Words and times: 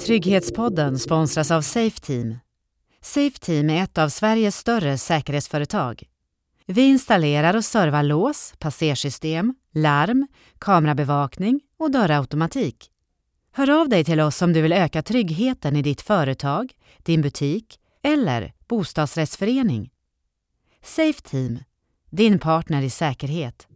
Trygghetspodden 0.00 0.98
sponsras 0.98 1.50
av 1.50 1.62
Safeteam. 1.62 2.38
Safeteam 3.00 3.70
är 3.70 3.82
ett 3.82 3.98
av 3.98 4.08
Sveriges 4.08 4.56
större 4.56 4.98
säkerhetsföretag. 4.98 6.02
Vi 6.66 6.82
installerar 6.82 7.56
och 7.56 7.64
servar 7.64 8.02
lås, 8.02 8.54
passersystem, 8.58 9.54
larm, 9.72 10.26
kamerabevakning 10.58 11.60
och 11.78 11.90
dörrautomatik. 11.90 12.90
Hör 13.52 13.80
av 13.80 13.88
dig 13.88 14.04
till 14.04 14.20
oss 14.20 14.42
om 14.42 14.52
du 14.52 14.62
vill 14.62 14.72
öka 14.72 15.02
tryggheten 15.02 15.76
i 15.76 15.82
ditt 15.82 16.00
företag, 16.00 16.72
din 16.98 17.22
butik 17.22 17.78
eller 18.02 18.52
bostadsrättsförening. 18.68 19.90
Safeteam, 20.82 21.58
din 22.10 22.38
partner 22.38 22.82
i 22.82 22.90
säkerhet. 22.90 23.66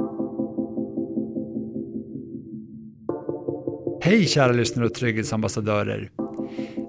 Hej 4.02 4.26
kära 4.26 4.52
lyssnare 4.52 4.86
och 4.86 4.94
trygghetsambassadörer. 4.94 6.10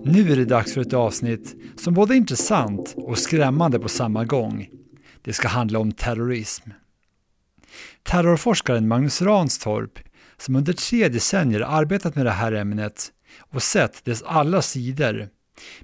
Nu 0.04 0.31
är 0.31 0.36
det 0.36 0.45
dags 0.45 0.73
för 0.73 0.81
ett 0.81 0.94
avsnitt 0.94 1.55
som 1.77 1.94
både 1.94 2.13
är 2.13 2.17
intressant 2.17 2.94
och 2.98 3.17
skrämmande 3.17 3.80
på 3.80 3.90
samma 3.90 4.26
gång. 4.26 4.70
Det 5.22 5.34
ska 5.34 5.48
handla 5.48 5.80
om 5.80 5.91
terrorism. 5.91 6.70
Terrorforskaren 8.03 8.88
Magnus 8.88 9.22
Ranstorp, 9.22 10.00
som 10.38 10.55
under 10.55 10.73
tre 10.73 11.09
decennier 11.09 11.62
arbetat 11.62 12.16
med 12.16 12.26
det 12.26 12.31
här 12.31 12.52
ämnet 12.52 13.12
och 13.39 13.64
sett 13.64 14.05
dess 14.05 14.23
alla 14.23 14.62
sidor, 14.62 15.30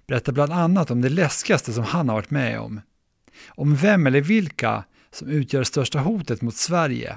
berättar 0.07 0.33
bland 0.33 0.51
annat 0.53 0.91
om 0.91 1.01
det 1.01 1.09
läskigaste 1.09 1.73
som 1.73 1.83
han 1.83 2.09
har 2.09 2.15
varit 2.15 2.31
med 2.31 2.59
om. 2.59 2.81
Om 3.47 3.75
vem 3.75 4.07
eller 4.07 4.21
vilka 4.21 4.83
som 5.11 5.27
utgör 5.27 5.59
det 5.59 5.65
största 5.65 5.99
hotet 5.99 6.41
mot 6.41 6.55
Sverige. 6.55 7.15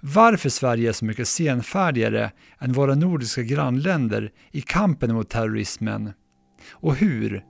Varför 0.00 0.48
Sverige 0.48 0.88
är 0.88 0.92
så 0.92 1.04
mycket 1.04 1.28
senfärdigare 1.28 2.30
än 2.58 2.72
våra 2.72 2.94
nordiska 2.94 3.42
grannländer 3.42 4.32
i 4.50 4.60
kampen 4.60 5.14
mot 5.14 5.30
terrorismen. 5.30 6.12
Och 6.70 6.96
hur 6.96 7.44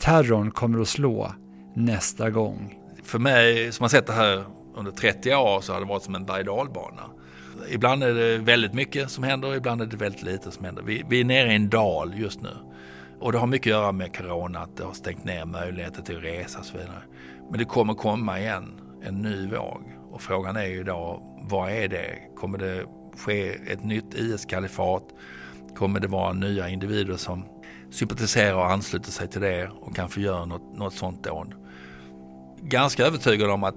terrorn 0.00 0.50
kommer 0.50 0.80
att 0.80 0.88
slå 0.88 1.34
nästa 1.76 2.30
gång. 2.30 2.74
För 3.04 3.18
mig 3.18 3.72
som 3.72 3.84
har 3.84 3.88
sett 3.88 4.06
det 4.06 4.12
här 4.12 4.44
under 4.76 4.92
30 4.92 5.34
år 5.34 5.60
så 5.60 5.72
har 5.72 5.80
det 5.80 5.86
varit 5.86 6.02
som 6.02 6.14
en 6.14 6.24
berg 6.24 6.44
dalbana. 6.44 7.02
Ibland 7.70 8.02
är 8.02 8.14
det 8.14 8.38
väldigt 8.38 8.74
mycket 8.74 9.10
som 9.10 9.24
händer, 9.24 9.56
ibland 9.56 9.82
är 9.82 9.86
det 9.86 9.96
väldigt 9.96 10.22
lite 10.22 10.50
som 10.50 10.64
händer. 10.64 10.82
Vi, 10.82 11.04
vi 11.08 11.20
är 11.20 11.24
nere 11.24 11.52
i 11.52 11.56
en 11.56 11.68
dal 11.68 12.12
just 12.16 12.40
nu. 12.40 12.56
Och 13.20 13.32
det 13.32 13.38
har 13.38 13.46
mycket 13.46 13.66
att 13.66 13.80
göra 13.80 13.92
med 13.92 14.16
corona, 14.16 14.58
att 14.58 14.76
det 14.76 14.84
har 14.84 14.92
stängt 14.92 15.24
ner 15.24 15.44
möjligheter 15.44 16.02
till 16.02 16.16
att 16.16 16.22
resa 16.22 16.58
och 16.58 16.64
så 16.64 16.78
vidare. 16.78 17.02
Men 17.50 17.58
det 17.58 17.64
kommer 17.64 17.94
komma 17.94 18.40
igen, 18.40 18.80
en 19.02 19.14
ny 19.14 19.46
våg. 19.46 19.82
Och 20.10 20.22
frågan 20.22 20.56
är 20.56 20.66
ju 20.66 20.84
då, 20.84 21.22
vad 21.48 21.70
är 21.70 21.88
det? 21.88 22.18
Kommer 22.36 22.58
det 22.58 22.84
ske 23.18 23.48
ett 23.48 23.84
nytt 23.84 24.14
IS-kalifat? 24.14 25.02
Kommer 25.76 26.00
det 26.00 26.08
vara 26.08 26.32
nya 26.32 26.68
individer 26.68 27.16
som 27.16 27.44
sympatiserar 27.90 28.54
och 28.54 28.70
ansluter 28.70 29.10
sig 29.10 29.28
till 29.28 29.40
det 29.40 29.70
och 29.80 29.96
kanske 29.96 30.20
gör 30.20 30.46
något, 30.46 30.78
något 30.78 30.94
sånt 30.94 31.24
dåd? 31.24 31.54
Ganska 32.62 33.06
övertygad 33.06 33.50
om 33.50 33.64
att 33.64 33.76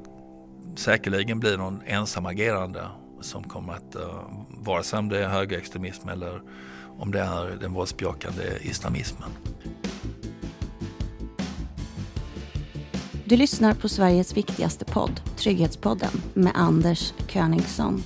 säkerligen 0.76 1.40
blir 1.40 1.58
någon 1.58 1.82
ensam 1.86 2.26
agerande 2.26 2.88
som 3.22 3.44
kommer 3.44 3.74
att, 3.74 3.96
uh, 3.96 4.24
vare 4.50 4.84
sig 4.84 5.00
om 5.00 5.10
det 5.10 5.24
är 5.24 5.30
högerextremism 5.30 6.10
eller 6.10 6.42
om 6.98 7.12
det 7.12 7.20
är 7.20 7.58
den 7.62 7.74
våldsbejakande 7.74 8.44
islamismen. 8.62 9.30
Du 13.32 13.38
lyssnar 13.38 13.74
på 13.74 13.90
Sveriges 13.90 14.38
viktigaste 14.38 14.86
podd, 14.86 15.22
Trygghetspodden, 15.38 16.10
med 16.34 16.52
Anders 16.56 17.14
Königsson. 17.28 18.04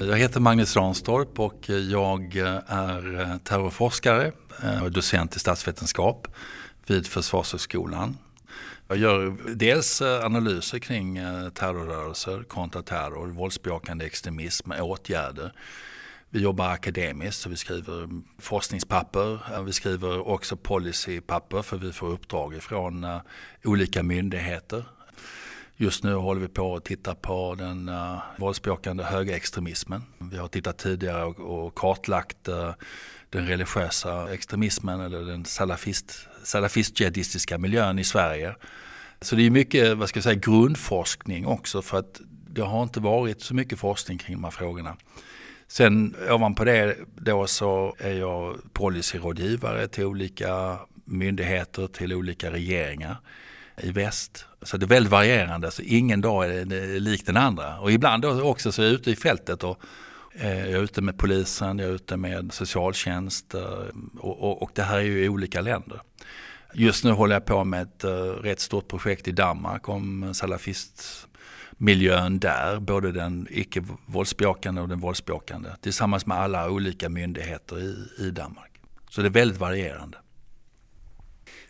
Jag 0.00 0.16
heter 0.16 0.40
Magnus 0.40 0.76
Ranstorp 0.76 1.40
och 1.40 1.68
jag 1.68 2.36
är 2.66 3.20
eh, 3.20 3.36
terrorforskare 3.36 4.32
eh, 4.62 4.82
och 4.82 4.92
docent 4.92 5.36
i 5.36 5.38
statsvetenskap 5.38 6.28
vid 6.86 7.06
Försvarshögskolan. 7.06 8.18
Jag 8.88 8.98
gör 8.98 9.36
dels 9.54 10.02
eh, 10.02 10.24
analyser 10.24 10.78
kring 10.78 11.14
terrorrörelser, 11.54 12.42
kontraterror, 12.42 13.26
våldsbejakande 13.26 14.04
extremism, 14.04 14.72
åtgärder. 14.72 15.52
Vi 16.30 16.40
jobbar 16.40 16.68
akademiskt 16.68 17.40
så 17.40 17.48
vi 17.48 17.56
skriver 17.56 18.08
forskningspapper. 18.38 19.62
Vi 19.64 19.72
skriver 19.72 20.28
också 20.28 20.56
policypapper 20.56 21.62
för 21.62 21.76
vi 21.76 21.92
får 21.92 22.08
uppdrag 22.08 22.62
från 22.62 23.04
eh, 23.04 23.20
olika 23.64 24.02
myndigheter. 24.02 24.84
Just 25.78 26.04
nu 26.04 26.14
håller 26.14 26.40
vi 26.40 26.48
på 26.48 26.76
att 26.76 26.84
titta 26.84 27.14
på 27.14 27.54
den 27.54 27.88
uh, 27.88 28.18
våldsbejakande 28.38 29.04
högerextremismen. 29.04 30.02
Vi 30.18 30.36
har 30.36 30.48
tittat 30.48 30.78
tidigare 30.78 31.24
och, 31.24 31.40
och 31.40 31.74
kartlagt 31.74 32.48
uh, 32.48 32.72
den 33.30 33.46
religiösa 33.46 34.32
extremismen 34.32 35.00
eller 35.00 35.20
den 35.20 35.44
salafist, 35.44 36.28
salafist 36.44 37.00
miljön 37.58 37.98
i 37.98 38.04
Sverige. 38.04 38.54
Så 39.20 39.36
det 39.36 39.46
är 39.46 39.50
mycket 39.50 39.96
vad 39.96 40.08
ska 40.08 40.16
jag 40.16 40.24
säga, 40.24 40.34
grundforskning 40.34 41.46
också 41.46 41.82
för 41.82 41.98
att 41.98 42.20
det 42.48 42.62
har 42.62 42.82
inte 42.82 43.00
varit 43.00 43.42
så 43.42 43.54
mycket 43.54 43.78
forskning 43.78 44.18
kring 44.18 44.36
de 44.36 44.44
här 44.44 44.50
frågorna. 44.50 44.96
Sen 45.68 46.16
ovanpå 46.30 46.64
det 46.64 46.96
då 47.16 47.46
så 47.46 47.96
är 47.98 48.12
jag 48.12 48.56
policyrådgivare 48.72 49.88
till 49.88 50.04
olika 50.04 50.78
myndigheter, 51.04 51.86
till 51.86 52.12
olika 52.12 52.50
regeringar 52.50 53.16
i 53.82 53.90
väst. 53.90 54.46
Så 54.62 54.76
det 54.76 54.86
är 54.86 54.88
väldigt 54.88 55.12
varierande, 55.12 55.70
så 55.70 55.82
ingen 55.82 56.20
dag 56.20 56.44
är 56.44 57.00
lik 57.00 57.26
den 57.26 57.36
andra. 57.36 57.80
Och 57.80 57.92
ibland 57.92 58.22
då 58.22 58.42
också 58.42 58.72
så 58.72 58.82
är 58.82 58.86
jag 58.86 58.94
ute 58.94 59.10
i 59.10 59.16
fältet 59.16 59.64
och 59.64 59.80
eh, 60.34 60.58
jag 60.58 60.80
är 60.80 60.82
ute 60.82 61.02
med 61.02 61.18
polisen, 61.18 61.78
jag 61.78 61.88
är 61.88 61.94
ute 61.94 62.16
med 62.16 62.52
socialtjänst 62.52 63.54
och, 64.18 64.42
och, 64.42 64.62
och 64.62 64.70
det 64.74 64.82
här 64.82 64.96
är 64.96 65.02
ju 65.02 65.24
i 65.24 65.28
olika 65.28 65.60
länder. 65.60 66.00
Just 66.74 67.04
nu 67.04 67.10
håller 67.10 67.34
jag 67.34 67.44
på 67.44 67.64
med 67.64 67.82
ett 67.82 68.04
eh, 68.04 68.10
rätt 68.20 68.60
stort 68.60 68.88
projekt 68.88 69.28
i 69.28 69.32
Danmark 69.32 69.88
om 69.88 70.34
salafist 70.34 71.25
miljön 71.76 72.38
där, 72.38 72.80
både 72.80 73.12
den 73.12 73.46
icke 73.50 73.84
våldsbejakande 74.06 74.80
och 74.80 74.88
den 74.88 75.00
våldsbejakande, 75.00 75.68
tillsammans 75.80 76.26
med 76.26 76.36
alla 76.36 76.70
olika 76.70 77.08
myndigheter 77.08 77.78
i, 77.78 78.24
i 78.26 78.30
Danmark. 78.30 78.70
Så 79.10 79.20
det 79.20 79.28
är 79.28 79.30
väldigt 79.30 79.60
varierande. 79.60 80.18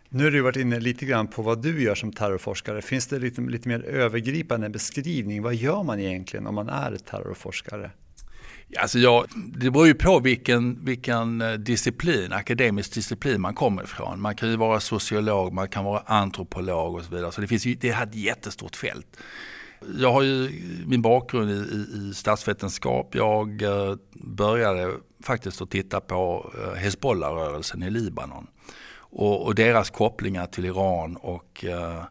Nu 0.08 0.24
har 0.24 0.30
du 0.30 0.40
varit 0.40 0.56
inne 0.56 0.80
lite 0.80 1.06
grann 1.06 1.26
på 1.26 1.42
vad 1.42 1.62
du 1.62 1.82
gör 1.82 1.94
som 1.94 2.12
terrorforskare. 2.12 2.82
Finns 2.82 3.06
det 3.06 3.18
lite, 3.18 3.40
lite 3.40 3.68
mer 3.68 3.82
övergripande 3.82 4.68
beskrivning? 4.68 5.42
Vad 5.42 5.54
gör 5.54 5.82
man 5.82 6.00
egentligen 6.00 6.46
om 6.46 6.54
man 6.54 6.68
är 6.68 6.96
terrorforskare? 6.96 7.90
Alltså 8.78 8.98
jag, 8.98 9.26
det 9.34 9.70
beror 9.70 9.86
ju 9.86 9.94
på 9.94 10.20
vilken, 10.20 10.84
vilken 10.84 11.40
eh, 11.40 11.52
disciplin, 11.52 12.32
akademisk 12.32 12.94
disciplin 12.94 13.40
man 13.40 13.54
kommer 13.54 13.82
ifrån. 13.84 14.20
Man 14.20 14.34
kan 14.34 14.50
ju 14.50 14.56
vara 14.56 14.80
sociolog, 14.80 15.52
man 15.52 15.68
kan 15.68 15.84
vara 15.84 16.02
antropolog 16.06 16.94
och 16.94 17.04
så 17.04 17.14
vidare. 17.14 17.32
Så 17.32 17.40
det 17.40 17.46
finns 17.46 17.66
ju, 17.66 17.74
det 17.74 17.88
är 17.88 18.02
ett 18.02 18.14
jättestort 18.14 18.76
fält. 18.76 19.16
Jag 19.98 20.12
har 20.12 20.22
ju 20.22 20.50
min 20.86 21.02
bakgrund 21.02 21.50
i, 21.50 21.54
i, 21.54 22.10
i 22.10 22.14
statsvetenskap. 22.14 23.14
Jag 23.14 23.62
eh, 23.62 23.94
började 24.12 24.94
faktiskt 25.22 25.62
att 25.62 25.70
titta 25.70 26.00
på 26.00 26.52
eh, 26.60 26.74
Hezbollah-rörelsen 26.74 27.82
i 27.82 27.90
Libanon. 27.90 28.46
Och, 28.98 29.46
och, 29.46 29.54
deras 29.54 29.90
kopplingar 29.90 30.46
till 30.46 30.64
Iran 30.64 31.16
och 31.16 31.64
eh, 31.64 32.02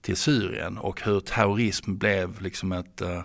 till 0.00 0.16
Syrien 0.16 0.78
och 0.78 1.02
hur 1.02 1.20
terrorism 1.20 1.96
blev 1.96 2.42
liksom 2.42 2.72
ett, 2.72 3.00
eh, 3.00 3.22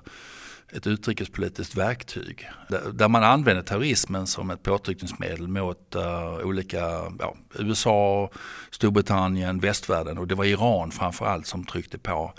ett 0.72 0.88
utrikespolitiskt 0.88 1.76
verktyg. 1.76 2.50
Där, 2.70 2.82
där, 2.94 3.08
man 3.08 3.24
använder 3.24 3.64
terrorismen 3.64 4.28
som 4.28 4.50
ett 4.50 4.64
påtryckningsmedel 4.64 5.48
mot 5.48 5.96
uh, 5.96 6.46
olika, 6.46 6.80
ja, 7.20 7.36
USA, 7.60 8.30
Storbritannien, 8.72 9.60
västvärlden 9.60 10.18
och 10.18 10.28
det 10.28 10.36
var 10.36 10.46
Iran 10.46 10.92
framförallt 10.92 11.48
som 11.48 11.66
tryckte 11.66 11.98
på. 11.98 12.34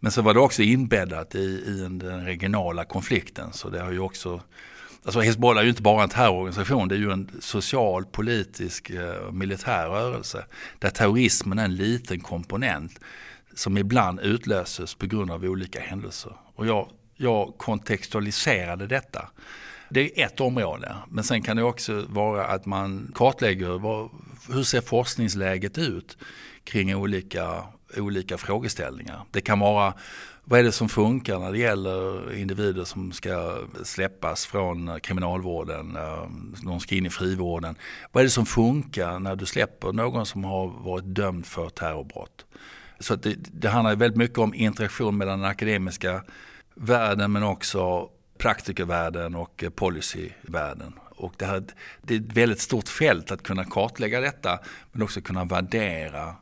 Men 0.00 0.12
så 0.12 0.22
var 0.22 0.34
det 0.34 0.40
också 0.40 0.62
inbäddat 0.62 1.34
i, 1.34 1.64
i 1.66 1.88
den 1.90 2.24
regionala 2.24 2.84
konflikten. 2.84 3.52
Så 3.52 3.68
det 3.68 3.80
har 3.80 3.92
ju 3.92 3.98
också 3.98 4.40
Alltså 5.04 5.20
Hezbollah 5.20 5.60
är 5.60 5.64
ju 5.64 5.70
inte 5.70 5.82
bara 5.82 6.02
en 6.02 6.08
terrororganisation, 6.08 6.88
det 6.88 6.94
är 6.94 6.98
ju 6.98 7.12
en 7.12 7.30
social, 7.40 8.04
politisk, 8.04 8.90
eh, 8.90 9.32
militär 9.32 9.88
rörelse. 9.88 10.44
Där 10.78 10.90
terrorismen 10.90 11.58
är 11.58 11.64
en 11.64 11.76
liten 11.76 12.20
komponent 12.20 13.00
som 13.54 13.78
ibland 13.78 14.20
utlöses 14.20 14.94
på 14.94 15.06
grund 15.06 15.30
av 15.30 15.44
olika 15.44 15.80
händelser. 15.80 16.32
Och 16.54 16.66
jag, 16.66 16.88
jag 17.16 17.54
kontextualiserade 17.58 18.86
detta. 18.86 19.28
Det 19.90 20.20
är 20.20 20.26
ett 20.26 20.40
område, 20.40 20.94
men 21.08 21.24
sen 21.24 21.42
kan 21.42 21.56
det 21.56 21.62
också 21.62 22.04
vara 22.08 22.46
att 22.46 22.66
man 22.66 23.12
kartlägger 23.14 23.78
vad, 23.78 24.10
hur 24.48 24.62
ser 24.62 24.80
forskningsläget 24.80 25.78
ut 25.78 26.18
kring 26.64 26.96
olika 26.96 27.64
olika 27.96 28.38
frågeställningar. 28.38 29.24
Det 29.30 29.40
kan 29.40 29.58
vara 29.58 29.94
vad 30.44 30.60
är 30.60 30.64
det 30.64 30.72
som 30.72 30.88
funkar 30.88 31.38
när 31.38 31.52
det 31.52 31.58
gäller 31.58 32.32
individer 32.34 32.84
som 32.84 33.12
ska 33.12 33.58
släppas 33.82 34.46
från 34.46 34.88
eh, 34.88 34.98
kriminalvården, 34.98 35.96
eh, 35.96 36.28
de 36.64 36.80
ska 36.80 36.94
in 36.94 37.06
i 37.06 37.10
frivården. 37.10 37.76
Vad 38.12 38.20
är 38.20 38.24
det 38.24 38.30
som 38.30 38.46
funkar 38.46 39.18
när 39.18 39.36
du 39.36 39.46
släpper 39.46 39.92
någon 39.92 40.26
som 40.26 40.44
har 40.44 40.66
varit 40.66 41.04
dömd 41.04 41.46
för 41.46 41.68
terrorbrott? 41.68 42.46
Så 42.98 43.16
det, 43.16 43.34
det 43.38 43.68
handlar 43.68 43.96
väldigt 43.96 44.18
mycket 44.18 44.38
om 44.38 44.54
interaktion 44.54 45.16
mellan 45.16 45.40
den 45.40 45.50
akademiska 45.50 46.24
världen 46.74 47.32
men 47.32 47.42
också 47.42 48.08
praktikervärlden 48.38 49.34
och 49.34 49.64
eh, 49.64 49.70
policyvärlden. 49.70 50.92
Och 51.10 51.34
det, 51.36 51.46
här, 51.46 51.62
det 52.02 52.14
är 52.14 52.18
ett 52.18 52.32
väldigt 52.32 52.60
stort 52.60 52.88
fält 52.88 53.30
att 53.30 53.42
kunna 53.42 53.64
kartlägga 53.64 54.20
detta 54.20 54.58
men 54.92 55.02
också 55.02 55.20
kunna 55.20 55.44
värdera 55.44 56.34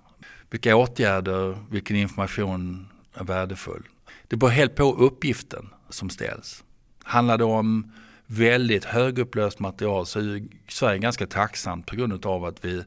vilka 0.56 0.76
åtgärder, 0.76 1.58
vilken 1.70 1.96
information 1.96 2.88
är 3.14 3.24
värdefull. 3.24 3.82
Det 4.28 4.36
beror 4.36 4.50
helt 4.50 4.74
på 4.74 4.94
uppgiften 4.94 5.68
som 5.88 6.10
ställs. 6.10 6.64
Handlar 7.04 7.38
det 7.38 7.44
om 7.44 7.92
väldigt 8.26 8.84
högupplöst 8.84 9.58
material 9.58 10.06
så 10.06 10.18
är 10.18 10.42
Sverige 10.68 10.98
ganska 10.98 11.26
tacksamt 11.26 11.86
på 11.86 11.96
grund 11.96 12.26
av 12.26 12.44
att 12.44 12.64
vi, 12.64 12.84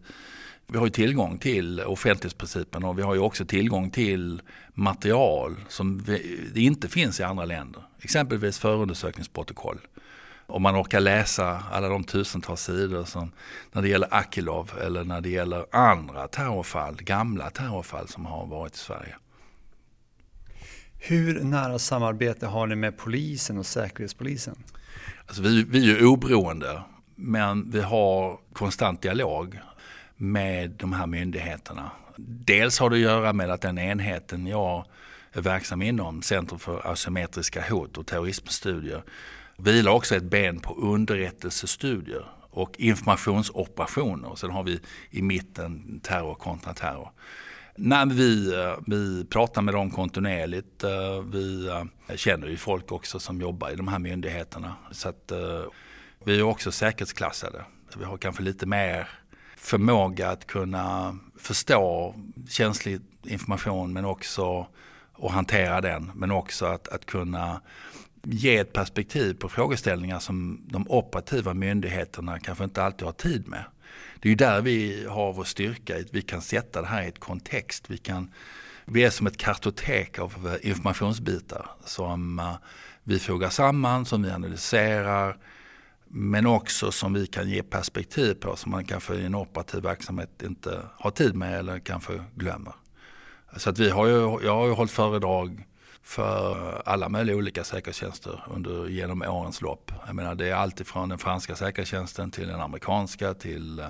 vi 0.67 0.77
har 0.77 0.89
tillgång 0.89 1.37
till 1.37 1.81
offentlighetsprincipen 1.81 2.83
och 2.83 2.97
vi 2.97 3.01
har 3.01 3.13
ju 3.13 3.19
också 3.19 3.45
tillgång 3.45 3.89
till 3.89 4.41
material 4.73 5.55
som 5.67 5.97
vi, 6.53 6.61
inte 6.61 6.87
finns 6.87 7.19
i 7.19 7.23
andra 7.23 7.45
länder. 7.45 7.83
Exempelvis 8.01 8.59
förundersökningsprotokoll. 8.59 9.79
Om 10.49 10.61
man 10.61 10.75
orkar 10.75 10.99
läsa 10.99 11.63
alla 11.71 11.89
de 11.89 12.03
tusentals 12.03 12.61
sidor 12.61 13.05
som 13.05 13.31
när 13.71 13.81
det 13.81 13.87
gäller 13.87 14.07
Akilov 14.11 14.71
eller 14.81 15.03
när 15.03 15.21
det 15.21 15.29
gäller 15.29 15.65
andra 15.71 16.27
terrorfall, 16.27 16.95
gamla 16.95 17.49
terrorfall 17.49 18.07
som 18.07 18.25
har 18.25 18.45
varit 18.45 18.75
i 18.75 18.77
Sverige. 18.77 19.15
Hur 20.97 21.43
nära 21.43 21.79
samarbete 21.79 22.47
har 22.47 22.67
ni 22.67 22.75
med 22.75 22.97
polisen 22.97 23.57
och 23.57 23.65
säkerhetspolisen? 23.65 24.55
Alltså 25.25 25.41
vi, 25.41 25.63
vi 25.63 25.91
är 25.91 26.05
oberoende 26.05 26.81
men 27.15 27.71
vi 27.71 27.81
har 27.81 28.39
konstant 28.53 29.01
dialog 29.01 29.59
med 30.15 30.71
de 30.71 30.93
här 30.93 31.07
myndigheterna. 31.07 31.91
Dels 32.17 32.79
har 32.79 32.89
det 32.89 32.95
att 32.95 33.01
göra 33.01 33.33
med 33.33 33.49
att 33.49 33.61
den 33.61 33.77
enheten 33.77 34.47
jag 34.47 34.85
är 35.31 35.41
verksam 35.41 35.81
inom, 35.81 36.21
Centrum 36.21 36.59
för 36.59 36.91
asymmetriska 36.91 37.65
hot 37.69 37.97
och 37.97 38.07
terrorismstudier, 38.07 39.03
vilar 39.61 39.91
också 39.91 40.15
ett 40.15 40.23
ben 40.23 40.59
på 40.59 40.75
underrättelsestudier 40.75 42.25
och 42.51 42.79
informationsoperationer. 42.79 44.35
Sen 44.35 44.51
har 44.51 44.63
vi 44.63 44.79
i 45.09 45.21
mitten 45.21 45.99
terror 46.03 46.35
kontra 46.35 46.73
terror. 46.73 47.11
Nej, 47.81 48.05
vi, 48.09 48.53
eh, 48.53 48.75
vi 48.87 49.25
pratar 49.25 49.61
med 49.61 49.73
dem 49.73 49.91
kontinuerligt. 49.91 50.83
Eh, 50.83 51.21
vi 51.31 51.67
eh, 51.67 52.15
känner 52.15 52.47
ju 52.47 52.57
folk 52.57 52.91
också 52.91 53.19
som 53.19 53.41
jobbar 53.41 53.69
i 53.69 53.75
de 53.75 53.87
här 53.87 53.99
myndigheterna. 53.99 54.75
Så 54.91 55.09
att, 55.09 55.31
vi 56.23 56.39
är 56.39 56.43
också 56.43 56.71
säkerhetsklassade. 56.71 57.63
Vi 57.97 58.05
har 58.05 58.17
kanske 58.17 58.43
lite 58.43 58.65
mer 58.65 59.09
förmåga 59.57 60.29
att 60.29 60.47
kunna 60.47 61.17
förstå 61.37 62.15
känslig 62.49 63.01
information 63.23 63.93
men 63.93 64.05
också 64.05 64.67
att 65.21 65.31
hantera 65.31 65.81
den. 65.81 66.11
Men 66.15 66.31
också 66.31 66.65
att, 66.65 66.87
att 66.87 67.05
kunna 67.05 67.61
ge 68.23 68.57
ett 68.57 68.73
perspektiv 68.73 69.33
på 69.33 69.49
frågeställningar 69.49 70.19
som 70.19 70.61
de 70.69 70.85
operativa 70.89 71.53
myndigheterna 71.53 72.39
kanske 72.39 72.63
inte 72.63 72.83
alltid 72.83 73.05
har 73.05 73.13
tid 73.13 73.47
med. 73.47 73.63
Det 74.19 74.27
är 74.27 74.29
ju 74.29 74.35
där 74.35 74.61
vi 74.61 75.05
har 75.09 75.33
vår 75.33 75.43
styrka, 75.43 75.95
vi 76.11 76.21
kan 76.21 76.41
sätta 76.41 76.81
det 76.81 76.87
här 76.87 77.03
i 77.03 77.07
ett 77.07 77.19
kontext. 77.19 77.85
Vi, 77.87 77.97
kan, 77.97 78.31
vi 78.85 79.03
är 79.03 79.09
som 79.09 79.27
ett 79.27 79.37
kartotek 79.37 80.19
av 80.19 80.57
informationsbitar 80.61 81.69
som 81.85 82.39
eh, 82.39 82.55
vi 83.03 83.19
fogar 83.19 83.49
samman, 83.49 84.05
som 84.05 84.23
vi 84.23 84.31
analyserar 84.31 85.37
men 86.11 86.45
också 86.45 86.91
som 86.91 87.13
vi 87.13 87.27
kan 87.27 87.49
ge 87.49 87.63
perspektiv 87.63 88.33
på 88.33 88.55
som 88.55 88.71
man 88.71 88.85
kanske 88.85 89.15
i 89.15 89.25
en 89.25 89.35
operativ 89.35 89.83
verksamhet 89.83 90.41
inte 90.43 90.81
har 90.97 91.11
tid 91.11 91.35
med 91.35 91.59
eller 91.59 91.79
kanske 91.79 92.23
glömmer. 92.35 92.73
Så 93.57 93.69
att 93.69 93.79
vi 93.79 93.89
har 93.89 94.07
ju, 94.07 94.39
jag 94.45 94.55
har 94.55 94.67
ju 94.67 94.73
hållit 94.73 94.91
föredrag 94.91 95.67
för 96.09 96.81
alla 96.85 97.09
möjliga 97.09 97.35
olika 97.35 97.63
säkerhetstjänster 97.63 98.43
under, 98.47 98.87
genom 98.87 99.21
årens 99.21 99.61
lopp. 99.61 99.91
Jag 100.05 100.15
menar, 100.15 100.35
det 100.35 100.49
är 100.49 100.55
allt 100.55 100.87
från 100.87 101.09
den 101.09 101.17
franska 101.17 101.55
säkerhetstjänsten 101.55 102.31
till 102.31 102.47
den 102.47 102.61
amerikanska 102.61 103.33
till 103.33 103.79
eh, 103.79 103.85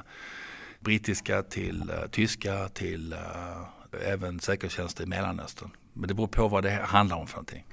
brittiska 0.80 1.44
till 1.44 1.90
eh, 1.90 2.10
tyska 2.12 2.70
till 2.70 3.14
uh, 3.14 4.08
även 4.08 4.40
säkerhetstjänster 4.40 5.04
i 5.04 5.08
Mellanöstern. 5.08 5.70
Men 5.94 6.08
det 6.08 6.14
beror 6.14 6.28
på 6.28 6.48
vad 6.48 6.64
det 6.64 6.72
handlar 6.72 7.18
om 7.18 7.28
för 7.28 7.36
någonting. 7.36 7.66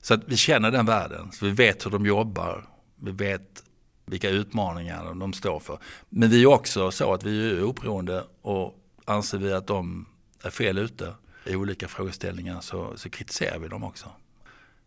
Så 0.00 0.14
att 0.14 0.20
vi 0.26 0.36
känner 0.36 0.70
den 0.70 0.86
världen, 0.86 1.32
så 1.32 1.46
vi 1.46 1.52
vet 1.52 1.86
hur 1.86 1.90
de 1.90 2.06
jobbar, 2.06 2.66
vi 2.96 3.10
vet 3.10 3.62
vilka 4.06 4.28
utmaningar 4.28 5.14
de 5.14 5.32
står 5.32 5.60
för. 5.60 5.78
Men 6.08 6.30
vi 6.30 6.42
är 6.42 6.46
också 6.46 6.90
så 6.90 7.14
att 7.14 7.24
vi 7.24 7.50
är 7.50 7.64
oberoende 7.64 8.24
och 8.42 8.74
anser 9.04 9.38
vi 9.38 9.52
att 9.52 9.66
de 9.66 10.06
är 10.42 10.50
fel 10.50 10.78
ute 10.78 11.14
i 11.44 11.56
olika 11.56 11.88
frågeställningar 11.88 12.60
så, 12.60 12.96
så 12.96 13.10
kritiserar 13.10 13.58
vi 13.58 13.68
dem 13.68 13.84
också. 13.84 14.08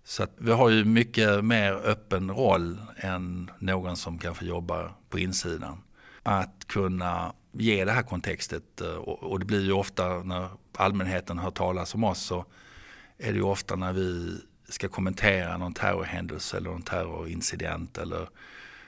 Så 0.03 0.23
att 0.23 0.31
vi 0.37 0.51
har 0.51 0.69
ju 0.69 0.85
mycket 0.85 1.45
mer 1.45 1.73
öppen 1.73 2.31
roll 2.31 2.77
än 2.97 3.51
någon 3.59 3.97
som 3.97 4.17
kanske 4.19 4.45
jobbar 4.45 4.93
på 5.09 5.19
insidan. 5.19 5.81
Att 6.23 6.67
kunna 6.67 7.33
ge 7.51 7.85
det 7.85 7.91
här 7.91 8.01
kontextet 8.01 8.81
eh, 8.81 8.95
och 8.95 9.39
det 9.39 9.45
blir 9.45 9.65
ju 9.65 9.71
ofta 9.71 10.23
när 10.23 10.49
allmänheten 10.75 11.39
hör 11.39 11.51
talas 11.51 11.95
om 11.95 12.03
oss 12.03 12.19
så 12.19 12.45
är 13.17 13.31
det 13.31 13.37
ju 13.37 13.43
ofta 13.43 13.75
när 13.75 13.93
vi 13.93 14.37
ska 14.69 14.87
kommentera 14.87 15.57
någon 15.57 15.73
terrorhändelse 15.73 16.57
eller 16.57 16.69
någon 16.69 16.81
terrorincident 16.81 17.97
eller 17.97 18.29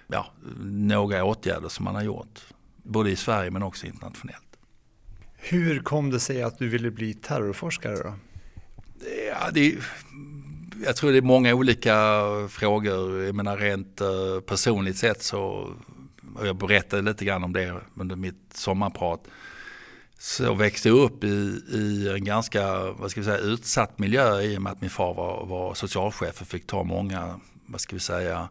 ja, 0.08 0.32
några 0.64 1.24
åtgärder 1.24 1.70
som 1.70 1.86
man 1.86 1.96
har 1.96 2.04
gjort. 2.04 2.40
Både 2.76 3.12
i 3.12 3.16
Sverige 3.16 3.52
men 3.52 3.64
också 3.64 3.86
internationellt. 3.88 4.47
Hur 5.50 5.80
kom 5.80 6.10
det 6.10 6.20
sig 6.20 6.42
att 6.44 6.60
du 6.60 6.68
ville 6.68 6.92
bli 6.92 7.14
terrorforskare 7.14 7.96
då? 7.96 8.14
Ja, 9.30 9.52
det, 9.54 9.76
jag 10.86 10.96
tror 10.96 11.12
det 11.12 11.18
är 11.18 11.22
många 11.22 11.54
olika 11.54 11.94
frågor. 12.50 13.24
Jag 13.24 13.36
menar 13.36 13.58
rent 13.58 14.02
eh, 14.02 14.40
personligt 14.46 14.98
sett 14.98 15.24
så, 15.24 15.40
och 16.36 16.48
jag 16.48 16.56
berättade 16.56 17.02
lite 17.02 17.26
grann 17.26 17.44
om 17.44 17.54
det 17.54 17.82
under 17.96 18.16
mitt 18.16 18.54
sommarprat. 18.54 19.24
Så 20.20 20.54
växte 20.54 20.90
jag 20.90 20.98
upp 20.98 21.24
i, 21.24 21.62
i 21.72 22.10
en 22.16 22.24
ganska 22.24 22.92
vad 22.92 23.12
ska 23.12 23.22
vi 23.22 23.26
säga, 23.26 23.38
utsatt 23.38 24.00
miljö 24.00 24.42
i 24.42 24.58
och 24.58 24.62
med 24.62 24.72
att 24.72 24.82
min 24.82 24.90
far 24.90 25.14
var, 25.14 25.46
var 25.46 25.74
socialchef 25.74 26.42
och 26.42 26.48
fick 26.48 26.68
ta 26.68 26.84
många 26.84 27.40
vad 27.66 27.82
ska 27.82 27.96
vi 27.96 28.00
säga, 28.00 28.50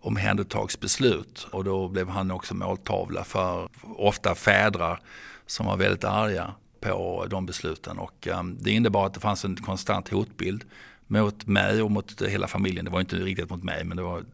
omhändertagsbeslut. 0.00 1.46
Och 1.50 1.64
då 1.64 1.88
blev 1.88 2.08
han 2.08 2.30
också 2.30 2.54
måltavla 2.54 3.24
för 3.24 3.68
ofta 3.82 4.34
fädrar 4.34 5.00
som 5.46 5.66
var 5.66 5.76
väldigt 5.76 6.04
arga 6.04 6.54
på 6.80 7.26
de 7.30 7.46
besluten. 7.46 7.98
Och 7.98 8.28
ehm, 8.28 8.58
det 8.60 8.70
innebar 8.70 9.06
att 9.06 9.14
det 9.14 9.20
fanns 9.20 9.44
en 9.44 9.56
konstant 9.56 10.08
hotbild 10.08 10.64
mot 11.06 11.46
mig 11.46 11.82
och 11.82 11.90
mot 11.90 12.22
hela 12.22 12.46
familjen. 12.46 12.84
Det 12.84 12.90
var 12.90 13.00
inte 13.00 13.16
riktigt 13.16 13.50
mot 13.50 13.62
mig 13.62 13.84
men 13.84 13.96
det 13.96 14.02
var, 14.02 14.24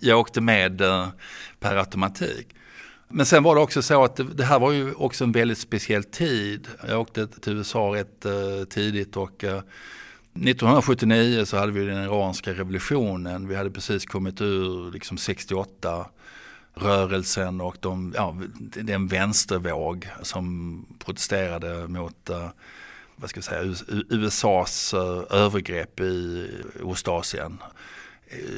jag 0.00 0.20
åkte 0.20 0.40
med 0.40 0.80
eh, 0.80 1.08
per 1.60 1.76
automatik. 1.76 2.48
Men 3.08 3.26
sen 3.26 3.42
var 3.42 3.54
det 3.54 3.60
också 3.60 3.82
så 3.82 4.04
att 4.04 4.20
det, 4.36 4.44
här 4.44 4.58
var 4.58 4.72
ju 4.72 4.92
också 4.92 5.24
en 5.24 5.32
väldigt 5.32 5.58
speciell 5.58 6.04
tid. 6.04 6.68
Jag 6.88 7.00
åkte 7.00 7.26
till 7.26 7.52
USA 7.52 7.94
rätt 7.94 8.24
eh, 8.24 8.64
tidigt 8.68 9.16
och 9.16 9.44
eh, 9.44 9.62
1979 10.34 11.44
så 11.44 11.56
hade 11.56 11.72
vi 11.72 11.84
den 11.84 12.04
iranska 12.04 12.52
revolutionen. 12.52 13.48
Vi 13.48 13.54
hade 13.54 13.70
precis 13.70 14.06
kommit 14.06 14.40
ur 14.40 14.92
liksom 14.92 15.18
68 15.18 16.06
rörelsen 16.74 17.60
och 17.60 17.76
de, 17.80 18.12
ja, 18.16 18.36
den 18.60 19.06
vänstervåg 19.06 20.08
som 20.22 20.86
protesterade 20.98 21.88
mot 21.88 22.30
eh, 22.30 22.48
vad 23.16 23.30
ska 23.30 23.38
jag 23.38 23.44
säga, 23.44 23.74
USAs 24.08 24.94
eh, 24.94 25.22
övergrepp 25.30 26.00
i 26.00 26.48
Ostasien. 26.82 27.58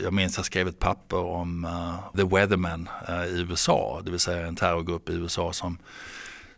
Jag 0.03 0.13
minns 0.13 0.33
att 0.33 0.39
jag 0.39 0.47
skrev 0.47 0.69
ett 0.69 0.79
papper 0.79 1.17
om 1.17 1.65
uh, 1.65 2.17
The 2.17 2.37
Weatherman 2.37 2.89
i 3.29 3.41
USA, 3.41 4.03
det 4.05 4.11
vill 4.11 4.21
säga 4.21 4.47
en 4.47 4.57
terrorgrupp 4.57 5.09
i 5.09 5.13
USA 5.13 5.53
som 5.53 5.79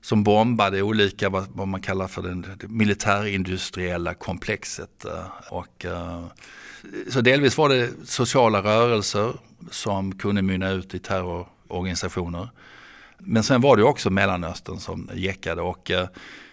som 0.01 0.23
bombade 0.23 0.83
olika, 0.83 1.29
vad, 1.29 1.47
vad 1.53 1.69
man 1.69 1.81
kallar 1.81 2.09
för 2.09 2.23
den, 2.23 2.47
det 2.59 2.69
militärindustriella 2.69 4.15
komplexet. 4.15 5.05
Och, 5.51 5.87
så 7.09 7.21
delvis 7.21 7.59
var 7.59 7.69
det 7.69 7.91
sociala 8.05 8.63
rörelser 8.63 9.33
som 9.71 10.19
kunde 10.19 10.43
mynna 10.43 10.71
ut 10.71 10.95
i 10.95 10.99
terrororganisationer. 10.99 12.49
Men 13.19 13.43
sen 13.43 13.61
var 13.61 13.77
det 13.77 13.83
också 13.83 14.11
Mellanöstern 14.11 14.79
som 14.79 15.11
jäckade 15.15 15.63
och 15.63 15.91
eh, 15.91 16.09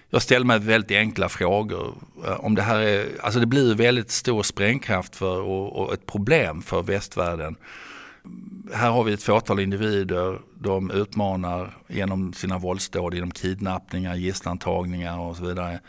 jag 0.10 0.22
ställde 0.22 0.48
mig 0.48 0.60
väldigt 0.60 0.98
enkla 0.98 1.30
frågor. 1.30 1.94
Eh, 2.26 2.46
om 2.46 2.56
det 2.56 2.62
här 2.62 2.80
är, 2.80 3.08
alltså 3.22 3.40
det 3.40 3.46
blir 3.46 3.76
väldigt 3.76 4.12
stor 4.12 4.44
sprängkraft 4.44 5.16
för, 5.16 5.42
och, 5.42 5.76
och 5.76 5.94
ett 5.94 6.06
problem 6.06 6.62
för 6.62 6.84
västvärlden. 6.84 7.56
Här 8.74 8.90
har 8.90 9.04
vi 9.04 9.14
ett 9.14 9.24
fåtal 9.24 9.60
individer, 9.60 10.40
de 10.56 10.92
utmanar 10.92 11.78
genom 11.88 12.34
sina 12.34 12.58
våldsdåd, 12.58 13.14
genom 13.14 13.32
kidnappningar, 13.32 14.16
gisslantagningar 14.16 15.20
och 15.20 15.38
så 15.38 15.46
vidare. 15.46 15.80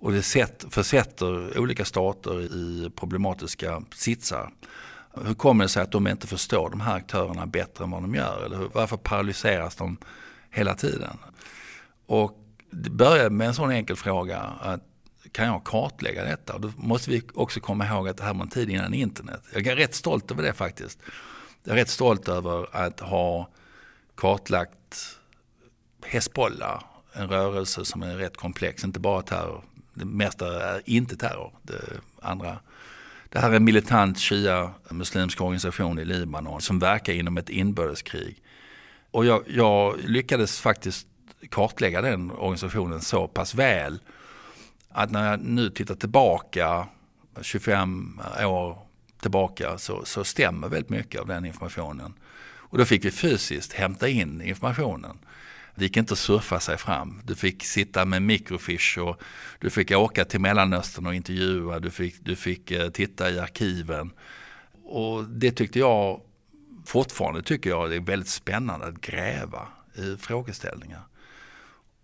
Och 0.00 0.12
det 0.12 0.22
försätter 0.70 1.58
olika 1.58 1.84
stater 1.84 2.40
i 2.40 2.90
problematiska 2.96 3.82
sitsar. 3.94 4.50
Hur 5.24 5.34
kommer 5.34 5.64
det 5.64 5.68
sig 5.68 5.82
att 5.82 5.92
de 5.92 6.06
inte 6.06 6.26
förstår 6.26 6.70
de 6.70 6.80
här 6.80 6.96
aktörerna 6.96 7.46
bättre 7.46 7.84
än 7.84 7.90
vad 7.90 8.02
de 8.02 8.14
gör? 8.14 8.44
Eller 8.44 8.58
varför 8.72 8.96
paralyseras 8.96 9.76
de 9.76 9.96
hela 10.50 10.74
tiden? 10.74 11.18
Och 12.06 12.44
det 12.70 12.90
börjar 12.90 13.30
med 13.30 13.48
en 13.48 13.54
sån 13.54 13.70
enkel 13.70 13.96
fråga. 13.96 14.38
Att 14.40 14.80
kan 15.32 15.46
jag 15.46 15.64
kartlägga 15.64 16.24
detta? 16.24 16.54
Och 16.54 16.60
då 16.60 16.72
måste 16.76 17.10
vi 17.10 17.22
också 17.34 17.60
komma 17.60 17.86
ihåg 17.86 18.08
att 18.08 18.16
det 18.16 18.24
här 18.24 18.34
var 18.34 18.42
en 18.42 18.48
tid 18.48 18.70
innan 18.70 18.94
internet. 18.94 19.42
Jag 19.52 19.66
är 19.66 19.76
rätt 19.76 19.94
stolt 19.94 20.30
över 20.30 20.42
det 20.42 20.52
faktiskt. 20.52 20.98
Jag 21.64 21.72
är 21.72 21.76
rätt 21.76 21.88
stolt 21.88 22.28
över 22.28 22.76
att 22.76 23.00
ha 23.00 23.48
kartlagt 24.14 25.18
Hezbollah, 26.06 26.82
en 27.12 27.28
rörelse 27.28 27.84
som 27.84 28.02
är 28.02 28.16
rätt 28.16 28.36
komplex, 28.36 28.84
inte 28.84 29.00
bara 29.00 29.22
terror. 29.22 29.64
Det 29.98 30.04
mesta 30.04 30.74
är 30.74 30.82
inte 30.84 31.16
terror. 31.16 31.52
Det, 31.62 31.80
andra. 32.22 32.58
det 33.28 33.38
här 33.38 33.50
är 33.50 33.56
en 33.56 33.64
militant 33.64 34.18
shia 34.18 34.70
muslimsk 34.90 35.40
organisation 35.40 35.98
i 35.98 36.04
Libanon 36.04 36.60
som 36.60 36.78
verkar 36.78 37.12
inom 37.12 37.38
ett 37.38 37.48
inbördeskrig. 37.48 38.42
Och 39.10 39.26
jag, 39.26 39.42
jag 39.46 39.98
lyckades 40.04 40.60
faktiskt 40.60 41.06
kartlägga 41.50 42.02
den 42.02 42.30
organisationen 42.30 43.00
så 43.00 43.28
pass 43.28 43.54
väl 43.54 44.00
att 44.88 45.10
när 45.10 45.30
jag 45.30 45.40
nu 45.40 45.70
tittar 45.70 45.94
tillbaka 45.94 46.86
25 47.42 48.20
år 48.44 48.78
tillbaka 49.20 49.78
så, 49.78 50.04
så 50.04 50.24
stämmer 50.24 50.68
väldigt 50.68 50.90
mycket 50.90 51.20
av 51.20 51.26
den 51.26 51.44
informationen. 51.44 52.14
Och 52.40 52.78
då 52.78 52.84
fick 52.84 53.04
vi 53.04 53.10
fysiskt 53.10 53.72
hämta 53.72 54.08
in 54.08 54.42
informationen. 54.42 55.18
Det 55.78 55.84
gick 55.84 55.96
inte 55.96 56.12
att 56.12 56.18
surfa 56.18 56.60
sig 56.60 56.76
fram. 56.76 57.20
Du 57.24 57.34
fick 57.34 57.64
sitta 57.64 58.04
med 58.04 58.22
microfish 58.22 58.98
och 58.98 59.22
du 59.58 59.70
fick 59.70 59.90
åka 59.90 60.24
till 60.24 60.40
Mellanöstern 60.40 61.06
och 61.06 61.14
intervjua. 61.14 61.80
Du 61.80 61.90
fick, 61.90 62.24
du 62.24 62.36
fick 62.36 62.70
eh, 62.70 62.90
titta 62.90 63.30
i 63.30 63.38
arkiven. 63.38 64.10
Och 64.84 65.24
det 65.24 65.50
tyckte 65.50 65.78
jag, 65.78 66.20
fortfarande 66.86 67.42
tycker 67.42 67.70
jag 67.70 67.90
det 67.90 67.96
är 67.96 68.00
väldigt 68.00 68.28
spännande 68.28 68.86
att 68.86 69.00
gräva 69.00 69.68
i 69.94 70.16
frågeställningar. 70.16 71.02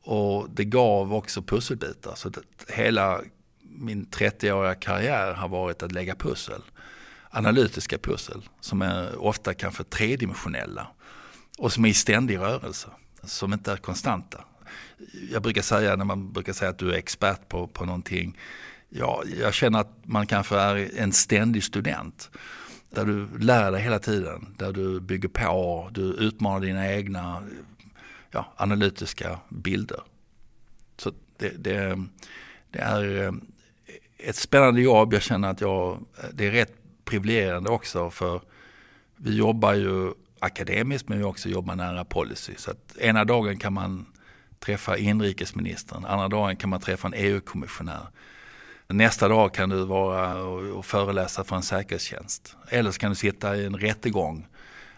Och 0.02 0.50
det 0.50 0.64
gav 0.64 1.14
också 1.14 1.42
pusselbitar. 1.42 2.14
Så 2.14 2.30
hela 2.68 3.20
min 3.62 4.06
30-åriga 4.06 4.74
karriär 4.74 5.34
har 5.34 5.48
varit 5.48 5.82
att 5.82 5.92
lägga 5.92 6.14
pussel. 6.14 6.62
Analytiska 7.30 7.98
pussel 7.98 8.48
som 8.60 8.82
är 8.82 9.16
ofta 9.16 9.54
kanske 9.54 9.84
tredimensionella 9.84 10.86
och 11.58 11.72
som 11.72 11.84
är 11.84 11.88
i 11.88 11.94
ständig 11.94 12.38
rörelse, 12.38 12.88
som 13.26 13.52
inte 13.52 13.72
är 13.72 13.76
konstanta. 13.76 14.44
Jag 15.32 15.42
brukar 15.42 15.62
säga 15.62 15.96
när 15.96 16.04
man 16.04 16.32
brukar 16.32 16.52
säga 16.52 16.70
att 16.70 16.78
du 16.78 16.92
är 16.92 16.96
expert 16.96 17.48
på, 17.48 17.66
på 17.66 17.84
någonting, 17.84 18.38
ja, 18.88 19.22
jag 19.40 19.54
känner 19.54 19.80
att 19.80 19.92
man 20.02 20.26
kanske 20.26 20.56
är 20.56 20.90
en 20.98 21.12
ständig 21.12 21.64
student. 21.64 22.30
Där 22.90 23.04
du 23.04 23.38
lär 23.38 23.72
dig 23.72 23.82
hela 23.82 23.98
tiden, 23.98 24.54
där 24.58 24.72
du 24.72 25.00
bygger 25.00 25.28
på, 25.28 25.88
du 25.92 26.02
utmanar 26.02 26.60
dina 26.60 26.92
egna 26.92 27.42
ja, 28.30 28.52
analytiska 28.56 29.38
bilder. 29.48 30.00
Så 30.96 31.12
det, 31.36 31.48
det, 31.48 32.06
det, 32.70 32.78
är 32.78 33.22
eh, 33.22 33.32
ett 34.18 34.36
spännande 34.36 34.80
jobb. 34.80 35.12
Jag 35.12 35.22
känner 35.22 35.50
att 35.50 35.60
jag, 35.60 36.04
det 36.32 36.46
är 36.46 36.50
rätt 36.50 36.74
privilegierande 37.04 37.70
också 37.70 38.10
för 38.10 38.40
vi 39.16 39.36
jobbar 39.36 39.74
ju 39.74 40.12
akademiskt 40.38 41.08
men 41.08 41.18
vi 41.18 41.24
också 41.24 41.48
jobbar 41.48 41.76
nära 41.76 42.04
policy. 42.04 42.52
Så 42.56 42.70
att 42.70 42.96
ena 42.96 43.24
dagen 43.24 43.58
kan 43.58 43.72
man 43.72 44.06
träffa 44.60 44.96
inrikesministern, 44.96 46.04
andra 46.04 46.28
dagen 46.28 46.56
kan 46.56 46.70
man 46.70 46.80
träffa 46.80 47.08
en 47.08 47.14
EU-kommissionär. 47.16 48.06
Nästa 48.88 49.28
dag 49.28 49.54
kan 49.54 49.68
du 49.68 49.84
vara 49.84 50.44
och 50.44 50.86
föreläsa 50.86 51.44
för 51.44 51.56
en 51.56 51.62
säkerhetstjänst. 51.62 52.56
Eller 52.68 52.90
så 52.90 52.98
kan 52.98 53.10
du 53.10 53.16
sitta 53.16 53.56
i 53.56 53.66
en 53.66 53.76
rättegång, 53.76 54.46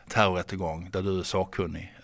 terrorrättegång, 0.08 0.90
där 0.92 1.02
du 1.02 1.18
är 1.18 1.22
sakkunnig. 1.22 1.96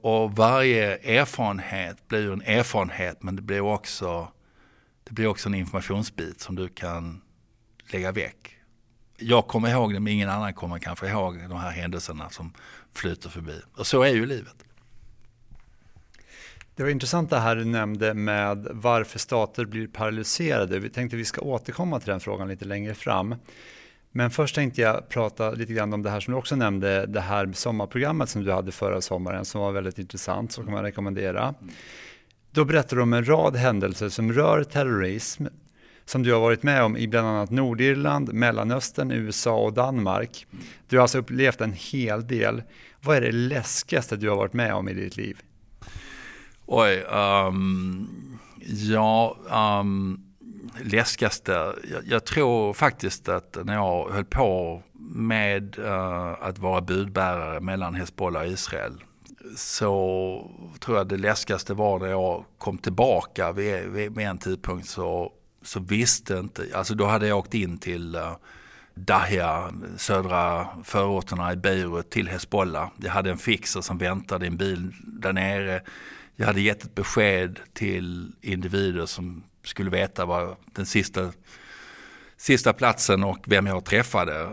Och 0.00 0.36
varje 0.36 0.96
erfarenhet 0.96 2.08
blir 2.08 2.20
ju 2.20 2.32
en 2.32 2.42
erfarenhet 2.42 3.22
men 3.22 3.36
det 3.36 3.42
blir 3.42 3.60
också, 3.60 4.28
det 5.04 5.12
blir 5.12 5.26
också 5.26 5.48
en 5.48 5.54
informationsbit 5.54 6.40
som 6.40 6.54
du 6.54 6.68
kan 6.68 7.22
lägga 7.92 8.12
väck. 8.12 8.55
Jag 9.18 9.46
kommer 9.46 9.70
ihåg 9.70 9.92
det 9.92 10.00
men 10.00 10.12
ingen 10.12 10.28
annan 10.28 10.54
kommer 10.54 10.78
kanske 10.78 11.08
ihåg 11.08 11.38
de 11.48 11.58
här 11.58 11.70
händelserna 11.70 12.30
som 12.30 12.52
flyter 12.94 13.28
förbi. 13.28 13.60
Och 13.76 13.86
så 13.86 14.02
är 14.02 14.14
ju 14.14 14.26
livet. 14.26 14.54
Det 16.74 16.82
var 16.82 16.90
intressant 16.90 17.30
det 17.30 17.38
här 17.38 17.56
du 17.56 17.64
nämnde 17.64 18.14
med 18.14 18.68
varför 18.70 19.18
stater 19.18 19.64
blir 19.64 19.86
paralyserade. 19.86 20.78
Vi 20.78 20.90
tänkte 20.90 21.16
vi 21.16 21.24
ska 21.24 21.40
återkomma 21.40 22.00
till 22.00 22.10
den 22.10 22.20
frågan 22.20 22.48
lite 22.48 22.64
längre 22.64 22.94
fram. 22.94 23.34
Men 24.12 24.30
först 24.30 24.54
tänkte 24.54 24.80
jag 24.80 25.08
prata 25.08 25.50
lite 25.50 25.72
grann 25.72 25.92
om 25.92 26.02
det 26.02 26.10
här 26.10 26.20
som 26.20 26.32
du 26.32 26.38
också 26.38 26.56
nämnde, 26.56 27.06
det 27.06 27.20
här 27.20 27.52
sommarprogrammet 27.52 28.28
som 28.28 28.44
du 28.44 28.52
hade 28.52 28.72
förra 28.72 29.00
sommaren 29.00 29.44
som 29.44 29.60
var 29.60 29.72
väldigt 29.72 29.98
intressant, 29.98 30.52
så 30.52 30.62
kan 30.62 30.72
man 30.72 30.82
rekommendera. 30.82 31.54
Då 32.50 32.64
berättar 32.64 32.96
du 32.96 33.02
om 33.02 33.12
en 33.12 33.28
rad 33.28 33.56
händelser 33.56 34.08
som 34.08 34.32
rör 34.32 34.64
terrorism 34.64 35.46
som 36.06 36.22
du 36.22 36.32
har 36.32 36.40
varit 36.40 36.62
med 36.62 36.82
om 36.82 36.96
i 36.96 37.08
bland 37.08 37.28
annat 37.28 37.50
Nordirland, 37.50 38.32
Mellanöstern, 38.32 39.10
USA 39.10 39.56
och 39.56 39.72
Danmark. 39.72 40.46
Du 40.88 40.96
har 40.96 41.02
alltså 41.02 41.18
upplevt 41.18 41.60
en 41.60 41.72
hel 41.72 42.26
del. 42.26 42.62
Vad 43.00 43.16
är 43.16 43.20
det 43.20 43.32
läskigaste 43.32 44.16
du 44.16 44.28
har 44.28 44.36
varit 44.36 44.52
med 44.52 44.74
om 44.74 44.88
i 44.88 44.94
ditt 44.94 45.16
liv? 45.16 45.38
Oj, 46.66 47.02
um, 47.02 48.38
ja, 48.66 49.36
um, 49.80 50.20
läskigaste. 50.82 51.52
Jag, 51.92 52.02
jag, 52.06 52.24
tror 52.24 52.72
faktiskt 52.72 53.28
att 53.28 53.58
när 53.64 53.74
jag 53.74 54.10
höll 54.10 54.24
på 54.24 54.82
med 55.08 55.78
uh, 55.78 56.42
att 56.42 56.58
vara 56.58 56.80
budbärare 56.80 57.60
mellan 57.60 57.94
Hezbollah 57.94 58.42
och 58.42 58.48
Israel 58.48 59.02
så 59.56 60.50
tror 60.80 60.96
jag 60.96 61.08
det 61.08 61.16
läskigaste 61.16 61.74
var 61.74 61.98
när 61.98 62.06
jag 62.06 62.44
kom 62.58 62.78
tillbaka 62.78 63.52
vid, 63.52 63.88
vid, 63.88 64.18
en 64.18 64.38
tidpunkt 64.38 64.88
så, 64.88 65.32
så 65.66 65.80
visste 65.80 66.38
inte, 66.38 66.66
alltså 66.74 66.94
då 66.94 67.06
hade 67.06 67.26
jag 67.26 67.38
åkt 67.38 67.54
in 67.54 67.78
till 67.78 68.14
eh, 68.14 68.36
Dahia, 68.94 69.72
södra 69.96 70.68
förorterna 70.84 71.52
i 71.52 71.56
Beirut 71.56 72.10
till 72.10 72.28
Hezbollah. 72.28 72.88
Jag 72.96 73.10
hade 73.10 73.30
en 73.30 73.38
fixer 73.38 73.80
som 73.80 73.98
väntade 73.98 74.44
i 74.44 74.48
en 74.48 74.56
bil 74.56 74.92
där 75.02 75.32
nere. 75.32 75.80
Jag 76.36 76.46
hade 76.46 76.60
gett 76.60 76.84
ett 76.84 76.94
besked 76.94 77.60
till 77.72 78.32
individer 78.40 79.06
som 79.06 79.42
skulle 79.64 79.90
veta 79.90 80.24
vad 80.24 80.56
den 80.74 80.86
sista, 80.86 81.32
sista 82.36 82.72
platsen 82.72 83.24
och 83.24 83.38
vem 83.46 83.66
jag 83.66 83.84
träffade. 83.84 84.50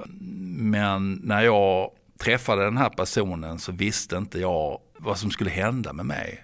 Men 0.58 1.14
när 1.24 1.42
jag 1.42 1.90
träffade 2.18 2.64
den 2.64 2.78
här 2.78 2.90
personen 2.90 3.60
så 3.60 3.72
visste 3.72 4.18
inte 4.18 4.40
jag 4.40 4.80
vad 4.98 5.18
som 5.18 5.32
skulle 5.32 5.50
hända 5.50 5.94
med 5.94 6.06
mig. 6.06 6.44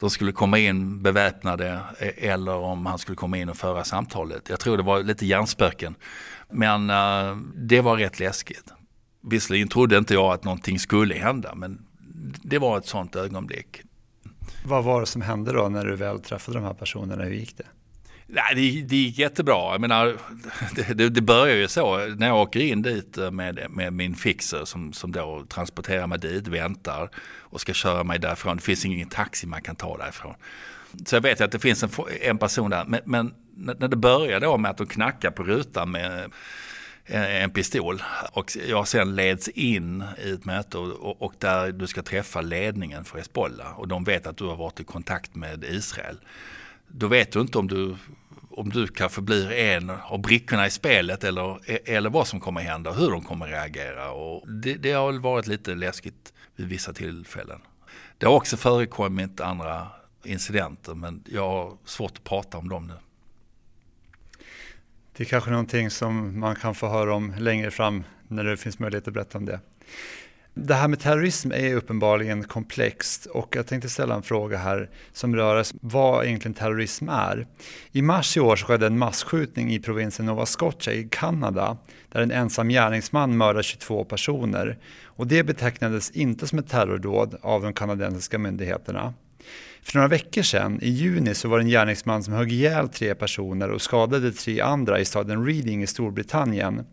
De 0.00 0.10
skulle 0.10 0.32
komma 0.32 0.58
in 0.58 1.02
beväpnade 1.02 1.80
eh, 1.98 2.30
eller 2.30 2.54
om 2.54 2.86
han 2.86 2.98
skulle 2.98 3.16
komma 3.16 3.38
in 3.38 3.48
och 3.48 3.56
föra 3.56 3.84
samtalet. 3.84 4.48
Jag 4.48 4.60
tror 4.60 4.76
det 4.76 4.82
var 4.82 5.02
lite 5.02 5.26
hjärnspöken. 5.26 5.94
Men 6.50 6.90
uh, 6.90 7.36
det 7.54 7.80
var 7.80 7.96
rätt 7.96 8.20
läskigt. 8.20 8.72
Visserligen 9.22 9.68
trodde 9.68 9.98
inte 9.98 10.14
jag 10.14 10.32
att 10.32 10.44
någonting 10.44 10.78
skulle 10.78 11.14
hända 11.14 11.54
men 11.54 11.86
det 12.42 12.58
var 12.58 12.78
ett 12.78 12.86
sånt 12.86 13.16
ögonblick. 13.16 13.82
Vad 14.66 14.84
var 14.84 15.00
det 15.00 15.06
som 15.06 15.22
hände 15.22 15.52
då 15.52 15.68
när 15.68 15.84
du 15.84 15.96
väl 15.96 16.20
träffade 16.20 16.58
de 16.58 16.64
här 16.64 16.74
personerna? 16.74 17.24
Hur 17.24 17.34
gick 17.34 17.56
det? 17.56 17.66
Nej, 18.26 18.54
det, 18.54 18.82
det 18.82 18.96
gick 18.96 19.18
jättebra. 19.18 19.72
Jag 19.72 19.80
menar, 19.80 20.16
det, 20.94 21.08
det, 21.08 21.20
börjar 21.20 21.56
ju 21.56 21.68
så 21.68 22.06
när 22.06 22.26
jag 22.26 22.36
åker 22.36 22.60
in 22.60 22.82
dit 22.82 23.16
med, 23.32 23.66
med 23.70 23.92
min 23.92 24.14
fixer 24.14 24.64
som, 24.64 24.92
som 24.92 25.12
då 25.12 25.44
transporterar 25.48 26.06
mig 26.06 26.18
dit, 26.18 26.48
väntar 26.48 27.10
och 27.38 27.60
ska 27.60 27.72
köra 27.72 28.04
mig 28.04 28.18
därifrån. 28.18 28.56
Det 28.56 28.62
finns 28.62 28.84
ingen 28.84 29.08
taxi 29.08 29.46
man 29.46 29.62
kan 29.62 29.76
ta 29.76 29.96
därifrån. 29.96 30.34
Så 31.06 31.16
jag 31.16 31.20
vet 31.20 31.40
att 31.40 31.52
det 31.52 31.58
finns 31.58 31.82
en, 31.82 31.90
en 32.20 32.38
person 32.38 32.70
där. 32.70 32.84
Men, 32.84 33.00
men 33.04 33.34
när 33.56 33.88
det 33.88 33.96
börjar 33.96 34.40
då 34.40 34.56
med 34.56 34.70
att 34.70 34.76
de 34.76 34.86
knackar 34.86 35.30
på 35.30 35.42
rutan 35.42 35.90
med 35.90 36.30
en 37.06 37.50
pistol 37.50 38.02
och 38.32 38.56
jag 38.68 38.88
sen 38.88 39.14
leds 39.14 39.48
in 39.48 40.04
i 40.24 40.30
ett 40.30 40.44
möte 40.44 40.78
och, 40.78 41.22
och, 41.22 41.34
där 41.38 41.72
du 41.72 41.86
ska 41.86 42.02
träffa 42.02 42.40
ledningen 42.40 43.04
för 43.04 43.18
Hezbollah 43.18 43.78
och 43.78 43.88
de 43.88 44.04
vet 44.04 44.26
att 44.26 44.36
du 44.36 44.44
har 44.44 44.56
varit 44.56 44.80
i 44.80 44.84
kontakt 44.84 45.34
med 45.34 45.64
Israel 45.64 46.16
då 46.96 47.08
vet 47.08 47.32
du 47.32 47.40
inte 47.40 47.58
om 47.58 47.68
du, 47.68 47.96
om 48.50 48.70
du 48.70 48.86
kanske 48.86 49.20
blir 49.20 49.52
en 49.52 49.90
av 49.90 50.20
brickorna 50.20 50.66
i 50.66 50.70
spelet 50.70 51.24
eller, 51.24 51.58
eller 51.90 52.10
vad 52.10 52.26
som 52.26 52.40
kommer 52.40 52.60
hända, 52.60 52.92
hur 52.92 53.10
de 53.10 53.22
kommer 53.22 53.46
reagera. 53.46 54.10
Och 54.10 54.52
det, 54.52 54.74
det 54.74 54.92
har 54.92 55.12
varit 55.12 55.46
lite 55.46 55.74
läskigt 55.74 56.32
vid 56.56 56.68
vissa 56.68 56.92
tillfällen. 56.92 57.60
Det 58.18 58.26
har 58.26 58.34
också 58.34 58.56
förekommit 58.56 59.40
andra 59.40 59.88
incidenter 60.24 60.94
men 60.94 61.24
jag 61.26 61.48
har 61.48 61.76
svårt 61.84 62.12
att 62.12 62.24
prata 62.24 62.58
om 62.58 62.68
dem 62.68 62.86
nu. 62.86 62.94
Det 65.16 65.22
är 65.22 65.28
kanske 65.28 65.50
någonting 65.50 65.90
som 65.90 66.40
man 66.40 66.56
kan 66.56 66.74
få 66.74 66.88
höra 66.88 67.14
om 67.14 67.34
längre 67.38 67.70
fram 67.70 68.04
när 68.28 68.44
det 68.44 68.56
finns 68.56 68.78
möjlighet 68.78 69.08
att 69.08 69.14
berätta 69.14 69.38
om 69.38 69.44
det. 69.44 69.60
Det 70.56 70.74
här 70.74 70.88
med 70.88 71.00
terrorism 71.00 71.52
är 71.52 71.74
uppenbarligen 71.74 72.44
komplext 72.44 73.26
och 73.26 73.56
jag 73.56 73.66
tänkte 73.66 73.88
ställa 73.88 74.14
en 74.14 74.22
fråga 74.22 74.58
här 74.58 74.90
som 75.12 75.36
rör 75.36 75.64
vad 75.80 76.24
egentligen 76.24 76.54
terrorism 76.54 77.08
är. 77.08 77.46
I 77.92 78.02
mars 78.02 78.36
i 78.36 78.40
år 78.40 78.56
skedde 78.56 78.86
en 78.86 78.98
massskjutning 78.98 79.72
i 79.72 79.78
provinsen 79.78 80.26
Nova 80.26 80.46
Scotia 80.46 80.94
i 80.94 81.08
Kanada 81.10 81.76
där 82.12 82.20
en 82.20 82.30
ensam 82.30 82.68
gärningsman 82.68 83.36
mördade 83.36 83.62
22 83.62 84.04
personer 84.04 84.78
och 85.04 85.26
det 85.26 85.42
betecknades 85.42 86.10
inte 86.10 86.46
som 86.46 86.58
ett 86.58 86.68
terrordåd 86.68 87.36
av 87.42 87.62
de 87.62 87.72
kanadensiska 87.72 88.38
myndigheterna. 88.38 89.14
För 89.82 89.98
några 89.98 90.08
veckor 90.08 90.42
sedan, 90.42 90.78
i 90.82 90.88
juni, 90.88 91.34
så 91.34 91.48
var 91.48 91.58
det 91.58 91.64
en 91.64 91.68
gärningsman 91.68 92.22
som 92.22 92.34
högg 92.34 92.52
ihjäl 92.52 92.88
tre 92.88 93.14
personer 93.14 93.70
och 93.70 93.82
skadade 93.82 94.32
tre 94.32 94.60
andra 94.60 95.00
i 95.00 95.04
staden 95.04 95.46
Reading 95.46 95.82
i 95.82 95.86
Storbritannien. 95.86 96.86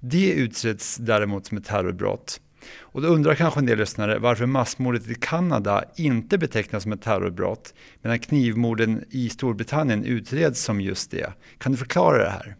Det 0.00 0.30
utreds 0.30 0.96
däremot 0.96 1.46
som 1.46 1.58
ett 1.58 1.64
terrorbrott. 1.64 2.40
Och 2.80 3.02
då 3.02 3.08
undrar 3.08 3.34
kanske 3.34 3.60
en 3.60 3.66
del 3.66 3.78
lyssnare 3.78 4.18
varför 4.18 4.46
massmordet 4.46 5.08
i 5.08 5.14
Kanada 5.14 5.84
inte 5.96 6.38
betecknas 6.38 6.82
som 6.82 6.92
ett 6.92 7.02
terrorbrott 7.02 7.74
medan 8.02 8.18
knivmorden 8.18 9.04
i 9.10 9.28
Storbritannien 9.28 10.04
utreds 10.04 10.62
som 10.62 10.80
just 10.80 11.10
det. 11.10 11.32
Kan 11.58 11.72
du 11.72 11.78
förklara 11.78 12.24
det 12.24 12.30
här? 12.30 12.56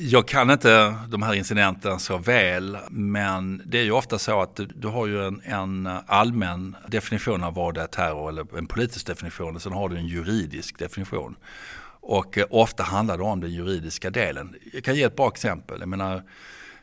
Jag 0.00 0.28
kan 0.28 0.50
inte 0.50 0.94
de 1.08 1.22
här 1.22 1.34
incidenterna 1.34 1.98
så 1.98 2.18
väl, 2.18 2.78
men 2.90 3.62
det 3.66 3.78
är 3.78 3.82
ju 3.82 3.92
ofta 3.92 4.18
så 4.18 4.40
att 4.42 4.56
du, 4.56 4.66
du 4.66 4.88
har 4.88 5.06
ju 5.06 5.26
en, 5.26 5.40
en, 5.44 5.86
allmän 6.06 6.76
definition 6.88 7.44
av 7.44 7.54
vad 7.54 7.74
det 7.74 7.82
är 7.82 7.86
terror, 7.86 8.28
eller 8.28 8.58
en 8.58 8.66
politisk 8.66 9.06
definition, 9.06 9.56
och 9.56 9.62
sen 9.62 9.72
har 9.72 9.88
du 9.88 9.96
en 9.96 10.06
juridisk 10.06 10.78
definition. 10.78 11.36
Och 12.00 12.38
eh, 12.38 12.46
ofta 12.50 12.82
handlar 12.82 13.16
det 13.16 13.22
om 13.22 13.40
den 13.40 13.50
juridiska 13.50 14.10
delen. 14.10 14.54
Jag 14.72 14.84
kan 14.84 14.94
ge 14.94 15.02
ett 15.02 15.16
bra 15.16 15.28
exempel. 15.28 15.80
Jag 15.80 15.88
menar, 15.88 16.22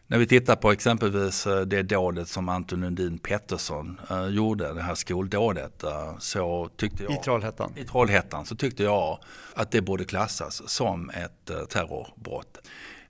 när 0.07 0.17
vi 0.17 0.27
tittar 0.27 0.55
på 0.55 0.71
exempelvis 0.71 1.47
eh, 1.47 1.61
det 1.61 1.83
dådet 1.83 2.27
som 2.27 2.49
Anton 2.49 2.81
Lundin 2.81 3.17
Pettersson 3.17 4.01
uh, 4.11 4.27
gjorde, 4.27 4.73
det 4.73 4.81
här 4.81 4.95
skoldådet, 4.95 5.83
uh, 5.83 6.17
så 6.19 6.69
tyckte 6.77 7.03
jag... 7.03 7.13
I 7.13 7.15
Trollhättan? 7.23 7.73
I 7.75 7.83
Trollhättan 7.83 8.45
så 8.45 8.55
tyckte 8.55 8.83
jag 8.83 9.19
att 9.53 9.71
det 9.71 9.81
borde 9.81 10.05
klassas 10.05 10.69
som 10.69 11.09
ett 11.09 11.69
terrorbrott. 11.69 12.57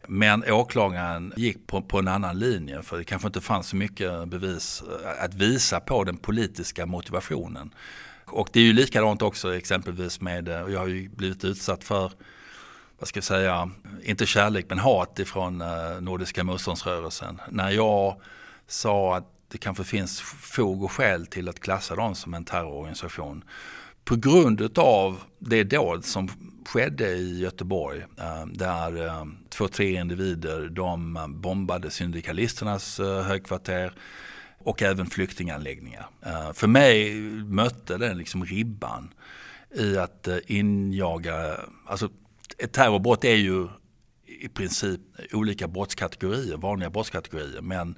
Men 0.07 0.43
åklagaren 0.51 1.33
gick 1.37 1.67
på, 1.67 1.81
på 1.81 1.99
en 1.99 2.07
annan 2.07 2.39
linje 2.39 2.81
för 2.81 2.97
det 2.97 3.03
kanske 3.03 3.27
inte 3.27 3.41
fanns 3.41 3.67
så 3.67 3.75
mycket 3.75 4.27
bevis 4.27 4.83
att 5.19 5.33
visa 5.33 5.79
på 5.79 6.03
den 6.03 6.17
politiska 6.17 6.85
motivationen. 6.85 7.73
Och 8.25 8.49
det 8.53 8.59
är 8.59 8.63
ju 8.63 8.73
likadant 8.73 9.21
också 9.21 9.55
exempelvis 9.55 10.21
med, 10.21 10.63
och 10.63 10.71
jag 10.71 10.79
har 10.79 10.87
ju 10.87 11.09
blivit 11.09 11.43
utsatt 11.43 11.83
för 11.83 12.11
vad 13.03 13.07
ska 13.07 13.17
jag 13.17 13.23
säga, 13.23 13.69
inte 14.03 14.25
kärlek 14.25 14.65
men 14.69 14.79
hat 14.79 15.19
ifrån 15.19 15.61
eh, 15.61 16.01
Nordiska 16.01 16.43
motståndsrörelsen. 16.43 17.41
När 17.49 17.69
jag 17.71 18.21
sa 18.67 19.17
att 19.17 19.27
det 19.47 19.57
kanske 19.57 19.83
finns 19.83 20.21
fog 20.21 20.83
och 20.83 20.91
skäl 20.91 21.25
till 21.25 21.49
att 21.49 21.59
klassa 21.59 21.95
dem 21.95 22.15
som 22.15 22.33
en 22.33 22.45
terrororganisation. 22.45 23.43
På 24.05 24.15
grund 24.15 24.79
av 24.79 25.21
det 25.39 25.63
dåd 25.63 26.05
som 26.05 26.29
skedde 26.65 27.09
i 27.09 27.39
Göteborg 27.39 27.99
eh, 27.99 28.45
där 28.45 29.05
eh, 29.05 29.25
två, 29.49 29.67
tre 29.67 29.99
individer 29.99 30.69
de 30.69 31.25
bombade 31.41 31.89
syndikalisternas 31.89 32.99
högkvarter 32.99 33.93
och 34.57 34.81
även 34.81 35.05
flyktinganläggningar. 35.05 36.07
För 36.53 36.67
mig 36.67 37.21
mötte 37.43 37.97
den 37.97 38.17
liksom 38.17 38.45
ribban 38.45 39.13
i 39.75 39.97
att 39.97 40.27
injaga, 40.47 41.59
alltså 41.85 42.09
ett 42.63 42.73
terrorbrott 42.73 43.23
är 43.23 43.35
ju 43.35 43.67
i 44.25 44.49
princip 44.49 45.01
olika 45.33 45.67
brottskategorier, 45.67 46.57
vanliga 46.57 46.89
brottskategorier. 46.89 47.61
Men 47.61 47.97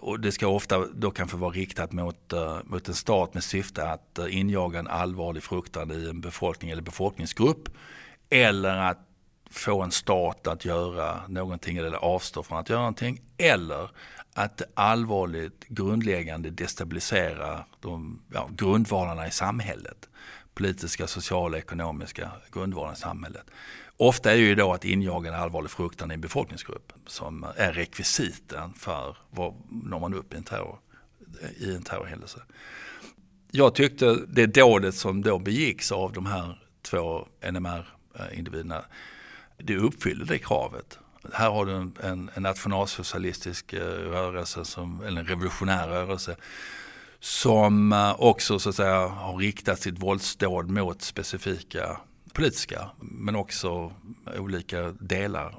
och 0.00 0.20
det 0.20 0.32
ska 0.32 0.48
ofta 0.48 0.86
då 0.86 1.10
kanske 1.10 1.36
vara 1.36 1.50
riktat 1.50 1.92
mot, 1.92 2.32
uh, 2.32 2.58
mot 2.64 2.88
en 2.88 2.94
stat 2.94 3.34
med 3.34 3.44
syfte 3.44 3.88
att 3.88 4.18
uh, 4.18 4.36
injaga 4.36 4.78
en 4.78 4.86
allvarlig 4.86 5.42
fruktan 5.42 5.90
i 5.90 6.08
en 6.08 6.20
befolkning 6.20 6.70
eller 6.70 6.82
befolkningsgrupp. 6.82 7.68
Eller 8.30 8.76
att 8.76 8.98
få 9.50 9.82
en 9.82 9.90
stat 9.90 10.46
att 10.46 10.64
göra 10.64 11.22
någonting 11.28 11.76
eller 11.76 11.92
avstå 11.92 12.42
från 12.42 12.58
att 12.58 12.68
göra 12.68 12.80
någonting. 12.80 13.20
Eller 13.38 13.90
att 14.34 14.62
allvarligt 14.74 15.64
grundläggande 15.68 16.50
destabilisera 16.50 17.64
de 17.80 18.22
ja, 18.34 18.48
grundvalarna 18.56 19.26
i 19.26 19.30
samhället. 19.30 20.08
Politiska, 20.54 21.06
sociala, 21.06 21.58
ekonomiska 21.58 22.30
grundvalarna 22.52 22.94
i 22.94 22.96
samhället. 23.00 23.44
Ofta 24.00 24.32
är 24.32 24.36
ju 24.36 24.54
då 24.54 24.72
att 24.72 24.84
injaga 24.84 25.28
en 25.28 25.40
allvarlig 25.40 25.70
fruktan 25.70 26.10
i 26.10 26.14
en 26.14 26.20
befolkningsgrupp 26.20 26.92
som 27.06 27.46
är 27.56 27.72
rekvisiten 27.72 28.74
för 28.74 29.16
vad 29.30 29.54
når 29.70 30.00
man 30.00 30.14
upp 30.14 30.34
i 30.34 30.36
en, 30.36 30.42
terror, 30.42 30.78
i 31.58 31.74
en 31.74 31.82
terrorhändelse. 31.82 32.42
Jag 33.50 33.74
tyckte 33.74 34.18
det 34.28 34.46
dådet 34.46 34.94
som 34.94 35.22
då 35.22 35.38
begicks 35.38 35.92
av 35.92 36.12
de 36.12 36.26
här 36.26 36.62
två 36.82 37.26
NMR-individerna, 37.52 38.84
det 39.56 39.76
uppfyllde 39.76 40.24
det 40.24 40.38
kravet. 40.38 40.98
Här 41.32 41.50
har 41.50 41.66
du 41.66 41.72
en, 41.72 41.96
en, 42.02 42.30
en 42.34 42.42
nationalsocialistisk 42.42 43.72
eh, 43.72 43.80
rörelse, 43.86 44.64
som, 44.64 45.02
eller 45.04 45.20
en 45.20 45.26
revolutionär 45.26 45.88
rörelse, 45.88 46.36
som 47.20 47.92
eh, 47.92 48.20
också 48.20 48.58
så 48.58 48.68
att 48.68 48.74
säga 48.74 49.06
har 49.06 49.36
riktat 49.36 49.80
sitt 49.80 49.98
våldsdåd 49.98 50.70
mot 50.70 51.02
specifika 51.02 52.00
politiska 52.38 52.90
men 53.00 53.36
också 53.36 53.92
olika 54.38 54.82
delar. 55.00 55.54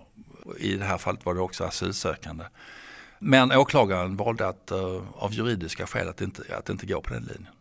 I 0.57 0.75
det 0.75 0.85
här 0.85 0.97
fallet 0.97 1.25
var 1.25 1.33
det 1.33 1.41
också 1.41 1.63
asylsökande. 1.63 2.43
Men 3.19 3.51
åklagaren 3.51 4.17
valde 4.17 4.47
att, 4.47 4.71
eh, 4.71 5.01
av 5.13 5.33
juridiska 5.33 5.87
skäl 5.87 6.09
att 6.09 6.21
inte, 6.21 6.57
att 6.57 6.69
inte 6.69 6.85
gå 6.85 7.01
på 7.01 7.13
den 7.13 7.23
linjen. 7.23 7.53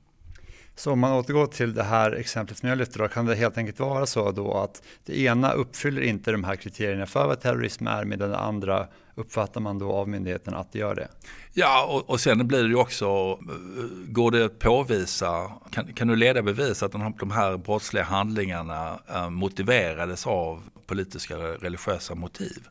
Så 0.78 0.92
om 0.92 0.98
man 0.98 1.12
återgår 1.12 1.46
till 1.46 1.74
det 1.74 1.82
här 1.82 2.12
exemplet 2.12 2.58
som 2.58 2.68
jag 2.68 2.78
lyfte 2.78 2.98
då, 2.98 3.08
kan 3.08 3.26
det 3.26 3.34
helt 3.34 3.58
enkelt 3.58 3.80
vara 3.80 4.06
så 4.06 4.30
då 4.30 4.54
att 4.54 4.82
det 5.06 5.20
ena 5.20 5.52
uppfyller 5.52 6.02
inte 6.02 6.32
de 6.32 6.44
här 6.44 6.56
kriterierna 6.56 7.06
för 7.06 7.26
vad 7.26 7.40
terrorism 7.40 7.86
är, 7.86 8.04
medan 8.04 8.30
det 8.30 8.38
andra 8.38 8.86
uppfattar 9.14 9.60
man 9.60 9.78
då 9.78 9.92
av 9.92 10.08
myndigheten 10.08 10.54
att 10.54 10.72
det 10.72 10.78
gör 10.78 10.94
det? 10.94 11.08
Ja, 11.52 11.86
och, 11.86 12.10
och 12.10 12.20
sen 12.20 12.48
blir 12.48 12.62
det 12.62 12.68
ju 12.68 12.76
också, 12.76 13.06
eh, 13.06 13.84
går 14.08 14.30
det 14.30 14.44
att 14.44 14.58
påvisa, 14.58 15.52
kan, 15.70 15.92
kan 15.92 16.08
du 16.08 16.16
leda 16.16 16.42
bevis 16.42 16.82
att 16.82 16.92
de 16.92 17.00
här, 17.00 17.12
de 17.18 17.30
här 17.30 17.56
brottsliga 17.56 18.04
handlingarna 18.04 19.00
eh, 19.08 19.30
motiverades 19.30 20.26
av 20.26 20.62
politiska 20.86 21.36
religiösa 21.36 22.14
motiv? 22.14 22.68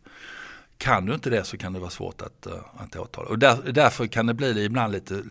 Kan 0.78 1.06
du 1.06 1.14
inte 1.14 1.30
det 1.30 1.44
så 1.44 1.58
kan 1.58 1.74
det 1.74 1.80
vara 1.80 1.90
svårt 1.90 2.22
att, 2.22 2.46
eh, 2.46 2.54
att 2.78 2.96
åtala. 2.96 3.30
Och 3.30 3.40
där, 3.40 3.72
därför 3.72 4.08
kan 4.08 4.26
det 4.26 4.34
bli 4.34 4.66
ibland 4.66 4.94
lite 4.94 5.24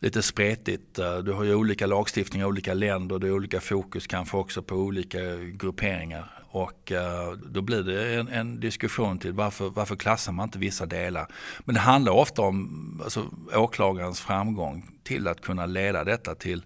lite 0.00 0.22
spretigt. 0.22 0.98
Eh, 0.98 1.18
du 1.18 1.32
har 1.32 1.44
ju 1.44 1.54
olika 1.54 1.86
lagstiftningar 1.86 2.46
i 2.46 2.48
olika 2.48 2.74
länder, 2.74 3.18
det 3.18 3.26
är 3.26 3.32
olika 3.32 3.60
fokus 3.60 4.06
kanske 4.06 4.36
också 4.36 4.62
på 4.62 4.74
olika 4.74 5.18
grupperingar. 5.36 6.40
Och 6.52 6.92
eh, 6.92 7.32
då 7.32 7.62
blir 7.62 7.82
det 7.82 8.14
en, 8.14 8.28
en, 8.28 8.60
diskussion 8.60 9.18
till 9.18 9.32
varför, 9.32 9.70
varför 9.70 9.96
klassar 9.96 10.32
man 10.32 10.44
inte 10.44 10.58
vissa 10.58 10.86
delar. 10.86 11.26
Men 11.64 11.74
det 11.74 11.80
handlar 11.80 12.12
ofta 12.12 12.42
om 12.42 13.00
alltså, 13.04 13.26
åklagarens 13.54 14.20
framgång 14.20 14.90
till 15.02 15.28
att 15.28 15.40
kunna 15.40 15.66
leda 15.66 16.04
detta 16.04 16.34
till 16.34 16.64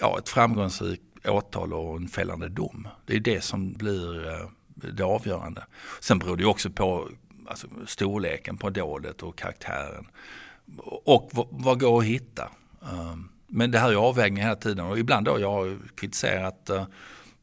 ja, 0.00 0.18
ett 0.18 0.28
framgångsrikt 0.28 1.02
åtal 1.24 1.72
och 1.72 1.96
en 1.96 2.08
fällande 2.08 2.48
dom. 2.48 2.88
Det 3.06 3.16
är 3.16 3.20
det 3.20 3.40
som 3.40 3.72
blir 3.72 4.28
eh, 4.28 4.48
det 4.74 5.02
avgörande. 5.02 5.64
Sen 6.00 6.18
beror 6.18 6.36
det 6.36 6.44
också 6.44 6.70
på 6.70 7.08
alltså, 7.46 7.66
storleken 7.86 8.56
på 8.56 8.70
dådet 8.70 9.22
och 9.22 9.38
karaktären. 9.38 10.06
Och 11.04 11.30
vad 11.50 11.80
går 11.80 11.98
att 11.98 12.04
hitta? 12.04 12.50
Ehm, 12.82 13.28
men 13.46 13.70
det 13.70 13.78
här 13.78 13.90
är 13.90 13.94
avvägningar 13.94 14.48
hela 14.48 14.60
tiden 14.60 14.86
och 14.86 14.98
ibland 14.98 15.26
då 15.26 15.40
jag 15.40 15.50
har 15.50 15.78
kritiserat 15.94 16.70
eh, 16.70 16.86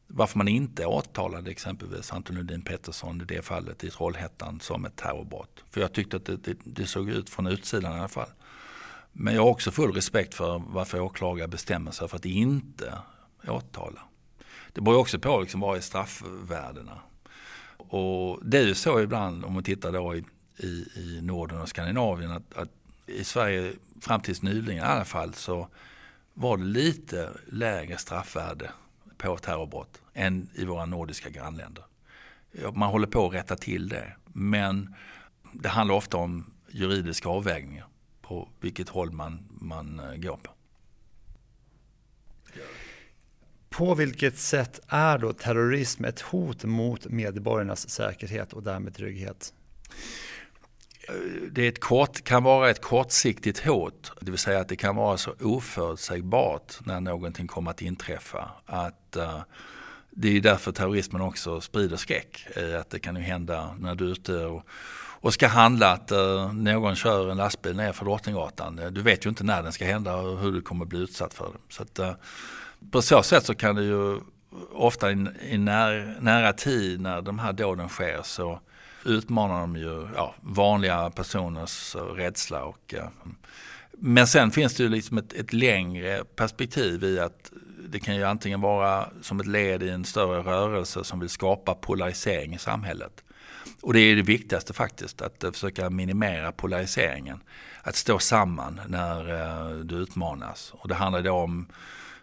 varför 0.06 0.38
man 0.38 0.48
inte 0.48 0.86
åtalade 0.86 1.50
exempelvis 1.50 2.12
Anton 2.12 2.36
Lundin 2.36 2.62
Pettersson 2.62 3.20
i 3.20 3.24
det 3.24 3.42
fallet 3.42 3.84
i 3.84 3.90
Trollhättan 3.90 4.60
som 4.60 4.84
ett 4.84 4.96
terrorbrott. 4.96 5.64
För 5.70 5.80
jag 5.80 5.92
tyckte 5.92 6.16
att 6.16 6.24
det, 6.24 6.36
det, 6.36 6.56
det, 6.64 6.86
såg 6.86 7.10
ut 7.10 7.30
från 7.30 7.46
utsidan 7.46 7.96
i 7.96 7.98
alla 7.98 8.08
fall. 8.08 8.28
Men 9.12 9.34
jag 9.34 9.42
har 9.42 9.50
också 9.50 9.70
full 9.70 9.92
respekt 9.92 10.34
för 10.34 10.62
varför 10.66 11.00
åklagare 11.00 11.48
bestämmer 11.48 11.90
sig 11.90 12.08
för 12.08 12.16
att 12.16 12.24
inte 12.24 12.98
åtala. 13.48 14.00
Det 14.72 14.80
beror 14.80 14.98
också 14.98 15.18
på 15.18 15.40
liksom 15.40 15.60
vad 15.60 15.76
är 15.76 15.80
straffvärdena. 15.80 16.98
Och 17.76 18.40
det 18.42 18.58
är 18.58 18.66
ju 18.66 18.74
så 18.74 19.00
ibland 19.00 19.44
om 19.44 19.52
man 19.52 19.62
tittar 19.62 19.92
då 19.92 20.14
i, 20.14 20.24
i, 20.56 20.88
i 20.96 21.20
Norden 21.22 21.60
och 21.60 21.68
Skandinavien 21.68 22.30
att, 22.30 22.56
att 22.56 22.68
i 23.06 23.24
Sverige 23.24 23.72
fram 24.06 24.20
tills 24.20 24.42
nyligen 24.42 24.84
i 24.84 24.86
alla 24.86 25.04
fall 25.04 25.34
så 25.34 25.68
var 26.34 26.56
det 26.56 26.64
lite 26.64 27.30
lägre 27.46 27.98
straffvärde 27.98 28.70
på 29.18 29.36
terrorbrott 29.36 30.00
än 30.14 30.48
i 30.54 30.64
våra 30.64 30.86
nordiska 30.86 31.30
grannländer. 31.30 31.84
Man 32.74 32.90
håller 32.90 33.06
på 33.06 33.26
att 33.26 33.34
rätta 33.34 33.56
till 33.56 33.88
det. 33.88 34.12
Men 34.32 34.94
det 35.52 35.68
handlar 35.68 35.94
ofta 35.94 36.16
om 36.16 36.52
juridiska 36.68 37.28
avvägningar 37.28 37.86
på 38.22 38.48
vilket 38.60 38.88
håll 38.88 39.10
man, 39.12 39.48
man 39.48 40.00
eh, 40.00 40.16
går 40.16 40.36
på. 40.36 40.50
På 43.68 43.94
vilket 43.94 44.38
sätt 44.38 44.80
är 44.88 45.18
då 45.18 45.32
terrorism 45.32 46.04
ett 46.04 46.20
hot 46.20 46.64
mot 46.64 47.06
medborgarnas 47.06 47.88
säkerhet 47.88 48.52
och 48.52 48.62
därmed 48.62 48.94
trygghet? 48.94 49.54
Det 51.50 51.68
ett 51.68 51.80
kort, 51.80 52.24
kan 52.24 52.42
vara 52.42 52.70
ett 52.70 52.82
kortsiktigt 52.82 53.66
hot. 53.66 54.12
Det 54.20 54.30
vill 54.30 54.40
säga 54.40 54.60
att 54.60 54.68
det 54.68 54.76
kan 54.76 54.96
vara 54.96 55.16
så 55.16 55.34
oförutsägbart 55.40 56.74
när 56.84 57.00
någonting 57.00 57.46
kommer 57.46 57.70
att 57.70 57.82
inträffa. 57.82 58.50
Att, 58.66 59.16
uh, 59.16 59.40
det 60.10 60.36
är 60.36 60.40
därför 60.40 60.72
terrorismen 60.72 61.22
också 61.22 61.60
sprider 61.60 61.96
skräck. 61.96 62.46
Eh, 62.56 62.80
att 62.80 62.90
det 62.90 62.98
kan 62.98 63.16
ju 63.16 63.22
hända 63.22 63.74
när 63.78 63.94
du 63.94 64.06
är 64.06 64.12
ute 64.12 64.44
och, 64.44 64.62
och 65.20 65.34
ska 65.34 65.48
handla 65.48 65.92
att 65.92 66.12
uh, 66.12 66.52
någon 66.52 66.96
kör 66.96 67.30
en 67.30 67.36
lastbil 67.36 67.76
ner 67.76 67.92
för 67.92 68.04
Drottninggatan. 68.04 68.80
Du 68.90 69.02
vet 69.02 69.26
ju 69.26 69.30
inte 69.30 69.44
när 69.44 69.62
den 69.62 69.72
ska 69.72 69.84
hända 69.84 70.16
och 70.16 70.38
hur 70.38 70.52
du 70.52 70.60
kommer 70.60 70.84
bli 70.84 70.98
utsatt 70.98 71.34
för 71.34 71.44
det. 71.44 71.74
Så 71.74 71.82
att, 71.82 72.20
på 72.92 73.02
så 73.02 73.22
sätt 73.22 73.44
så 73.44 73.54
kan 73.54 73.76
det 73.76 73.82
ju 73.82 74.20
ofta 74.72 75.10
i, 75.10 75.26
i 75.42 75.58
när, 75.58 76.16
nära 76.20 76.52
tid 76.52 77.00
när 77.00 77.22
de 77.22 77.38
här 77.38 77.52
dåden 77.52 77.88
sker 77.88 78.20
så 78.22 78.60
utmanar 79.06 79.60
de 79.60 79.76
ju 79.76 80.08
ja, 80.16 80.34
vanliga 80.40 81.10
personers 81.10 81.94
rädsla. 81.94 82.64
Och. 82.64 82.94
Eh, 82.94 83.08
men 83.98 84.26
sen 84.26 84.50
finns 84.50 84.74
det 84.74 84.82
ju 84.82 84.88
liksom 84.88 85.18
ett, 85.18 85.32
ett 85.32 85.52
längre 85.52 86.24
perspektiv 86.36 87.04
i 87.04 87.20
att 87.20 87.52
det 87.88 87.98
kan 87.98 88.16
ju 88.16 88.24
antingen 88.24 88.60
vara 88.60 89.08
som 89.22 89.40
ett 89.40 89.46
led 89.46 89.82
i 89.82 89.90
en 89.90 90.04
större 90.04 90.42
rörelse 90.42 91.04
som 91.04 91.20
vill 91.20 91.28
skapa 91.28 91.74
polarisering 91.74 92.54
i 92.54 92.58
samhället. 92.58 93.24
Och 93.80 93.92
det 93.92 94.00
är 94.00 94.16
det 94.16 94.22
viktigaste 94.22 94.72
faktiskt, 94.72 95.22
att 95.22 95.44
eh, 95.44 95.50
försöka 95.50 95.90
minimera 95.90 96.52
polariseringen. 96.52 97.40
Att 97.82 97.96
stå 97.96 98.18
samman 98.18 98.80
när 98.88 99.40
eh, 99.40 99.76
du 99.76 99.94
utmanas. 99.94 100.72
Och 100.74 100.88
det 100.88 100.94
handlar 100.94 101.22
då 101.22 101.32
om, 101.32 101.66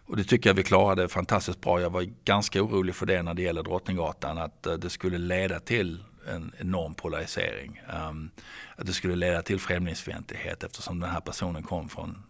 och 0.06 0.17
det 0.17 0.24
tycker 0.24 0.50
jag 0.50 0.56
vi 0.56 0.63
klarade 0.63 1.08
fantastiskt 1.08 1.62
bra. 1.62 1.82
Jag 1.82 1.89
var 1.89 2.02
ganska 2.26 2.63
orolig 2.63 2.96
för 2.96 3.06
det 3.06 3.24
när 3.24 3.34
det 3.34 3.41
gäller 3.41 3.63
Drottninggatan, 3.63 4.38
att 4.38 4.67
det 4.80 4.89
skulle 4.89 5.17
leda 5.17 5.60
till 5.60 6.04
en 6.27 6.51
enorm 6.57 6.93
polarisering. 6.93 7.81
Um, 8.09 8.31
att 8.75 8.86
det 8.86 8.93
skulle 8.93 9.15
leda 9.15 9.41
till 9.41 9.59
främlingsfientlighet 9.59 10.63
eftersom 10.63 10.99
den 10.99 11.09
här 11.09 11.19
personen 11.19 11.63
kom 11.63 11.89
från 11.89 12.23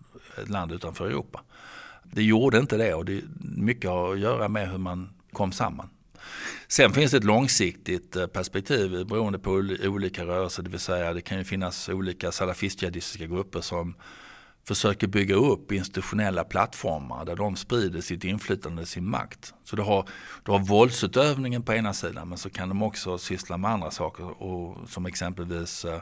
ett 0.44 0.50
land 0.50 0.72
utanför 0.72 1.06
Europa. 1.06 1.42
Det 2.04 2.24
gjorde 2.24 2.60
inte 2.60 2.78
det 2.78 2.94
och 2.94 3.06
det 3.06 3.14
är 3.14 3.24
mycket 3.58 3.90
att 3.90 4.20
göra 4.20 4.48
med 4.48 4.72
hur 4.72 4.78
man 4.78 5.10
kom 5.32 5.52
samman. 5.52 5.90
Sen 6.68 6.94
finns 6.94 7.12
det 7.12 7.18
ett 7.18 7.24
långsiktigt 7.24 8.16
eh, 8.16 8.28
perspektiv 8.28 9.06
beroende 9.06 9.40
på 9.40 9.52
olika 9.84 10.26
rörelser. 10.26 10.64
Det 10.64 10.70
vill 10.70 10.80
säga 10.80 11.14
det 11.14 11.22
kan 11.22 11.38
ju 11.38 11.44
finnas 11.44 11.90
olika 11.90 12.32
salafistjihadistiska 12.32 13.26
grupper 13.26 13.62
som 13.62 13.96
försöker 14.68 15.08
bygga 15.08 15.36
upp 15.36 15.72
institutionella 15.72 16.44
plattformar 16.44 17.26
där 17.26 17.36
de 17.36 17.56
sprider 17.56 18.02
sitt 18.02 18.24
inflytande, 18.24 18.86
sin 18.86 19.10
makt. 19.10 19.54
Så 19.64 19.76
du 19.76 19.82
har, 19.82 20.08
du 20.44 20.52
har 20.52 20.60
våldsutövningen 20.60 21.64
på 21.64 21.74
ena 21.74 21.94
sidan 21.94 22.30
men 22.30 22.38
så 22.38 22.50
kan 22.50 22.70
de 22.70 22.84
också 22.84 23.18
syssla 23.18 23.58
med 23.58 23.72
andra 23.72 23.92
saker 23.92 24.44
och, 24.44 24.90
som 24.90 25.06
exempelvis 25.06 25.86
eh, 25.86 26.02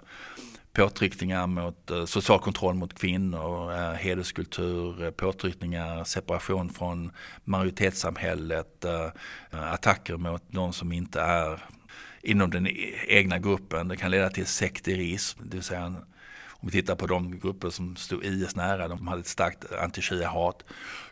påtryckningar 0.74 1.48
mot 1.48 1.92
eh, 1.92 2.06
social 2.06 2.40
kontroll 2.40 2.76
mot 2.76 3.00
kvinnor, 3.00 3.74
eh, 3.74 3.92
hederskultur, 3.92 5.04
eh, 5.04 5.12
påtryckningar, 5.12 6.04
separation 6.04 6.70
från 6.70 7.12
majoritetssamhället, 7.44 8.86
eh, 8.86 9.06
eh, 9.52 9.74
attacker 9.74 10.18
mot 10.18 10.44
de 10.48 10.74
som 10.74 10.92
inte 10.92 11.22
är 11.22 11.66
inom 12.24 12.50
den 12.50 12.68
e-, 12.68 12.94
egna 13.08 13.40
gruppen. 13.40 13.88
Det 13.88 13.98
kan 13.98 14.12
leda 14.12 14.30
till 14.30 14.46
sekterism, 14.46 15.40
det 15.44 15.58
vill 15.58 15.64
säga 15.64 15.96
om 16.62 16.68
vi 16.68 16.72
tittar 16.72 16.96
på 16.96 17.08
de 17.08 17.40
grupper 17.40 17.70
som 17.70 17.96
stod 17.96 18.26
IS 18.26 18.56
nära, 18.56 18.88
de 18.88 19.08
hade 19.08 19.22
ett 19.22 19.28
starkt 19.28 19.66
anti-shia-hat. 19.72 20.64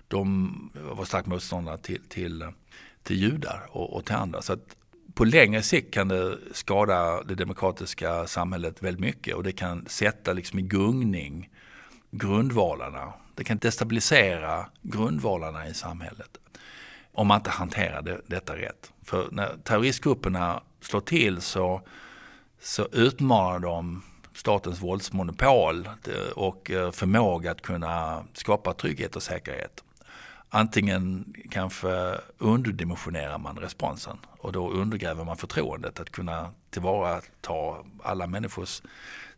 De 0.07 0.71
var 0.73 1.05
starkt 1.05 1.27
motståndare 1.27 1.77
till, 1.77 2.01
till, 2.09 2.47
till 3.03 3.17
judar 3.17 3.67
och, 3.71 3.93
och 3.93 4.05
till 4.05 4.15
andra. 4.15 4.41
Så 4.41 4.53
att 4.53 4.75
på 5.13 5.25
längre 5.25 5.61
sikt 5.61 5.93
kan 5.93 6.07
det 6.07 6.37
skada 6.51 7.23
det 7.23 7.35
demokratiska 7.35 8.27
samhället 8.27 8.83
väldigt 8.83 9.01
mycket 9.01 9.35
och 9.35 9.43
det 9.43 9.51
kan 9.51 9.85
sätta 9.87 10.33
liksom 10.33 10.59
i 10.59 10.61
gungning 10.61 11.49
grundvalarna. 12.11 13.13
Det 13.35 13.43
kan 13.43 13.57
destabilisera 13.57 14.69
grundvalarna 14.81 15.67
i 15.67 15.73
samhället 15.73 16.37
om 17.19 17.27
man 17.27 17.37
inte 17.39 17.49
hanterar 17.49 18.01
det, 18.01 18.21
detta 18.27 18.55
rätt. 18.57 18.91
För 19.03 19.29
när 19.31 19.57
terroristgrupperna 19.63 20.63
slår 20.81 21.01
till 21.01 21.41
så, 21.41 21.81
så 22.61 22.87
utmanar 22.91 23.59
de 23.59 24.03
statens 24.39 24.81
våldsmonopol 24.81 25.89
och 26.35 26.71
eh, 26.71 26.91
förmåga 26.91 27.51
att 27.51 27.61
kunna 27.61 28.23
skapa 28.33 28.73
trygghet 28.73 29.15
och 29.15 29.23
säkerhet. 29.23 29.83
Antingen 30.49 31.33
kanske 31.51 32.19
underdimensionerar 32.37 33.37
man 33.37 33.57
responsen 33.57 34.17
och 34.37 34.51
då 34.51 34.71
undergräver 34.71 35.23
man 35.23 35.37
förtroendet 35.37 35.99
att 35.99 36.09
kunna 36.09 36.51
tillvarata 36.69 37.53
alla 38.03 38.27
människors 38.27 38.81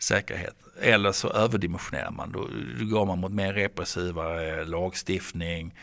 säkerhet. 0.04 0.56
Eller 0.82 1.12
så 1.12 1.30
överdimensionerar 1.30 2.12
man, 2.12 2.32
då, 2.32 2.48
då 2.80 2.86
går 2.86 3.06
man 3.06 3.20
mot 3.20 3.32
mer 3.32 3.54
repressiva 3.54 4.44
eh, 4.44 4.66
lagstiftning. 4.66 5.74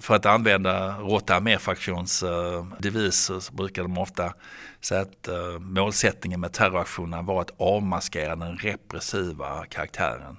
För 0.00 0.14
att 0.14 0.26
använda 0.26 0.98
Råta 0.98 1.36
arméfraktions 1.36 2.22
uh, 2.22 2.66
deviser 2.78 3.40
så 3.40 3.52
brukar 3.52 3.82
de 3.82 3.98
ofta 3.98 4.34
säga 4.80 5.00
att 5.00 5.28
eh, 5.28 5.58
målsättningen 5.58 6.40
med 6.40 6.52
terroraktionerna 6.52 7.22
var 7.22 7.40
att 7.40 7.54
avmaskera 7.56 8.36
den 8.36 8.56
repressiva 8.56 9.64
karaktären 9.68 10.36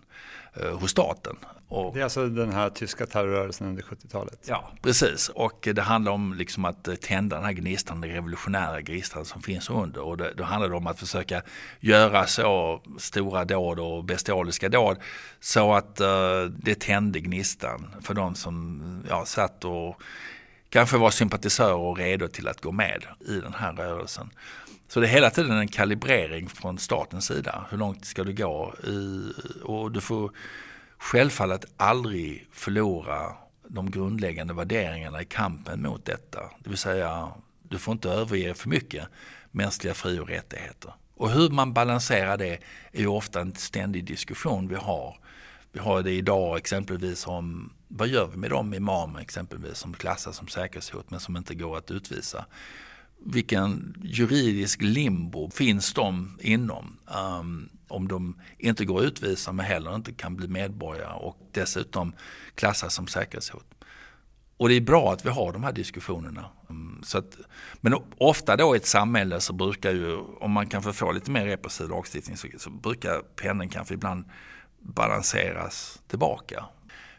hos 0.80 0.92
staten. 0.92 1.36
Och, 1.70 1.94
det 1.94 2.00
är 2.00 2.04
alltså 2.04 2.28
den 2.28 2.52
här 2.52 2.70
tyska 2.70 3.06
terrorrörelsen 3.06 3.68
under 3.68 3.84
70-talet? 3.84 4.40
Ja, 4.46 4.72
precis. 4.82 5.30
Och 5.30 5.68
det 5.74 5.82
handlar 5.82 6.12
om 6.12 6.34
liksom 6.34 6.66
att 6.66 7.02
tända 7.02 7.36
den 7.36 7.46
här 7.46 7.54
gnistan, 7.54 8.02
den 8.02 8.12
revolutionära 8.12 8.82
gnistan 8.82 9.26
som 9.26 9.42
finns 9.42 9.70
under. 9.70 10.02
Och 10.02 10.18
det, 10.18 10.34
då 10.38 10.44
handlar 10.44 10.70
det 10.70 10.76
om 10.76 10.88
att 10.88 11.00
försöka 11.00 11.42
göra 11.80 12.28
så 12.28 12.82
stora 13.00 13.46
dåd 13.46 13.80
och 13.80 14.04
bestialiska 14.04 14.70
dåd 14.70 14.98
så 15.40 15.74
att 15.74 16.02
uh, 16.02 16.44
det 16.46 16.80
tände 16.80 17.20
gnistan 17.20 17.96
för 18.02 18.14
de 18.14 18.36
som 18.36 18.82
ja, 19.10 19.26
satt 19.26 19.66
och 19.66 20.02
kanske 20.70 20.98
var 20.98 21.10
sympatisörer 21.10 21.76
och 21.76 21.98
redo 21.98 22.28
till 22.28 22.48
att 22.48 22.62
gå 22.62 22.72
med 22.72 23.06
i 23.28 23.40
den 23.40 23.54
här 23.54 23.74
rörelsen. 23.74 24.30
Så 24.88 25.00
det 25.00 25.08
är 25.08 25.12
hela 25.12 25.30
tiden 25.30 25.58
en 25.58 25.68
kalibrering 25.68 26.50
från 26.50 26.78
statens 26.78 27.26
sida. 27.26 27.66
Hur 27.70 27.78
långt 27.78 28.06
ska 28.06 28.24
du 28.24 28.34
gå? 28.34 28.74
I, 28.84 29.32
och 29.64 29.92
du 29.92 30.02
får 30.02 30.32
självfallet 30.98 31.66
aldrig 31.78 32.48
förlora 32.52 33.36
de 33.68 33.92
grundläggande 33.92 34.54
värderingarna 34.54 35.22
i 35.22 35.26
kampen 35.26 35.82
mot 35.82 36.06
detta. 36.06 36.40
Det 36.60 36.70
vill 36.70 36.78
säga, 36.78 37.32
du 37.64 37.78
får 37.78 37.92
inte 37.92 38.10
överge 38.10 38.54
för 38.54 38.70
mycket 38.70 39.08
mänskliga 39.52 39.94
fri 39.94 40.20
och 40.20 40.28
rättigheter. 40.28 40.94
Och 41.16 41.32
hur 41.32 41.50
man 41.50 41.74
balanserar 41.74 42.38
det 42.38 42.60
är 42.92 43.00
ju 43.00 43.08
ofta 43.08 43.42
en 43.42 43.56
ständig 43.56 44.06
diskussion 44.06 44.68
vi 44.68 44.76
har. 44.76 45.20
Vi 45.72 45.80
har 45.80 46.02
det 46.02 46.12
idag 46.12 46.58
exempelvis 46.58 47.28
om 47.28 47.74
vad 47.88 48.08
gör 48.08 48.28
vi 48.28 48.38
med 48.38 48.50
de 48.50 48.74
imamer 48.74 49.20
exempelvis 49.20 49.78
som 49.78 49.94
klassas 49.94 50.36
som 50.36 50.48
säkerhetshot 50.48 51.12
men 51.12 51.20
som 51.20 51.38
inte 51.38 51.56
går 51.56 51.78
att 51.78 51.92
utvisa. 51.92 52.46
Vilken 53.30 53.96
juridisk 54.04 54.82
limbo 54.82 55.50
finns 55.50 55.94
de 55.94 56.38
inom? 56.42 56.98
Um, 57.40 57.70
om 57.88 58.08
de 58.08 58.36
inte 58.58 58.86
går 58.86 59.00
att 59.00 59.06
utvisa 59.06 59.52
men 59.52 59.66
heller 59.66 59.96
inte 59.96 60.14
kan 60.14 60.36
bli 60.36 60.48
medborgare 60.48 61.14
och 61.14 61.38
dessutom 61.52 62.14
klassas 62.56 62.94
som 62.94 63.08
säkerhetshot. 63.08 63.66
Och 64.58 64.70
det 64.70 64.76
är 64.76 64.82
bra 64.82 65.14
att 65.14 65.26
vi 65.26 65.30
har 65.30 65.54
de 65.54 65.64
här 65.64 65.72
diskussionerna. 65.72 66.46
Ehm, 66.70 67.02
så 67.04 67.18
att, 67.18 67.38
men 67.82 67.94
ofta 68.18 68.56
då 68.56 68.76
i 68.76 68.78
ett 68.78 68.86
samhälle 68.86 69.40
så 69.40 69.54
brukar 69.54 69.92
ju, 69.92 70.16
om 70.16 70.52
man 70.52 70.68
kanske 70.68 70.94
får 70.94 71.14
lite 71.14 71.32
mer 71.32 71.46
repressiv 71.46 71.90
lagstiftning 71.90 72.38
så, 72.38 72.48
så 72.58 72.70
brukar 72.70 73.22
pendeln 73.22 73.70
kanske 73.70 73.94
ibland 73.94 74.26
balanseras 74.80 76.02
tillbaka. 76.08 76.66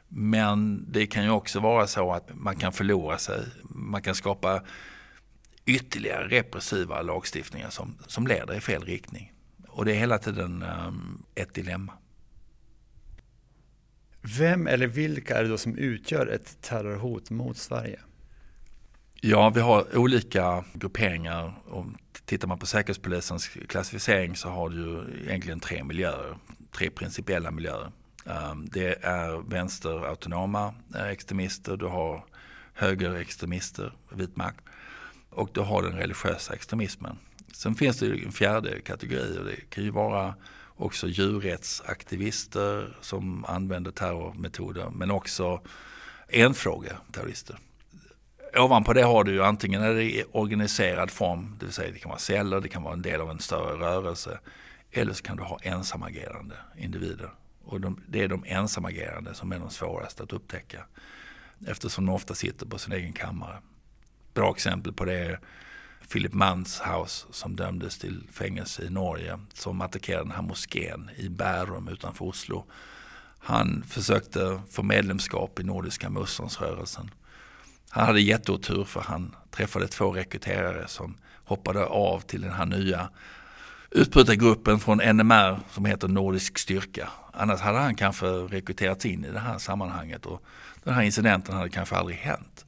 Men 0.08 0.86
det 0.92 1.06
kan 1.06 1.24
ju 1.24 1.30
också 1.30 1.60
vara 1.60 1.86
så 1.86 2.12
att 2.12 2.30
man 2.34 2.56
kan 2.56 2.72
förlora 2.72 3.18
sig. 3.18 3.44
Man 3.62 4.02
kan 4.02 4.14
skapa 4.14 4.62
ytterligare 5.68 6.28
repressiva 6.28 7.02
lagstiftningar 7.02 7.70
som, 7.70 7.98
som 8.06 8.26
leder 8.26 8.54
i 8.54 8.60
fel 8.60 8.84
riktning. 8.84 9.32
Och 9.68 9.84
det 9.84 9.92
är 9.92 9.96
hela 9.96 10.18
tiden 10.18 10.62
um, 10.62 11.22
ett 11.34 11.54
dilemma. 11.54 11.92
Vem 14.38 14.66
eller 14.66 14.86
vilka 14.86 15.38
är 15.38 15.42
det 15.42 15.48
då 15.48 15.58
som 15.58 15.78
utgör 15.78 16.26
ett 16.26 16.62
terrorhot 16.62 17.30
mot 17.30 17.56
Sverige? 17.56 18.00
Ja, 19.20 19.50
vi 19.50 19.60
har 19.60 19.96
olika 19.96 20.64
grupperingar. 20.74 21.54
Om 21.66 21.96
tittar 22.24 22.48
man 22.48 22.58
på 22.58 22.66
Säkerhetspolisens 22.66 23.48
klassificering 23.48 24.36
så 24.36 24.48
har 24.48 24.68
du 24.68 25.06
egentligen 25.26 25.60
tre 25.60 25.84
miljöer, 25.84 26.36
tre 26.72 26.90
principiella 26.90 27.50
miljöer. 27.50 27.92
Um, 28.24 28.68
det 28.72 29.04
är 29.04 29.50
vänsterautonoma 29.50 30.74
eh, 30.94 31.08
extremister, 31.08 31.76
du 31.76 31.86
har 31.86 32.24
högerextremister, 32.74 33.92
vit 34.12 34.36
makt 34.36 34.67
och 35.30 35.50
du 35.52 35.60
har 35.60 35.82
den 35.82 35.92
religiösa 35.92 36.54
extremismen. 36.54 37.18
Sen 37.52 37.74
finns 37.74 37.98
det 37.98 38.06
en 38.06 38.32
fjärde 38.32 38.80
kategori 38.80 39.38
och 39.38 39.44
det 39.44 39.70
kan 39.70 39.84
ju 39.84 39.90
vara 39.90 40.34
också 40.76 41.08
djurrättsaktivister 41.08 42.96
som 43.00 43.44
använder 43.44 43.90
terrormetoder 43.90 44.90
men 44.90 45.10
också 45.10 45.60
enfrågeterrorister. 46.28 47.58
Ovanpå 48.56 48.92
det 48.92 49.02
har 49.02 49.24
du 49.24 49.32
ju 49.32 49.44
antingen 49.44 49.82
är 49.82 49.94
det 49.94 50.02
i 50.02 50.24
organiserad 50.32 51.10
form, 51.10 51.56
det 51.58 51.66
vill 51.66 51.74
säga 51.74 51.92
det 51.92 51.98
kan 51.98 52.08
vara 52.08 52.18
celler, 52.18 52.60
det 52.60 52.68
kan 52.68 52.82
vara 52.82 52.94
en 52.94 53.02
del 53.02 53.20
av 53.20 53.30
en 53.30 53.38
större 53.38 53.76
rörelse. 53.76 54.38
Eller 54.90 55.12
så 55.12 55.22
kan 55.22 55.36
du 55.36 55.42
ha 55.42 55.58
ensamagerande 55.62 56.54
individer. 56.76 57.30
Och 57.64 57.80
de, 57.80 58.00
det 58.08 58.22
är 58.22 58.28
de 58.28 58.44
ensamagerande 58.46 59.34
som 59.34 59.52
är 59.52 59.58
de 59.58 59.70
svåraste 59.70 60.22
att 60.22 60.32
upptäcka. 60.32 60.84
Eftersom 61.66 62.06
de 62.06 62.14
ofta 62.14 62.34
sitter 62.34 62.66
på 62.66 62.78
sin 62.78 62.92
egen 62.92 63.12
kammare. 63.12 63.58
Bra 64.38 64.50
exempel 64.50 64.92
på 64.92 65.04
det 65.04 65.18
är 65.18 65.40
Philip 66.12 66.32
Manshaus 66.32 67.26
som 67.30 67.56
dömdes 67.56 67.98
till 67.98 68.22
fängelse 68.32 68.82
i 68.82 68.90
Norge 68.90 69.38
som 69.54 69.80
attackerade 69.80 70.24
den 70.24 70.32
här 70.32 70.42
moskén 70.42 71.10
i 71.16 71.28
Bärum 71.28 71.88
utanför 71.88 72.24
Oslo. 72.24 72.64
Han 73.38 73.84
försökte 73.88 74.60
få 74.70 74.82
medlemskap 74.82 75.60
i 75.60 75.62
Nordiska 75.62 76.10
motståndsrörelsen. 76.10 77.10
Han 77.90 78.06
hade 78.06 78.20
jätteotur 78.20 78.84
för 78.84 79.00
han 79.00 79.34
träffade 79.50 79.88
två 79.88 80.12
rekryterare 80.12 80.88
som 80.88 81.16
hoppade 81.44 81.86
av 81.86 82.20
till 82.20 82.40
den 82.40 82.52
här 82.52 82.66
nya 82.66 83.10
utbrytargruppen 83.90 84.80
från 84.80 84.98
NMR 84.98 85.60
som 85.70 85.84
heter 85.84 86.08
Nordisk 86.08 86.58
styrka. 86.58 87.08
Annars 87.32 87.60
hade 87.60 87.78
han 87.78 87.94
kanske 87.94 88.26
rekryterats 88.26 89.06
in 89.06 89.24
i 89.24 89.30
det 89.30 89.40
här 89.40 89.58
sammanhanget 89.58 90.26
och 90.26 90.42
den 90.84 90.94
här 90.94 91.02
incidenten 91.02 91.54
hade 91.54 91.70
kanske 91.70 91.96
aldrig 91.96 92.18
hänt. 92.18 92.64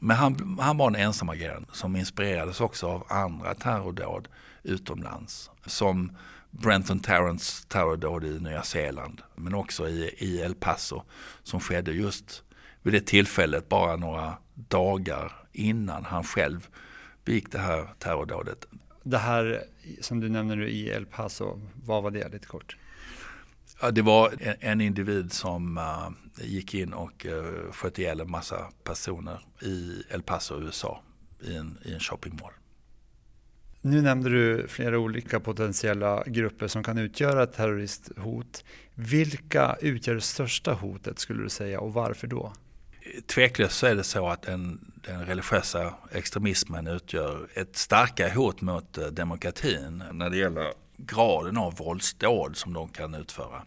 Men 0.00 0.16
han, 0.16 0.58
han 0.60 0.76
var 0.76 0.88
en 0.88 0.94
ensamagerande 0.96 1.68
som 1.72 1.96
inspirerades 1.96 2.60
också 2.60 2.86
av 2.86 3.06
andra 3.08 3.54
terrordåd 3.54 4.28
utomlands. 4.62 5.50
Som 5.66 6.16
Brenton 6.50 7.00
Tarrants 7.00 7.64
terrordåd 7.64 8.24
i 8.24 8.40
Nya 8.40 8.62
Zeeland 8.62 9.22
men 9.34 9.54
också 9.54 9.88
i, 9.88 10.14
i 10.18 10.40
El 10.40 10.54
Paso 10.54 11.02
som 11.42 11.60
skedde 11.60 11.92
just 11.92 12.42
vid 12.82 12.94
det 12.94 13.06
tillfället 13.06 13.68
bara 13.68 13.96
några 13.96 14.34
dagar 14.54 15.32
innan 15.52 16.04
han 16.04 16.24
själv 16.24 16.68
begick 17.24 17.52
det 17.52 17.58
här 17.58 17.88
terrordådet. 17.98 18.66
Det 19.02 19.18
här 19.18 19.62
som 20.00 20.20
du 20.20 20.28
nämner 20.28 20.62
i 20.62 20.88
El 20.88 21.06
Paso, 21.06 21.60
vad 21.84 22.02
var 22.02 22.10
det 22.10 22.28
lite 22.28 22.46
kort? 22.46 22.76
Ja, 23.80 23.90
det 23.90 24.02
var 24.02 24.32
en, 24.60 24.80
individ 24.80 25.32
som 25.32 25.78
uh, 25.78 26.10
gick 26.38 26.74
in 26.74 26.92
och 26.92 27.26
uh, 27.26 27.72
sköt 27.72 27.98
ihjäl 27.98 28.20
en 28.20 28.30
massa 28.30 28.70
personer 28.84 29.40
i 29.62 30.02
El 30.10 30.22
Paso, 30.22 30.60
USA 30.60 31.02
i 31.40 31.56
en, 31.56 31.78
i 31.84 31.92
en 31.92 32.00
shoppingmall. 32.00 32.52
Nu 33.80 34.02
nämnde 34.02 34.30
du 34.30 34.68
flera 34.68 34.98
olika 34.98 35.40
potentiella 35.40 36.24
grupper 36.26 36.68
som 36.68 36.84
kan 36.84 36.98
utgöra 36.98 37.42
ett 37.42 37.52
terroristhot. 37.52 38.64
Vilka 38.94 39.76
utgör 39.80 40.14
det 40.14 40.20
största 40.20 40.72
hotet 40.72 41.18
skulle 41.18 41.42
du 41.42 41.48
säga 41.48 41.80
och 41.80 41.92
varför 41.92 42.26
då? 42.26 42.52
Tveklöst 43.26 43.78
så 43.78 43.86
är 43.86 43.94
det 43.94 44.04
så 44.04 44.28
att 44.28 44.42
den, 44.42 44.92
den 44.94 45.26
religiösa 45.26 45.94
extremismen 46.12 46.86
utgör 46.86 47.48
ett 47.54 47.76
starkare 47.76 48.30
hot 48.30 48.60
mot 48.60 48.98
eh, 48.98 49.06
demokratin 49.06 50.04
när 50.12 50.30
det 50.30 50.36
gäller 50.36 50.72
graden 50.96 51.56
av 51.56 51.76
våldsdåd 51.76 52.56
som 52.56 52.72
de 52.72 52.88
kan 52.88 53.14
utföra. 53.14 53.62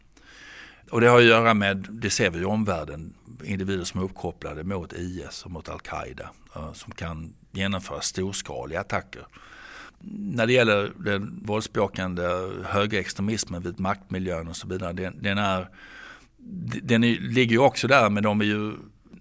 Och 0.91 1.02
det 1.02 1.08
har 1.08 1.17
att 1.17 1.25
göra 1.25 1.54
med, 1.54 1.88
det 1.89 2.10
ser 2.10 2.30
vi 2.30 2.39
i 2.39 2.45
omvärlden, 2.45 3.13
individer 3.43 3.84
som 3.84 3.99
är 3.99 4.06
uppkopplade 4.06 4.63
mot 4.63 4.93
IS 4.93 5.45
och 5.45 5.52
mot 5.52 5.69
Al-Qaida 5.69 6.30
eh, 6.56 6.73
som 6.73 6.93
kan 6.93 7.34
genomföra 7.52 8.02
storskaliga 8.02 8.80
attacker. 8.80 9.25
När 10.02 10.47
det 10.47 10.54
gäller 10.54 10.91
den 10.97 11.39
våldsbejakande 11.45 12.23
högerextremismen 12.65 13.62
vid 13.62 13.80
maktmiljön 13.80 14.47
och 14.47 14.56
så 14.56 14.67
vidare, 14.67 14.93
den, 14.93 15.15
den 15.21 15.38
är, 15.38 15.69
den 16.84 17.04
är, 17.04 17.19
ligger 17.19 17.52
ju 17.52 17.60
också 17.60 17.88
där 17.88 18.10
men 18.10 18.23
de 18.23 18.41
är 18.41 18.45
ju, 18.45 18.73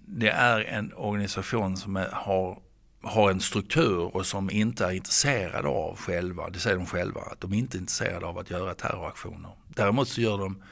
det 0.05 0.29
är 0.29 0.61
en 0.61 0.93
organisation 0.93 1.77
som 1.77 1.95
är, 1.95 2.09
har 2.11 2.59
har 3.01 3.31
en 3.31 3.39
struktur 3.39 4.15
och 4.15 4.25
som 4.25 4.49
inte 4.49 4.85
är 4.85 4.91
intresserade 4.91 5.67
av 5.67 5.97
själva, 5.97 6.49
det 6.49 6.59
säger 6.59 6.77
de 6.77 6.85
själva, 6.85 7.21
att 7.21 7.41
de 7.41 7.53
inte 7.53 7.77
är 7.77 7.79
intresserade 7.79 8.25
av 8.25 8.37
att 8.37 8.49
göra 8.49 8.73
terroraktioner. 8.73 9.51
Däremot 9.67 10.07
så 10.07 10.21
gör 10.21 10.37
de 10.37 10.63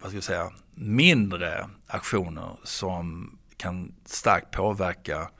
vad 0.00 0.10
ska 0.10 0.16
jag 0.16 0.24
säga, 0.24 0.50
mindre 0.74 1.68
aktioner 1.86 2.56
som 2.64 3.30
kan 3.56 3.92
starkt 4.04 4.50
påverka 4.50 5.30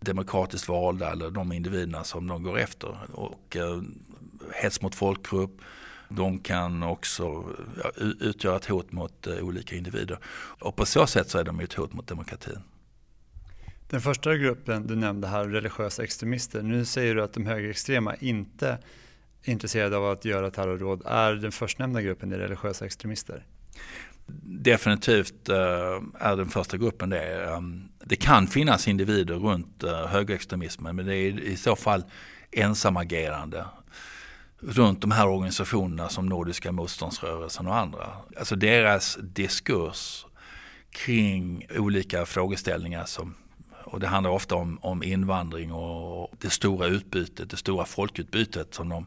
demokratiskt 0.00 0.68
valda 0.68 1.12
eller 1.12 1.30
de 1.30 1.52
individerna 1.52 2.04
som 2.04 2.26
de 2.26 2.42
går 2.42 2.58
efter. 2.58 2.96
Och 3.12 3.56
eh, 3.56 3.82
hets 4.54 4.82
mot 4.82 4.94
folkgrupp, 4.94 5.60
de 6.08 6.38
kan 6.38 6.82
också 6.82 7.44
ja, 7.82 7.90
utgöra 8.20 8.56
ett 8.56 8.66
hot 8.66 8.92
mot 8.92 9.26
eh, 9.26 9.44
olika 9.44 9.76
individer. 9.76 10.18
Och 10.34 10.76
på 10.76 10.86
så 10.86 11.06
sätt 11.06 11.30
så 11.30 11.38
är 11.38 11.44
de 11.44 11.60
ett 11.60 11.74
hot 11.74 11.92
mot 11.92 12.06
demokratin. 12.06 12.58
Den 13.90 14.00
första 14.00 14.36
gruppen 14.36 14.86
du 14.86 14.96
nämnde 14.96 15.28
här, 15.28 15.44
religiösa 15.44 16.02
extremister. 16.02 16.62
Nu 16.62 16.84
säger 16.84 17.14
du 17.14 17.22
att 17.22 17.32
de 17.32 17.46
högerextrema 17.46 18.14
inte 18.14 18.78
är 19.42 19.52
intresserade 19.52 19.96
av 19.96 20.10
att 20.10 20.24
göra 20.24 20.50
terrorråd. 20.50 21.02
Är 21.06 21.32
den 21.32 21.52
förstnämnda 21.52 22.02
gruppen 22.02 22.32
religiösa 22.32 22.86
extremister? 22.86 23.46
Definitivt 24.44 25.48
eh, 25.48 25.56
är 26.20 26.36
den 26.36 26.48
första 26.48 26.76
gruppen 26.76 27.10
det. 27.10 27.44
Ehm, 27.44 27.88
det 28.04 28.16
kan 28.16 28.46
finnas 28.46 28.88
individer 28.88 29.34
runt 29.34 29.82
eh, 29.82 30.06
högerextremismen 30.06 30.96
men 30.96 31.06
det 31.06 31.16
är 31.16 31.40
i 31.40 31.56
så 31.56 31.76
fall 31.76 32.04
ensamagerande 32.50 33.64
runt 34.60 35.00
de 35.00 35.10
här 35.10 35.28
organisationerna 35.28 36.08
som 36.08 36.26
Nordiska 36.26 36.72
motståndsrörelsen 36.72 37.66
och 37.66 37.76
andra. 37.76 38.08
Alltså 38.38 38.56
deras 38.56 39.18
diskurs 39.22 40.26
kring 40.90 41.66
olika 41.76 42.26
frågeställningar 42.26 43.04
som 43.04 43.34
och 43.84 44.00
det 44.00 44.06
handlar 44.06 44.30
ofta 44.30 44.54
om, 44.54 44.78
om 44.82 45.02
invandring 45.02 45.72
och 45.72 46.32
det 46.38 46.50
stora 46.50 46.86
utbytet, 46.86 47.50
det 47.50 47.56
stora 47.56 47.84
folkutbytet. 47.84 48.74
Som 48.74 48.88
de, 48.88 49.06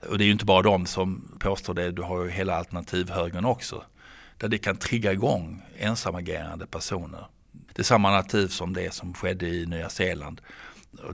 och 0.00 0.18
det 0.18 0.24
är 0.24 0.26
ju 0.26 0.32
inte 0.32 0.44
bara 0.44 0.62
de 0.62 0.86
som 0.86 1.36
påstår 1.40 1.74
det, 1.74 1.90
du 1.90 2.02
har 2.02 2.24
ju 2.24 2.30
hela 2.30 2.56
alternativhögern 2.56 3.44
också. 3.44 3.84
Där 4.38 4.48
det 4.48 4.58
kan 4.58 4.76
trigga 4.76 5.12
igång 5.12 5.62
ensamagerande 5.78 6.66
personer. 6.66 7.26
Det 7.72 7.82
är 7.82 7.84
samma 7.84 8.10
narrativ 8.10 8.48
som 8.48 8.72
det 8.72 8.94
som 8.94 9.14
skedde 9.14 9.48
i 9.48 9.66
Nya 9.66 9.88
Zeeland. 9.88 10.40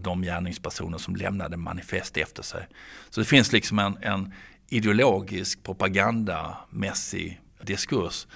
De 0.00 0.22
gärningspersoner 0.22 0.98
som 0.98 1.16
lämnade 1.16 1.56
manifest 1.56 2.16
efter 2.16 2.42
sig. 2.42 2.68
Så 3.10 3.20
det 3.20 3.26
finns 3.26 3.52
liksom 3.52 3.78
en, 3.78 3.98
en 4.02 4.32
ideologisk 4.68 5.62
propagandamässig 5.62 7.40
diskurs 7.62 8.26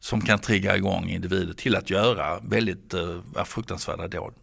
som 0.00 0.20
kan 0.20 0.38
trigga 0.38 0.76
igång 0.76 1.08
individer 1.08 1.54
till 1.54 1.76
att 1.76 1.90
göra 1.90 2.40
väldigt 2.40 2.94
uh, 2.94 3.44
fruktansvärda 3.44 4.08
dåd. 4.08 4.34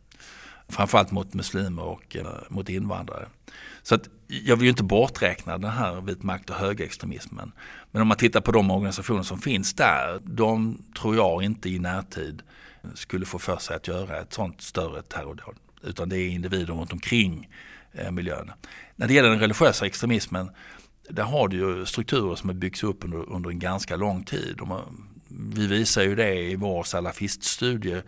Framförallt 0.70 1.12
mot 1.12 1.34
muslimer 1.34 1.84
och 1.84 2.16
eh, 2.16 2.28
mot 2.50 2.70
invandrare. 2.70 3.28
Så 3.84 3.96
att 3.96 4.10
jag 4.28 4.56
vill 4.56 4.64
ju 4.64 4.70
inte 4.70 4.84
borträkna 4.84 5.58
den 5.58 5.72
här 5.72 6.02
vit 6.02 6.24
makt 6.24 6.50
och 6.50 6.56
högerextremismen. 6.56 7.52
Men 7.92 8.02
om 8.02 8.08
man 8.08 8.18
tittar 8.18 8.42
på 8.42 8.52
de 8.52 8.72
organisationer 8.72 9.24
som 9.24 9.40
finns 9.40 9.74
där, 9.74 10.20
de 10.24 10.82
tror 11.00 11.16
jag 11.16 11.44
inte 11.44 11.70
i 11.70 11.80
närtid 11.80 12.42
skulle 12.94 13.26
få 13.26 13.40
för 13.40 13.58
sig 13.58 13.76
att 13.76 13.88
göra 13.88 14.22
ett 14.22 14.34
sånt 14.34 14.62
större 14.62 15.02
terrordåd. 15.02 15.56
Utan 15.84 16.10
det 16.10 16.18
är 16.18 16.30
individer 16.30 16.74
runt 16.74 16.94
omkring 16.94 17.50
eh, 17.92 18.12
miljön. 18.12 18.52
När 18.96 19.08
det 19.08 19.14
gäller 19.14 19.30
den 19.30 19.40
religiösa 19.40 19.86
extremismen, 19.86 20.50
där 21.10 21.24
har 21.24 21.48
du 21.48 21.58
ju 21.58 21.86
strukturer 21.86 22.36
som 22.36 22.50
har 22.50 22.54
byggts 22.54 22.84
upp 22.84 23.04
under, 23.04 23.30
under 23.30 23.50
en 23.50 23.60
ganska 23.60 23.96
lång 23.96 24.24
tid. 24.24 24.56
De 24.58 24.82
vi 25.30 25.68
visar 25.68 26.04
ju 26.04 26.16
det 26.16 26.36
i 26.36 26.56
vår 26.56 26.84
salafiststudie 26.84 28.02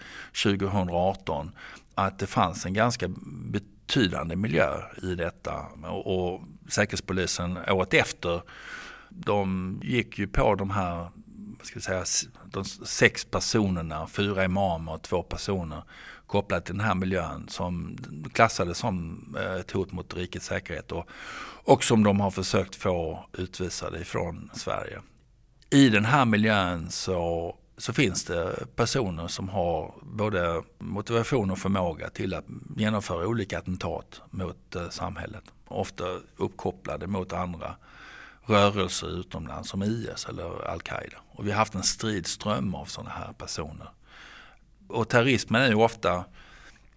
2018 0.44 1.52
att 2.06 2.20
det 2.20 2.28
fanns 2.28 2.66
en 2.66 2.74
ganska 2.74 3.08
betydande 3.52 4.36
miljö 4.36 4.82
i 5.04 5.16
detta. 5.16 5.66
Och, 5.84 6.34
och 6.34 6.42
Säkerhetspolisen 6.70 7.58
året 7.68 7.94
efter 7.94 8.42
de 9.10 9.80
gick 9.84 10.20
ju 10.20 10.28
på 10.28 10.56
de 10.56 10.70
här 10.70 11.10
ska 11.64 11.80
säga, 11.80 12.06
de 12.46 12.66
sex 12.66 13.26
personerna, 13.26 14.08
fyra 14.08 14.44
imamer 14.44 14.94
och 14.94 15.02
två 15.02 15.24
personer 15.24 15.84
kopplat 16.28 16.66
till 16.66 16.78
den 16.78 16.86
här 16.86 16.96
miljön 16.96 17.48
som 17.50 17.98
klassades 18.34 18.78
som 18.78 19.26
eh, 19.40 19.54
ett 19.54 19.72
hot 19.72 19.92
mot 19.92 20.14
rikets 20.14 20.46
säkerhet 20.46 20.92
och, 20.92 21.10
och 21.64 21.84
som 21.84 22.04
de 22.04 22.20
har 22.20 22.32
försökt 22.32 22.76
få 22.76 23.26
utvisade 23.34 24.00
ifrån 24.00 24.50
Sverige 24.54 25.02
i 25.70 25.90
den 25.90 26.06
här 26.06 26.26
miljön 26.26 26.90
så, 26.90 27.56
så 27.80 27.94
finns 27.94 28.24
det 28.24 28.76
personer 28.76 29.28
som 29.28 29.50
har 29.50 29.94
både 30.02 30.64
motivation 30.80 31.52
och 31.52 31.60
förmåga 31.60 32.10
till 32.10 32.34
att 32.34 32.46
genomföra 32.78 33.28
olika 33.28 33.58
attentat 33.58 34.22
mot 34.30 34.76
eh, 34.76 34.90
samhället. 34.90 35.44
Ofta 35.68 36.04
uppkopplade 36.38 37.08
mot 37.08 37.34
andra 37.34 37.76
rörelser 38.46 39.20
utomlands 39.20 39.70
som 39.70 39.84
IS 39.84 40.26
eller 40.30 40.68
Al-Qaida. 40.68 41.18
Och 41.32 41.48
vi 41.48 41.52
har 41.52 41.58
haft 41.58 41.76
en 41.76 41.84
stridström 41.84 42.76
av 42.76 42.86
sådana 42.86 43.10
här 43.10 43.34
personer. 43.34 43.90
Och 44.88 45.10
terrorismen 45.10 45.62
är 45.62 45.68
ju 45.68 45.76
ofta 45.76 46.26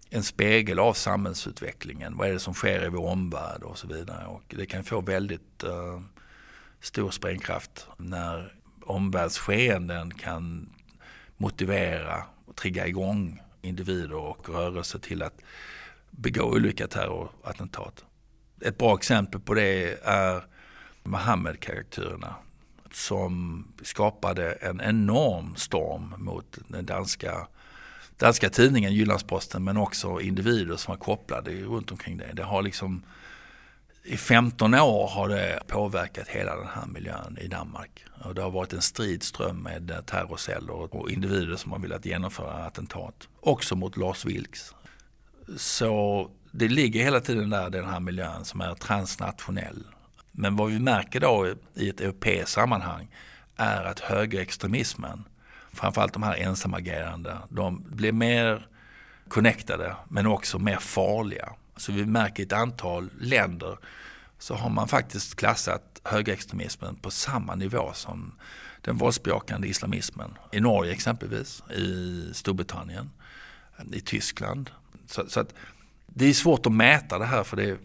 en 0.09 0.23
spegel 0.23 0.79
av 0.79 0.93
samhällsutvecklingen. 0.93 2.17
Vad 2.17 2.27
är 2.27 2.33
det 2.33 2.39
som 2.39 2.53
sker 2.53 2.85
i 2.85 2.89
vår 2.89 3.07
omvärld 3.07 3.63
och 3.63 3.77
så 3.77 3.87
vidare. 3.87 4.25
Och 4.25 4.43
det 4.47 4.65
kan 4.65 4.83
få 4.83 5.01
väldigt 5.01 5.63
uh, 5.63 6.01
stor 6.79 7.11
sprängkraft 7.11 7.87
när 7.97 8.53
omvärldsskeenden 8.85 10.13
kan 10.13 10.69
motivera 11.37 12.23
och 12.45 12.55
trigga 12.55 12.87
igång 12.87 13.41
individer 13.61 14.15
och 14.15 14.49
rörelser 14.49 14.99
till 14.99 15.23
att 15.23 15.41
begå 16.11 16.43
olika 16.43 16.87
terrorattentat. 16.87 18.05
Ett 18.61 18.77
bra 18.77 18.95
exempel 18.95 19.39
på 19.39 19.53
det 19.53 19.99
är 20.03 20.43
Mohammed-karaktärerna 21.03 22.35
som 22.91 23.67
skapade 23.81 24.51
en 24.51 24.81
enorm 24.81 25.55
storm 25.55 26.13
mot 26.17 26.57
den 26.67 26.85
danska, 26.85 27.47
danska 28.17 28.49
tidningen 28.49 28.93
Jyllandsposten 28.93 29.63
men 29.63 29.77
också 29.77 30.21
individer 30.21 30.75
som 30.75 30.91
var 30.91 30.99
kopplade 30.99 31.51
runt 31.51 31.91
omkring 31.91 32.17
det. 32.17 32.31
Det 32.33 32.43
har 32.43 32.61
liksom 32.61 33.03
i 34.03 34.17
15 34.17 34.73
år 34.73 35.07
har 35.07 35.29
det 35.29 35.59
påverkat 35.67 36.27
hela 36.27 36.55
den 36.55 36.67
här 36.67 36.85
miljön 36.85 37.37
i 37.41 37.47
Danmark. 37.47 38.05
Och 38.23 38.35
det 38.35 38.41
har 38.41 38.51
varit 38.51 38.73
en 38.73 38.81
stridström 38.81 39.57
med 39.57 39.91
eh, 39.91 40.01
terrorceller 40.01 40.95
och 40.95 41.11
individer 41.11 41.55
som 41.55 41.71
har 41.71 41.79
velat 41.79 42.05
genomföra 42.05 42.53
attentat. 42.53 43.27
Också 43.39 43.75
mot 43.75 43.97
Lars 43.97 44.25
Vilks. 44.25 44.75
Så 45.57 46.29
det 46.51 46.67
ligger 46.67 47.03
hela 47.03 47.19
tiden 47.19 47.49
där 47.49 47.69
den 47.69 47.85
här 47.85 47.99
miljön 47.99 48.45
som 48.45 48.61
är 48.61 48.75
transnationell. 48.75 49.83
Men 50.31 50.55
vad 50.55 50.71
vi 50.71 50.79
märker 50.79 51.19
då 51.19 51.53
i 51.73 51.89
ett 51.89 52.01
europeiskt 52.01 52.51
sammanhang 52.51 53.07
är 53.55 53.83
att 53.83 53.99
högerextremismen, 53.99 55.23
framförallt 55.73 56.13
de 56.13 56.23
här 56.23 56.35
ensamagerande, 56.35 57.37
de 57.49 57.83
blir 57.89 58.11
mer 58.11 58.67
connectade 59.27 59.95
men 60.09 60.27
också 60.27 60.59
mer 60.59 60.77
farliga. 60.77 61.53
Så 61.77 61.91
vi 61.91 62.05
märker 62.05 62.43
i 62.43 62.45
ett 62.45 62.53
antal 62.53 63.09
länder 63.19 63.77
så 64.39 64.55
har 64.55 64.69
man 64.69 64.87
faktiskt 64.87 65.35
klassat 65.35 66.01
högerextremismen 66.03 66.95
på 66.95 67.11
samma 67.11 67.55
nivå 67.55 67.91
som 67.93 68.33
den 68.81 68.97
våldsbejakande 68.97 69.67
islamismen. 69.67 70.37
I 70.51 70.59
Norge 70.59 70.91
exempelvis, 70.91 71.63
i 71.69 72.29
Storbritannien, 72.33 73.09
i 73.93 74.01
Tyskland. 74.01 74.71
Så, 75.07 75.29
så 75.29 75.39
att 75.39 75.53
det 76.07 76.25
är 76.25 76.33
svårt 76.33 76.65
att 76.65 76.71
mäta 76.71 77.19
det 77.19 77.25
här 77.25 77.43
för 77.43 77.57
det, 77.57 77.77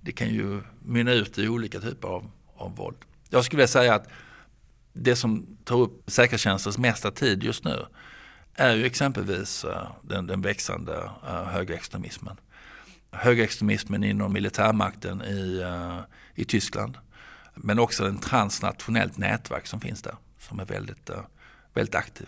det 0.00 0.12
kan 0.12 0.28
ju 0.28 0.62
mynna 0.82 1.12
ut 1.12 1.38
i 1.38 1.48
olika 1.48 1.80
typer 1.80 2.08
av, 2.08 2.30
av 2.56 2.76
våld. 2.76 2.96
Jag 3.30 3.44
skulle 3.44 3.58
vilja 3.58 3.68
säga 3.68 3.94
att 3.94 4.08
det 4.92 5.16
som 5.16 5.56
tar 5.64 5.76
upp 5.76 6.02
säkerhetstjänstens 6.06 6.78
mesta 6.78 7.10
tid 7.10 7.42
just 7.42 7.64
nu 7.64 7.86
är 8.54 8.74
ju 8.74 8.86
exempelvis 8.86 9.64
eh, 9.64 9.86
den, 10.02 10.26
den 10.26 10.40
växande 10.40 11.10
uh, 11.24 11.44
högerextremismen. 11.44 12.36
Högerextremismen 13.14 14.04
inom 14.04 14.32
militärmakten 14.32 15.22
i, 15.22 15.62
uh, 15.62 16.00
i 16.34 16.44
Tyskland. 16.44 16.98
Men 17.54 17.78
också 17.78 18.04
en 18.04 18.18
transnationellt 18.18 19.18
nätverk 19.18 19.66
som 19.66 19.80
finns 19.80 20.02
där 20.02 20.14
som 20.38 20.60
är 20.60 20.64
väldigt, 20.64 21.10
väldigt 21.74 21.94
aktiv. 21.94 22.26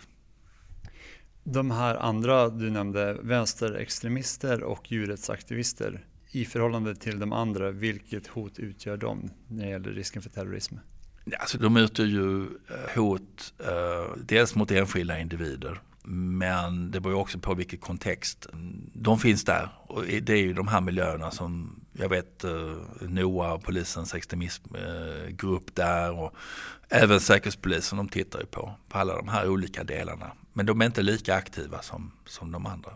De 1.43 1.71
här 1.71 1.95
andra 1.95 2.49
du 2.49 2.69
nämnde, 2.69 3.13
vänsterextremister 3.21 4.63
och 4.63 4.91
djurrättsaktivister. 4.91 6.05
I 6.31 6.45
förhållande 6.45 6.95
till 6.95 7.19
de 7.19 7.33
andra, 7.33 7.71
vilket 7.71 8.27
hot 8.27 8.59
utgör 8.59 8.97
de 8.97 9.29
när 9.47 9.65
det 9.65 9.71
gäller 9.71 9.91
risken 9.91 10.21
för 10.21 10.29
terrorism? 10.29 10.75
Alltså, 11.39 11.57
de 11.57 11.77
utgör 11.77 12.05
ju 12.05 12.47
hot 12.95 13.53
eh, 13.59 14.17
dels 14.17 14.55
mot 14.55 14.71
enskilda 14.71 15.19
individer 15.19 15.81
men 16.09 16.91
det 16.91 16.99
beror 16.99 17.19
också 17.19 17.39
på 17.39 17.53
vilken 17.53 17.79
kontext. 17.79 18.47
De 18.93 19.19
finns 19.19 19.43
där 19.43 19.69
och 19.87 20.03
det 20.03 20.33
är 20.33 20.37
ju 20.37 20.53
de 20.53 20.67
här 20.67 20.81
miljöerna 20.81 21.31
som 21.31 21.79
jag 21.93 22.09
vet 22.09 22.43
eh, 22.43 22.75
NOA, 22.99 23.59
polisens 23.59 24.13
extremismgrupp 24.13 25.75
där 25.75 26.11
och 26.11 26.35
även 26.89 27.19
säkerhetspolisen 27.19 27.97
de 27.97 28.09
tittar 28.09 28.39
ju 28.39 28.45
på, 28.45 28.73
på 28.89 28.97
alla 28.97 29.15
de 29.15 29.27
här 29.27 29.49
olika 29.49 29.83
delarna. 29.83 30.31
Men 30.53 30.65
de 30.65 30.81
är 30.81 30.85
inte 30.85 31.01
lika 31.01 31.35
aktiva 31.35 31.81
som, 31.81 32.11
som 32.25 32.51
de 32.51 32.65
andra 32.65 32.91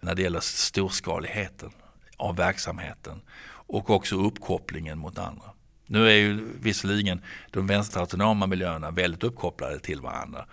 när 0.00 0.14
det 0.14 0.22
gäller 0.22 0.40
storskaligheten 0.40 1.70
av 2.16 2.36
verksamheten 2.36 3.20
och 3.46 3.90
också 3.90 4.16
uppkopplingen 4.16 4.98
mot 4.98 5.18
andra. 5.18 5.50
Nu 5.86 6.08
är 6.08 6.14
ju 6.14 6.48
visserligen 6.60 7.22
de 7.50 7.66
vänsterautonoma 7.66 8.46
miljöerna 8.46 8.90
väldigt 8.90 9.24
uppkopplade 9.24 9.78
till 9.78 10.00
varandra. 10.00 10.46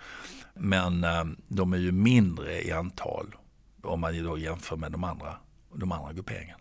Men 0.54 1.04
eh, 1.04 1.24
de 1.48 1.72
är 1.72 1.78
ju 1.78 1.92
mindre 1.92 2.62
i 2.62 2.72
antal 2.72 3.34
om 3.82 4.00
man 4.00 4.24
då 4.24 4.38
jämför 4.38 4.76
med 4.76 4.92
de 4.92 5.04
andra, 5.04 5.36
de 5.74 5.92
andra 5.92 6.12
grupperingarna. 6.12 6.58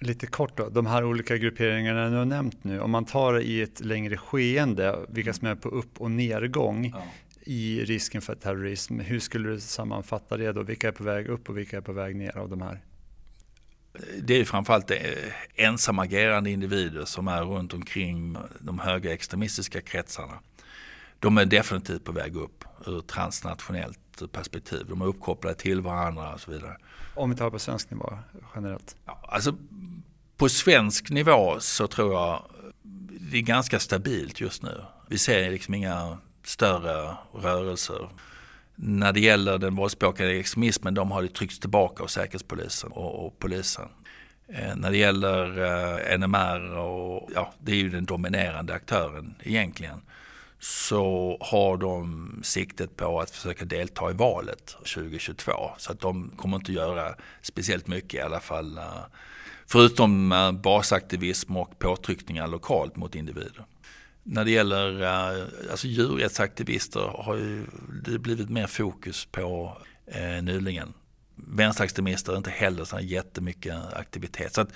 Lite 0.00 0.26
kort 0.26 0.56
då, 0.56 0.68
de 0.68 0.86
här 0.86 1.04
olika 1.04 1.36
grupperingarna 1.36 2.08
du 2.08 2.16
har 2.16 2.24
nämnt 2.24 2.64
nu, 2.64 2.80
om 2.80 2.90
man 2.90 3.04
tar 3.04 3.32
det 3.32 3.42
i 3.42 3.62
ett 3.62 3.80
längre 3.80 4.16
skeende, 4.16 5.06
vilka 5.08 5.32
som 5.32 5.48
är 5.48 5.54
på 5.54 5.68
upp 5.68 6.00
och 6.00 6.10
nedgång 6.10 6.92
ja. 6.94 7.02
i 7.40 7.84
risken 7.84 8.22
för 8.22 8.34
terrorism, 8.34 8.98
hur 9.00 9.20
skulle 9.20 9.48
du 9.48 9.60
sammanfatta 9.60 10.36
det 10.36 10.52
då? 10.52 10.62
Vilka 10.62 10.88
är 10.88 10.92
på 10.92 11.04
väg 11.04 11.26
upp 11.26 11.48
och 11.48 11.58
vilka 11.58 11.76
är 11.76 11.80
på 11.80 11.92
väg 11.92 12.16
ner 12.16 12.38
av 12.38 12.48
de 12.48 12.62
här? 12.62 12.80
Det 14.22 14.40
är 14.40 14.44
framförallt 14.44 14.90
eh, 14.90 14.98
ensamagerande 15.54 16.50
individer 16.50 17.04
som 17.04 17.28
är 17.28 17.42
runt 17.42 17.74
omkring 17.74 18.36
de 18.60 18.78
höga 18.78 19.12
extremistiska 19.12 19.80
kretsarna 19.80 20.38
de 21.20 21.38
är 21.38 21.44
definitivt 21.44 22.04
på 22.04 22.12
väg 22.12 22.36
upp 22.36 22.64
ur 22.86 23.00
transnationellt 23.00 24.32
perspektiv. 24.32 24.86
De 24.88 25.00
är 25.00 25.06
uppkopplade 25.06 25.56
till 25.56 25.80
varandra 25.80 26.34
och 26.34 26.40
så 26.40 26.50
vidare. 26.50 26.76
Om 27.14 27.30
vi 27.30 27.36
tar 27.36 27.50
på 27.50 27.58
svensk 27.58 27.90
nivå 27.90 28.18
generellt? 28.54 28.96
Ja, 29.06 29.20
alltså, 29.28 29.54
på 30.36 30.48
svensk 30.48 31.10
nivå 31.10 31.60
så 31.60 31.86
tror 31.86 32.12
jag 32.12 32.42
det 33.30 33.38
är 33.38 33.42
ganska 33.42 33.78
stabilt 33.78 34.40
just 34.40 34.62
nu. 34.62 34.84
Vi 35.08 35.18
ser 35.18 35.50
liksom 35.50 35.74
inga 35.74 36.18
större 36.44 37.16
rörelser. 37.34 38.08
När 38.74 39.12
det 39.12 39.20
gäller 39.20 39.58
den 39.58 39.74
våldsbejakande 39.74 40.40
extremismen, 40.40 40.94
de 40.94 41.10
har 41.10 41.22
det 41.22 41.28
tryckts 41.28 41.58
tillbaka 41.58 42.02
av 42.02 42.06
Säkerhetspolisen 42.06 42.92
och, 42.92 43.26
och 43.26 43.38
polisen. 43.38 43.88
Eh, 44.48 44.76
när 44.76 44.90
det 44.90 44.96
gäller 44.96 45.58
eh, 46.12 46.18
NMR, 46.18 46.76
och, 46.76 47.30
ja, 47.34 47.52
det 47.58 47.72
är 47.72 47.76
ju 47.76 47.90
den 47.90 48.04
dominerande 48.04 48.74
aktören 48.74 49.34
egentligen 49.42 50.02
så 50.58 51.38
har 51.40 51.76
de 51.76 52.40
siktet 52.44 52.96
på 52.96 53.20
att 53.20 53.30
försöka 53.30 53.64
delta 53.64 54.10
i 54.10 54.14
valet 54.14 54.66
2022. 54.66 55.52
Så 55.78 55.92
att 55.92 56.00
de 56.00 56.32
kommer 56.36 56.56
inte 56.56 56.72
göra 56.72 57.14
speciellt 57.42 57.86
mycket 57.86 58.14
i 58.14 58.20
alla 58.20 58.40
fall. 58.40 58.78
Eh, 58.78 59.04
förutom 59.66 60.32
eh, 60.32 60.52
basaktivism 60.52 61.56
och 61.56 61.78
påtryckningar 61.78 62.46
lokalt 62.46 62.96
mot 62.96 63.14
individer. 63.14 63.64
När 64.22 64.44
det 64.44 64.50
gäller 64.50 65.02
eh, 65.02 65.46
alltså 65.70 65.86
djurrättsaktivister 65.86 67.00
har 67.00 67.36
ju 67.36 67.66
det 68.04 68.18
blivit 68.18 68.50
mer 68.50 68.66
fokus 68.66 69.24
på 69.24 69.76
eh, 70.06 70.42
nyligen. 70.42 70.92
Vänsterextremister 71.34 72.32
är 72.32 72.36
inte 72.36 72.50
heller 72.50 72.84
så 72.84 73.00
jättemycket 73.00 73.74
aktivitet. 73.92 74.54
Så 74.54 74.60
att 74.60 74.72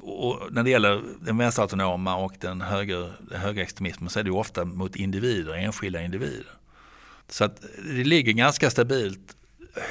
och 0.00 0.48
när 0.50 0.62
det 0.62 0.70
gäller 0.70 1.02
den 1.20 1.38
vänsterautonoma 1.38 2.16
och 2.16 2.34
den 2.40 2.60
höger, 2.60 3.12
den 3.30 3.40
högerextremismen 3.40 4.10
så 4.10 4.18
är 4.18 4.24
det 4.24 4.30
ofta 4.30 4.64
mot 4.64 4.96
individer, 4.96 5.52
enskilda 5.54 6.02
individer. 6.02 6.52
Så 7.28 7.44
att 7.44 7.62
det 7.84 8.04
ligger 8.04 8.32
ganska 8.32 8.70
stabilt. 8.70 9.36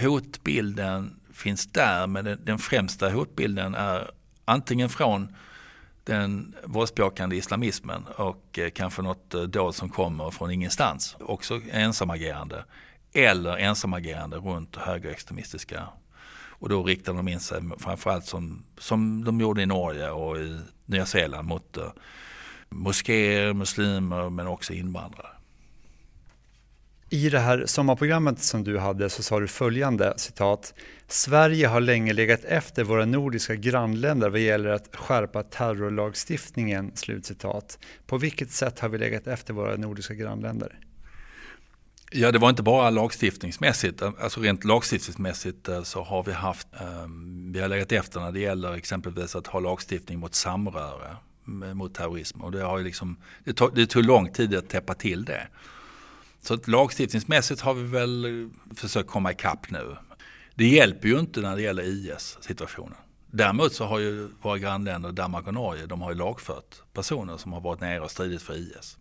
Hotbilden 0.02 1.20
finns 1.34 1.68
där 1.68 2.08
men 2.08 2.26
den, 2.26 2.40
den 2.44 2.60
främsta 2.60 3.10
hotbilden 3.10 3.76
är 3.76 4.12
antingen 4.46 4.90
från 4.90 5.36
den 6.04 6.56
våldsbejakande 6.64 7.36
islamismen 7.36 8.06
och 8.16 8.60
eh, 8.60 8.70
kanske 8.70 9.02
något 9.02 9.34
eh, 9.34 9.42
dåd 9.42 9.76
som 9.76 9.90
kommer 9.90 10.32
från 10.32 10.52
ingenstans, 10.52 11.16
också 11.20 11.62
ensamagerande, 11.72 12.64
eller 13.14 13.58
ensamagerande 13.58 14.38
runt 14.38 14.76
högerextremistiska 14.76 15.88
och 16.60 16.70
då 16.70 16.84
riktar 16.84 17.14
de 17.14 17.28
in 17.28 17.40
sig 17.40 17.62
framförallt 17.80 18.26
som, 18.26 18.64
som 18.78 19.24
de 19.24 19.40
gjorde 19.40 19.62
i 19.62 19.66
Norge 19.66 20.10
och 20.10 20.38
i 20.38 20.60
Nya 20.86 21.06
Zeeland 21.06 21.48
mot 21.48 21.78
uh, 21.78 21.84
moskéer, 22.70 23.54
muslimer 23.54 24.30
men 24.30 24.48
också 24.48 24.74
invandrare. 24.74 25.28
I 27.10 27.30
det 27.30 27.40
här 27.40 27.64
sommarprogrammet 27.66 28.40
som 28.40 28.64
du 28.64 28.80
hade 28.80 29.10
så 29.10 29.24
sa 29.24 29.40
du 29.40 29.48
följande 29.48 30.14
citat. 30.18 30.74
Sverige 31.08 31.68
har 31.68 31.82
länge 31.82 32.14
legat 32.14 32.44
efter 32.44 32.84
våra 32.84 33.06
nordiska 33.06 33.56
grannländer 33.56 34.30
vad 34.30 34.40
gäller 34.40 34.70
att 34.70 34.96
skärpa 34.96 35.44
terrorlagstiftningen. 35.44 36.92
Slutcitat. 36.96 37.80
På 38.08 38.18
vilket 38.18 38.52
sätt 38.52 38.80
har 38.80 38.90
vi 38.90 38.98
legat 38.98 39.28
efter 39.28 39.54
våra 39.54 39.76
nordiska 39.76 40.14
grannländer? 40.14 40.80
Ja, 42.12 42.32
det 42.32 42.40
var 42.40 42.50
inte 42.50 42.64
bara 42.64 42.90
lagstiftningsmässigt. 42.90 44.02
Alltså 44.02 44.40
rent 44.40 44.64
lagstiftningsmässigt 44.64 45.68
eh, 45.68 45.84
så 45.84 46.04
har 46.04 46.24
vi 46.24 46.32
haft, 46.32 46.68
ehm, 46.80 47.52
vi 47.54 47.60
har 47.60 47.68
legat 47.68 47.92
efter 47.92 48.20
när 48.20 48.32
det 48.32 48.40
gäller 48.40 48.74
exempelvis 48.74 49.36
att 49.36 49.48
ha 49.48 49.60
lagstiftning 49.60 50.20
mot 50.20 50.36
samröre 50.36 51.18
mot 51.74 51.94
terrorism. 51.94 52.42
Och 52.42 52.52
det, 52.52 52.64
har 52.64 52.78
ju 52.78 52.84
liksom, 52.84 53.18
det, 53.44 53.54
tog, 53.54 53.76
det 53.76 53.88
tog 53.88 54.04
lång 54.04 54.32
tid 54.32 54.56
att 54.56 54.70
täppa 54.70 54.94
till 54.94 55.26
det. 55.26 55.48
Så 56.42 56.54
att 56.54 56.68
lagstiftningsmässigt 56.68 57.62
har 57.62 57.74
vi 57.74 57.84
väl 57.84 58.26
eh, 58.26 58.76
försökt 58.76 59.10
komma 59.10 59.32
ikapp 59.32 59.72
nu. 59.72 59.96
Det 60.56 60.68
hjälper 60.68 61.08
ju 61.08 61.20
inte 61.20 61.40
när 61.40 61.56
det 61.56 61.62
gäller 61.62 61.84
IS-situationen. 61.84 62.98
Däremot 63.32 63.74
så 63.74 63.86
har 63.86 64.00
ju 64.00 64.30
våra 64.42 64.58
grannländer 64.58 65.12
Danmark 65.12 65.48
och 65.48 65.54
Norge, 65.54 65.86
de 65.86 66.02
har 66.02 66.12
ju 66.12 66.18
lagfört 66.18 66.94
personer 66.94 67.38
som 67.38 67.54
har 67.54 67.62
varit 67.62 67.82
nere 67.82 68.00
och 68.00 68.12
stridit 68.12 68.42
för 68.42 68.54
IS. 68.54 68.98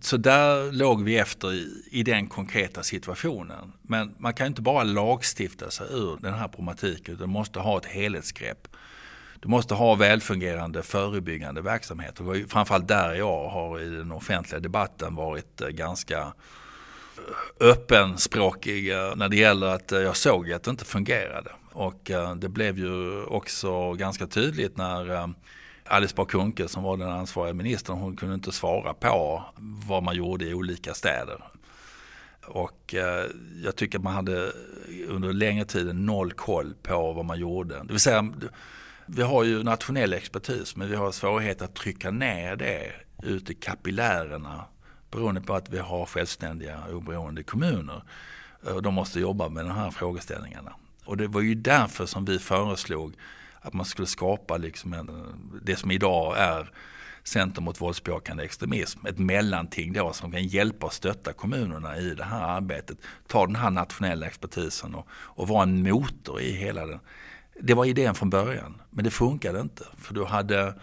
Så 0.00 0.16
där 0.16 0.72
låg 0.72 1.02
vi 1.02 1.18
efter 1.18 1.52
i, 1.52 1.82
i, 1.90 2.02
den 2.02 2.26
konkreta 2.26 2.82
situationen. 2.82 3.72
Men 3.82 4.14
man 4.18 4.34
kan 4.34 4.46
inte 4.46 4.62
bara 4.62 4.84
lagstifta 4.84 5.70
sig 5.70 5.86
ur 5.90 6.18
den 6.20 6.34
här 6.34 6.48
problematiken 6.48 7.14
utan 7.14 7.28
måste 7.28 7.58
ha 7.58 7.78
ett 7.78 7.86
helhetsgrepp. 7.86 8.68
Du 9.40 9.48
måste 9.48 9.74
ha 9.74 9.94
välfungerande 9.94 10.82
förebyggande 10.82 11.60
verksamhet. 11.60 12.16
Det 12.16 12.22
var 12.22 12.48
framförallt 12.48 12.88
där 12.88 13.14
jag 13.14 13.48
har 13.48 13.80
i 13.80 13.88
den 13.88 14.12
offentliga 14.12 14.60
debatten 14.60 15.14
varit 15.14 15.60
eh, 15.60 15.68
ganska 15.68 16.18
eh, 16.18 17.68
öppenspråkig 17.68 18.92
eh, 18.92 19.16
när 19.16 19.28
det 19.28 19.36
gäller 19.36 19.66
att 19.66 19.90
jag 19.90 20.16
såg 20.16 20.52
att 20.52 20.62
det 20.62 20.70
inte 20.70 20.84
fungerade. 20.84 21.50
Och 21.72 22.10
det 22.36 22.48
blev 22.48 22.78
ju 22.78 23.24
också 23.24 23.92
ganska 23.92 24.26
tydligt 24.26 24.76
när 24.76 25.34
Alice 25.90 26.14
Bah 26.14 26.24
Kuhnke 26.24 26.68
som 26.68 26.82
var 26.82 26.96
den 26.96 27.10
ansvariga 27.10 27.54
ministern, 27.54 27.98
hon 27.98 28.16
kunde 28.16 28.34
inte 28.34 28.52
svara 28.52 28.94
på 28.94 29.44
vad 29.86 30.02
man 30.02 30.16
gjorde 30.16 30.44
i 30.44 30.54
olika 30.54 30.94
städer. 30.94 31.44
Och 32.46 32.94
eh, 32.94 33.26
jag 33.64 33.76
tycker 33.76 33.98
att 33.98 34.04
man 34.04 34.14
hade 34.14 34.52
under 35.08 35.32
längre 35.32 35.64
tid 35.64 35.94
noll 35.94 36.32
koll 36.32 36.74
på 36.82 37.12
vad 37.12 37.24
man 37.24 37.38
gjorde. 37.38 37.74
Det 37.74 37.92
vill 37.92 38.00
säga, 38.00 38.32
Vi 39.06 39.22
har 39.22 39.44
ju 39.44 39.62
nationell 39.62 40.12
expertis 40.12 40.76
men 40.76 40.88
vi 40.88 40.96
har 40.96 41.12
svårighet 41.12 41.62
att 41.62 41.74
trycka 41.74 42.10
ner 42.10 42.56
det 42.56 42.92
ut 43.22 43.50
i 43.50 43.54
kapillärerna 43.54 44.64
beroende 45.10 45.40
på 45.40 45.54
att 45.54 45.70
vi 45.70 45.78
har 45.78 46.06
självständiga 46.06 46.78
oberoende 46.92 47.42
kommuner. 47.42 48.02
De 48.82 48.94
måste 48.94 49.20
jobba 49.20 49.48
med 49.48 49.64
de 49.64 49.70
här 49.70 49.90
frågeställningarna. 49.90 50.72
Och 51.04 51.16
det 51.16 51.26
var 51.26 51.40
ju 51.40 51.54
därför 51.54 52.06
som 52.06 52.24
vi 52.24 52.38
föreslog 52.38 53.14
att 53.60 53.72
man 53.72 53.86
skulle 53.86 54.06
skapa 54.06 54.56
liksom 54.56 54.92
en, 54.92 55.10
det 55.62 55.76
som 55.76 55.90
idag 55.90 56.38
är 56.38 56.72
Center 57.24 57.62
mot 57.62 57.80
våldsbejakande 57.80 58.44
extremism. 58.44 59.06
Ett 59.06 59.18
mellanting 59.18 59.92
då 59.92 60.12
som 60.12 60.32
kan 60.32 60.46
hjälpa 60.46 60.86
och 60.86 60.92
stötta 60.92 61.32
kommunerna 61.32 61.96
i 61.98 62.14
det 62.14 62.24
här 62.24 62.42
arbetet. 62.42 62.98
Ta 63.26 63.46
den 63.46 63.56
här 63.56 63.70
nationella 63.70 64.26
expertisen 64.26 64.94
och, 64.94 65.06
och 65.12 65.48
vara 65.48 65.62
en 65.62 65.82
motor 65.82 66.40
i 66.40 66.52
hela 66.52 66.86
den. 66.86 67.00
Det 67.60 67.74
var 67.74 67.84
idén 67.84 68.14
från 68.14 68.30
början 68.30 68.82
men 68.90 69.04
det 69.04 69.10
funkade 69.10 69.60
inte 69.60 69.84
för 69.98 70.14
du 70.14 70.24
hade 70.24 70.66
eh, 70.66 70.74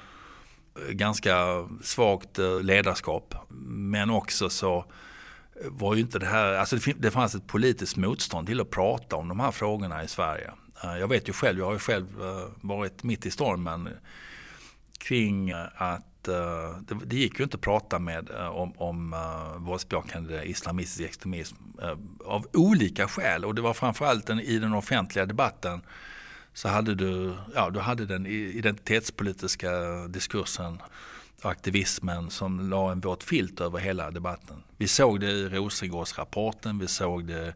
ganska 0.89 1.35
svagt 1.83 2.39
eh, 2.39 2.61
ledarskap 2.61 3.35
men 3.67 4.09
också 4.09 4.49
så 4.49 4.77
eh, 4.77 5.71
var 5.71 5.95
ju 5.95 6.01
inte 6.01 6.19
det 6.19 6.25
här, 6.25 6.53
alltså 6.53 6.77
det 6.97 7.11
fanns 7.11 7.35
ett 7.35 7.47
politiskt 7.47 7.97
motstånd 7.97 8.47
till 8.47 8.61
att 8.61 8.69
prata 8.69 9.15
om 9.15 9.27
de 9.27 9.39
här 9.39 9.51
frågorna 9.51 10.03
i 10.03 10.07
Sverige. 10.07 10.51
Eh, 10.83 10.97
jag 10.97 11.07
vet 11.07 11.29
ju 11.29 11.33
själv, 11.33 11.59
jag 11.59 11.65
har 11.65 11.73
ju 11.73 11.79
själv 11.79 12.21
eh, 12.21 12.47
varit 12.61 13.03
mitt 13.03 13.25
i 13.25 13.31
stormen 13.31 13.89
kring 14.97 15.51
att 15.75 16.27
eh, 16.27 16.77
det, 16.87 16.95
det, 17.05 17.15
gick 17.15 17.39
ju 17.39 17.43
inte 17.43 17.55
att 17.55 17.61
prata 17.61 17.99
med 17.99 18.29
om, 18.31 18.73
om 18.77 19.15
våldsbejakande 19.57 20.43
islamistisk 20.43 21.09
extremism 21.09 21.55
av 22.25 22.47
olika 22.53 23.07
skäl. 23.07 23.45
Och 23.45 23.55
det 23.55 23.61
var 23.61 23.73
framförallt 23.73 24.27
den, 24.27 24.39
i 24.39 24.59
den 24.59 24.73
offentliga 24.73 25.25
debatten 25.25 25.81
så 26.53 26.67
hade 26.67 26.95
du, 26.95 27.35
ja, 27.55 27.69
du 27.69 27.79
hade 27.79 28.05
den 28.05 28.25
identitetspolitiska 28.25 29.71
diskursen 30.07 30.81
aktivismen 31.41 32.29
som 32.29 32.69
la 32.69 32.91
en 32.91 32.99
våt 32.99 33.23
filt 33.23 33.61
över 33.61 33.79
hela 33.79 34.11
debatten. 34.11 34.63
Vi 34.77 34.87
såg 34.87 35.19
det 35.19 35.31
i 35.31 35.49
Rosengårdsrapporten, 35.49 36.79
vi 36.79 36.87
såg 36.87 37.27
det 37.27 37.53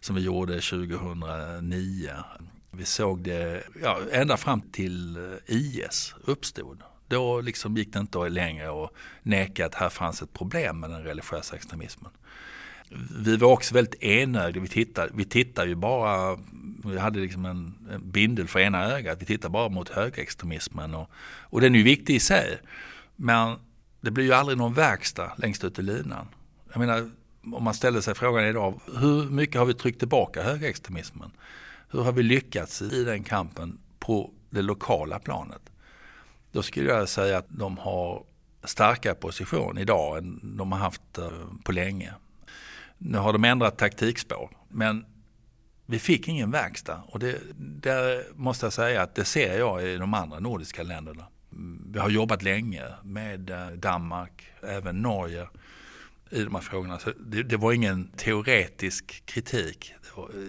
som 0.00 0.16
vi 0.16 0.22
gjorde 0.22 0.60
2009. 0.60 2.10
Vi 2.74 2.84
såg 2.84 3.20
det 3.20 3.62
ja, 3.82 3.98
ända 4.12 4.36
fram 4.36 4.60
till 4.60 5.16
eh, 5.16 5.22
IS 5.46 6.14
uppstod. 6.24 6.82
Då 7.08 7.40
liksom 7.40 7.76
gick 7.76 7.92
det 7.92 7.98
inte 7.98 8.28
längre 8.28 8.84
att 8.84 8.90
neka 9.22 9.66
att 9.66 9.74
här 9.74 9.88
fanns 9.88 10.22
ett 10.22 10.32
problem 10.32 10.80
med 10.80 10.90
den 10.90 11.02
religiösa 11.02 11.56
extremismen. 11.56 12.10
Vi 13.24 13.36
var 13.36 13.48
också 13.48 13.74
väldigt 13.74 14.02
enögda. 14.02 14.60
Vi 14.60 14.68
tittade, 14.68 15.12
vi 15.14 15.24
tittade 15.24 15.68
ju 15.68 15.74
bara, 15.74 16.38
vi 16.84 16.98
hade 16.98 17.20
liksom 17.20 17.44
en, 17.44 17.74
en 17.90 18.10
bindel 18.10 18.48
för 18.48 18.60
ena 18.60 18.84
ögat. 18.84 19.22
Vi 19.22 19.26
tittade 19.26 19.52
bara 19.52 19.68
mot 19.68 19.88
högerextremismen. 19.88 20.94
Och, 20.94 21.10
och 21.40 21.60
den 21.60 21.74
är 21.74 21.78
ju 21.78 21.84
viktig 21.84 22.14
i 22.14 22.20
sig. 22.20 22.58
Men 23.16 23.56
det 24.00 24.10
blir 24.10 24.24
ju 24.24 24.32
aldrig 24.32 24.58
någon 24.58 24.74
verkstad 24.74 25.32
längst 25.36 25.64
ut 25.64 25.78
i 25.78 25.82
linan. 25.82 26.26
Jag 26.72 26.80
menar, 26.80 27.10
om 27.52 27.64
man 27.64 27.74
ställer 27.74 28.00
sig 28.00 28.14
frågan 28.14 28.44
idag, 28.44 28.80
hur 28.98 29.30
mycket 29.30 29.56
har 29.56 29.66
vi 29.66 29.74
tryckt 29.74 29.98
tillbaka 29.98 30.42
högerextremismen? 30.42 31.30
Hur 31.92 32.02
har 32.02 32.12
vi 32.12 32.22
lyckats 32.22 32.82
i 32.82 33.04
den 33.04 33.22
kampen 33.24 33.78
på 33.98 34.30
det 34.50 34.62
lokala 34.62 35.18
planet? 35.18 35.70
Då 36.52 36.62
skulle 36.62 36.90
jag 36.90 37.08
säga 37.08 37.38
att 37.38 37.46
de 37.48 37.78
har 37.78 38.24
starkare 38.64 39.14
position 39.14 39.78
idag 39.78 40.18
än 40.18 40.56
de 40.56 40.72
har 40.72 40.78
haft 40.78 41.18
eh, 41.18 41.30
på 41.64 41.72
länge. 41.72 42.14
Nu 42.98 43.18
har 43.18 43.32
de 43.32 43.44
ändrat 43.44 43.78
taktikspår 43.78 44.50
men 44.68 45.04
vi 45.86 45.98
fick 45.98 46.28
ingen 46.28 46.50
verkstad 46.50 47.02
och 47.06 47.18
det, 47.18 47.38
där 47.56 48.24
måste 48.34 48.66
jag 48.66 48.72
säga 48.72 49.02
att 49.02 49.14
det 49.14 49.24
ser 49.24 49.58
jag 49.58 49.82
i 49.82 49.96
de 49.96 50.14
andra 50.14 50.38
nordiska 50.38 50.82
länderna. 50.82 51.26
Vi 51.86 51.98
har 51.98 52.10
jobbat 52.10 52.42
länge 52.42 52.82
med 53.02 53.50
eh, 53.50 53.68
Danmark, 53.68 54.52
även 54.62 55.02
Norge 55.02 55.48
i 56.32 56.44
de 56.44 56.54
här 56.54 56.62
frågorna. 56.62 56.98
Så 56.98 57.12
det, 57.20 57.42
det 57.42 57.56
var 57.56 57.72
ingen 57.72 58.08
teoretisk 58.16 59.22
kritik. 59.26 59.94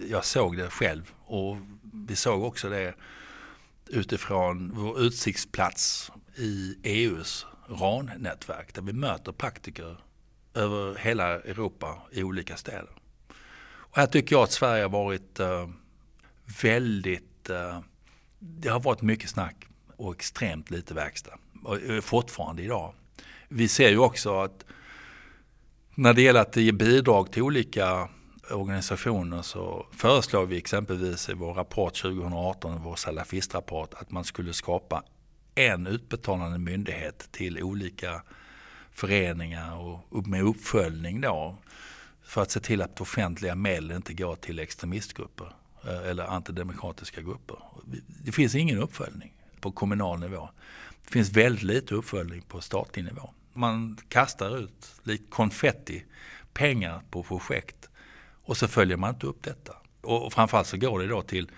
Jag 0.08 0.24
såg 0.24 0.56
det 0.56 0.70
själv 0.70 1.12
och 1.24 1.56
vi 1.92 2.16
såg 2.16 2.44
också 2.44 2.68
det 2.68 2.94
utifrån 3.88 4.72
vår 4.74 5.00
utsiktsplats 5.00 6.12
i 6.36 6.76
EUs 6.82 7.46
RAN-nätverk 7.68 8.74
där 8.74 8.82
vi 8.82 8.92
möter 8.92 9.32
praktiker 9.32 9.96
över 10.54 10.98
hela 10.98 11.26
Europa 11.26 12.02
i 12.12 12.22
olika 12.22 12.56
städer. 12.56 12.90
Och 13.66 13.96
här 13.96 14.06
tycker 14.06 14.36
jag 14.36 14.42
att 14.42 14.52
Sverige 14.52 14.82
har 14.82 14.90
varit 14.90 15.40
uh, 15.40 15.68
väldigt, 16.62 17.50
uh, 17.50 17.80
det 18.38 18.68
har 18.68 18.80
varit 18.80 19.02
mycket 19.02 19.30
snack 19.30 19.66
och 19.96 20.14
extremt 20.14 20.70
lite 20.70 20.94
verkstad. 20.94 21.38
Och 21.64 21.82
eh, 21.82 22.00
fortfarande 22.00 22.62
idag. 22.62 22.94
Vi 23.48 23.68
ser 23.68 23.88
ju 23.88 23.98
också 23.98 24.40
att 24.40 24.64
när 25.94 26.14
det 26.14 26.22
gäller 26.22 26.40
att 26.40 26.56
ge 26.56 26.72
bidrag 26.72 27.32
till 27.32 27.42
olika 27.42 28.08
organisationer 28.50 29.42
så 29.42 29.86
föreslår 29.92 30.46
vi 30.46 30.56
exempelvis 30.56 31.28
i 31.28 31.34
vår 31.34 31.54
rapport 31.54 32.02
2018, 32.02 32.82
vår 32.82 32.96
salafistrapport, 32.96 33.94
att 33.94 34.10
man 34.10 34.24
skulle 34.24 34.52
skapa 34.52 35.02
en 35.54 35.86
utbetalande 35.86 36.58
myndighet 36.58 37.28
till 37.30 37.62
olika 37.62 38.22
föreningar 38.92 39.76
och 40.08 40.26
med 40.26 40.42
uppföljning 40.42 41.20
då 41.20 41.56
för 42.24 42.42
att 42.42 42.50
se 42.50 42.60
till 42.60 42.82
att 42.82 43.00
offentliga 43.00 43.54
medel 43.54 43.90
inte 43.90 44.14
går 44.14 44.36
till 44.36 44.58
extremistgrupper 44.58 45.52
eh, 45.84 46.10
eller 46.10 46.24
antidemokratiska 46.24 47.20
grupper. 47.20 47.58
Det 48.24 48.32
finns 48.32 48.54
ingen 48.54 48.78
uppföljning 48.78 49.32
på 49.60 49.72
kommunal 49.72 50.20
nivå. 50.20 50.48
Det 51.04 51.12
finns 51.12 51.32
väldigt 51.32 51.62
lite 51.62 51.94
uppföljning 51.94 52.42
på 52.42 52.60
statlig 52.60 53.04
nivå. 53.04 53.30
Man 53.54 53.98
kastar 54.08 54.58
ut 54.58 55.00
likt 55.02 55.30
konfetti 55.30 56.04
pengar 56.52 57.02
på 57.10 57.22
projekt 57.22 57.88
och 58.44 58.56
så 58.56 58.68
följer 58.68 58.96
man 58.96 59.14
inte 59.14 59.26
upp 59.26 59.42
detta. 59.42 59.76
Och 60.00 60.32
framförallt 60.32 60.66
så 60.66 60.76
går 60.76 61.00
det 61.00 61.06
då 61.06 61.22
till 61.22 61.50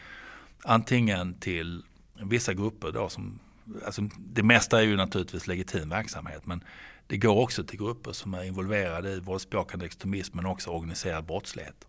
antingen 0.63 1.35
till 1.35 1.83
vissa 2.23 2.55
grupper 2.55 2.93
då 2.93 3.09
som, 3.09 3.39
alltså 3.85 4.03
det 4.19 4.43
mesta 4.43 4.81
är 4.81 4.85
ju 4.85 4.97
naturligtvis 4.97 5.47
legitim 5.47 5.89
verksamhet 5.89 6.47
men 6.47 6.65
det 7.07 7.17
går 7.17 7.37
också 7.37 7.65
till 7.65 7.79
grupper 7.79 8.13
som 8.13 8.35
är 8.35 8.45
involverade 8.45 9.11
i 9.11 9.21
våldsbejakande 9.21 9.87
extremism 9.87 10.37
men 10.37 10.47
också 10.47 10.71
organiserad 10.71 11.25
brottslighet. 11.25 11.87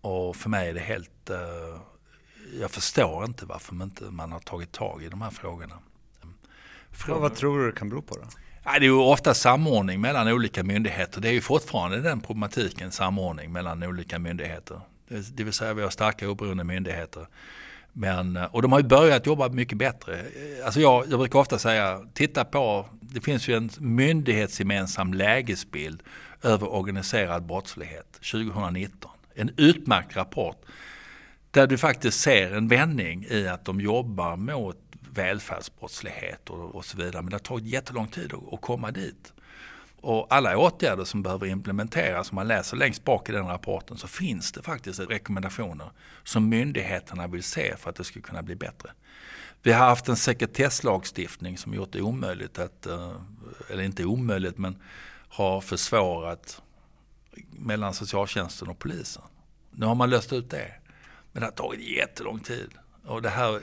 Och 0.00 0.36
för 0.36 0.50
mig 0.50 0.68
är 0.68 0.74
det 0.74 0.80
helt, 0.80 1.30
eh, 1.30 1.80
jag 2.60 2.70
förstår 2.70 3.24
inte 3.24 3.46
varför 3.46 3.74
man 3.74 3.88
inte 3.88 4.04
man 4.04 4.32
har 4.32 4.40
tagit 4.40 4.72
tag 4.72 5.02
i 5.02 5.08
de 5.08 5.22
här 5.22 5.30
frågorna. 5.30 5.78
Från, 6.90 7.20
vad 7.20 7.34
tror 7.34 7.58
du 7.58 7.66
det 7.66 7.72
kan 7.72 7.88
bero 7.88 8.02
på 8.02 8.16
då? 8.16 8.24
Ja, 8.64 8.70
det 8.72 8.78
är 8.78 8.80
ju 8.80 8.92
ofta 8.92 9.34
samordning 9.34 10.00
mellan 10.00 10.28
olika 10.28 10.62
myndigheter. 10.62 11.20
Det 11.20 11.28
är 11.28 11.32
ju 11.32 11.40
fortfarande 11.40 12.00
den 12.00 12.20
problematiken, 12.20 12.92
samordning 12.92 13.52
mellan 13.52 13.82
olika 13.82 14.18
myndigheter. 14.18 14.80
Det 15.08 15.44
vill 15.44 15.52
säga 15.52 15.74
vi 15.74 15.82
har 15.82 15.90
starka 15.90 16.28
oberoende 16.28 16.64
myndigheter. 16.64 17.26
Men, 17.92 18.36
eh, 18.36 18.44
och 18.44 18.62
de 18.62 18.72
har 18.72 18.80
ju 18.80 18.86
börjat 18.86 19.26
jobba 19.26 19.48
mycket 19.48 19.78
bättre. 19.78 20.18
Eh, 20.18 20.64
alltså 20.64 20.80
jag, 20.80 21.04
jag 21.10 21.18
brukar 21.18 21.38
ofta 21.38 21.58
säga, 21.58 22.00
titta 22.14 22.44
på, 22.44 22.86
det 23.00 23.20
finns 23.20 23.48
ju 23.48 23.56
en 23.56 23.70
myndighetsgemensam 23.78 25.14
lägesbild 25.14 26.02
över 26.42 26.74
organiserad 26.74 27.46
brottslighet 27.46 28.12
2019. 28.12 29.10
En 29.34 29.50
utmärkt 29.56 30.16
rapport 30.16 30.64
där 31.50 31.66
du 31.66 31.78
faktiskt 31.78 32.20
ser 32.20 32.54
en 32.54 32.68
vändning 32.68 33.26
i 33.30 33.48
att 33.48 33.64
de 33.64 33.80
jobbar 33.80 34.36
mot 34.36 34.76
välfärdsbrottslighet 35.14 36.50
och, 36.50 36.74
och 36.74 36.84
så 36.84 36.96
vidare. 36.96 37.22
Men 37.22 37.30
det 37.30 37.34
har 37.34 37.38
tagit 37.38 37.66
jättelång 37.66 38.08
tid 38.08 38.32
att, 38.34 38.52
att 38.52 38.60
komma 38.60 38.90
dit. 38.90 39.32
Och 40.02 40.26
alla 40.30 40.58
åtgärder 40.58 41.04
som 41.04 41.22
behöver 41.22 41.46
implementeras, 41.46 42.30
om 42.30 42.34
man 42.34 42.48
läser 42.48 42.76
längst 42.76 43.04
bak 43.04 43.28
i 43.28 43.32
den 43.32 43.46
rapporten, 43.46 43.96
så 43.96 44.08
finns 44.08 44.52
det 44.52 44.62
faktiskt 44.62 45.00
rekommendationer 45.00 45.90
som 46.24 46.48
myndigheterna 46.48 47.26
vill 47.26 47.42
se 47.42 47.76
för 47.76 47.90
att 47.90 47.96
det 47.96 48.04
ska 48.04 48.20
kunna 48.20 48.42
bli 48.42 48.54
bättre. 48.54 48.90
Vi 49.62 49.72
har 49.72 49.86
haft 49.86 50.08
en 50.08 50.16
sekretesslagstiftning 50.16 51.58
som 51.58 51.74
gjort 51.74 51.92
det 51.92 52.00
omöjligt 52.00 52.58
att, 52.58 52.86
eh, 52.86 53.12
eller 53.70 53.82
inte 53.82 54.04
omöjligt, 54.04 54.58
men 54.58 54.82
har 55.28 55.60
försvårat 55.60 56.62
mellan 57.50 57.94
socialtjänsten 57.94 58.68
och 58.68 58.78
polisen. 58.78 59.22
Nu 59.70 59.86
har 59.86 59.94
man 59.94 60.10
löst 60.10 60.32
ut 60.32 60.50
det. 60.50 60.72
Men 61.32 61.40
det 61.40 61.46
har 61.46 61.52
tagit 61.52 61.80
jättelång 61.80 62.40
tid. 62.40 62.70
Och 63.04 63.22
det 63.22 63.28
här 63.28 63.60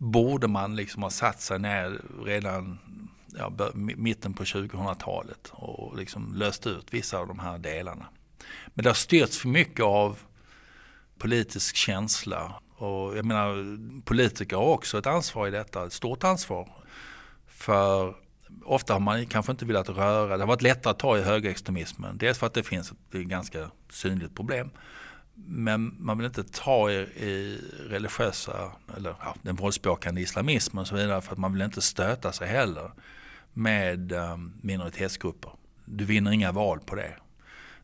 borde 0.00 0.48
man 0.48 0.76
liksom 0.76 1.02
ha 1.02 1.10
satt 1.10 1.40
sig 1.40 1.58
ner 1.58 2.00
redan 2.24 2.78
ja, 3.38 3.70
mitten 3.74 4.34
på 4.34 4.44
2000-talet 4.44 5.52
och 5.52 5.96
liksom 5.96 6.34
löst 6.34 6.66
ut 6.66 6.94
vissa 6.94 7.18
av 7.18 7.26
de 7.26 7.38
här 7.38 7.58
delarna. 7.58 8.06
Men 8.66 8.82
det 8.82 8.88
har 8.88 8.94
styrts 8.94 9.38
för 9.38 9.48
mycket 9.48 9.84
av 9.84 10.18
politisk 11.18 11.76
känsla. 11.76 12.52
Och 12.76 13.16
jag 13.16 13.24
menar, 13.24 13.78
politiker 14.04 14.56
har 14.56 14.64
också 14.64 14.98
ett 14.98 15.06
ansvar 15.06 15.48
i 15.48 15.50
detta, 15.50 15.86
ett 15.86 15.92
stort 15.92 16.24
ansvar. 16.24 16.68
För 17.46 18.14
ofta 18.64 18.92
har 18.92 19.00
man 19.00 19.26
kanske 19.26 19.52
inte 19.52 19.64
velat 19.64 19.88
röra, 19.88 20.36
det 20.36 20.42
har 20.42 20.48
varit 20.48 20.62
lättare 20.62 20.90
att 20.90 20.98
ta 20.98 21.18
i 21.18 21.22
högerextremismen. 21.22 22.18
Dels 22.18 22.38
för 22.38 22.46
att 22.46 22.54
det 22.54 22.62
finns 22.62 22.90
ett 22.90 23.12
ganska 23.12 23.70
synligt 23.90 24.34
problem. 24.34 24.70
Men 25.46 25.96
man 25.98 26.18
vill 26.18 26.26
inte 26.26 26.44
ta 26.44 26.90
i, 26.90 26.94
i 26.94 27.60
religiösa, 27.88 28.72
eller 28.96 29.14
ja, 29.20 29.34
den 29.42 29.56
våldsbejakande 29.56 30.20
islamismen 30.20 30.80
och 30.80 30.86
så 30.86 30.94
vidare 30.94 31.20
för 31.20 31.32
att 31.32 31.38
man 31.38 31.52
vill 31.52 31.62
inte 31.62 31.80
stöta 31.80 32.32
sig 32.32 32.48
heller 32.48 32.90
med 33.52 34.12
ehm, 34.12 34.52
minoritetsgrupper. 34.60 35.50
Du 35.84 36.04
vinner 36.04 36.30
inga 36.30 36.52
val 36.52 36.80
på 36.80 36.94
det. 36.94 37.16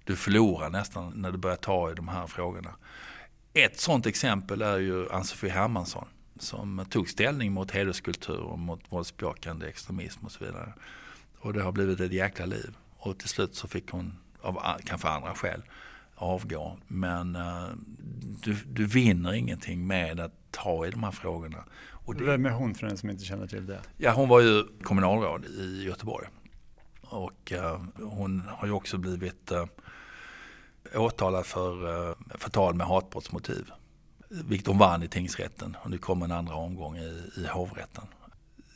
Du 0.04 0.16
förlorar 0.16 0.70
nästan 0.70 1.12
när 1.16 1.32
du 1.32 1.38
börjar 1.38 1.56
ta 1.56 1.90
i 1.90 1.94
de 1.94 2.08
här 2.08 2.26
frågorna. 2.26 2.74
Ett 3.52 3.80
sådant 3.80 4.06
exempel 4.06 4.62
är 4.62 4.78
ju 4.78 5.10
Ann-Sofie 5.10 5.50
Hermansson 5.50 6.08
som 6.38 6.86
tog 6.90 7.08
ställning 7.08 7.52
mot 7.52 7.70
hederskultur 7.70 8.40
och 8.40 8.58
mot 8.58 8.80
våldsbejakande 8.88 9.66
extremism 9.66 10.24
och 10.24 10.32
så 10.32 10.44
vidare. 10.44 10.72
Och 11.38 11.52
det 11.52 11.62
har 11.62 11.72
blivit 11.72 12.00
ett 12.00 12.12
jäkla 12.12 12.46
liv. 12.46 12.76
Och 12.96 13.18
till 13.18 13.28
slut 13.28 13.54
så 13.54 13.68
fick 13.68 13.90
hon, 13.90 14.18
av 14.40 14.80
kanske 14.84 15.08
andra 15.08 15.34
skäl, 15.34 15.62
avgå. 16.16 16.76
Men 16.86 17.36
uh, 17.36 17.68
du, 18.42 18.56
du 18.66 18.86
vinner 18.86 19.32
ingenting 19.32 19.86
med 19.86 20.20
att 20.20 20.32
ta 20.50 20.86
i 20.86 20.90
de 20.90 21.02
här 21.02 21.10
frågorna. 21.10 21.64
Och 21.90 22.14
det, 22.14 22.24
Vem 22.24 22.46
är 22.46 22.50
hon 22.50 22.74
för 22.74 22.86
den 22.86 22.96
som 22.96 23.10
inte 23.10 23.24
känner 23.24 23.46
till 23.46 23.66
det? 23.66 23.80
Ja, 23.96 24.12
hon 24.12 24.28
var 24.28 24.40
ju 24.40 24.64
kommunalråd 24.82 25.44
i 25.44 25.82
Göteborg. 25.84 26.26
Och 27.02 27.52
uh, 27.52 27.84
hon 27.94 28.42
har 28.48 28.66
ju 28.66 28.72
också 28.72 28.98
blivit 28.98 29.52
uh, 29.52 29.64
åtalad 30.94 31.46
för 31.46 32.06
uh, 32.08 32.14
förtal 32.38 32.74
med 32.74 32.86
hatbrottsmotiv. 32.86 33.70
Vilket 34.28 34.66
hon 34.66 34.78
vann 34.78 35.02
i 35.02 35.08
tingsrätten 35.08 35.76
och 35.84 35.90
nu 35.90 35.98
kommer 35.98 36.24
en 36.24 36.32
andra 36.32 36.54
omgång 36.54 36.96
i, 36.96 37.22
i 37.36 37.46
hovrätten. 37.46 38.04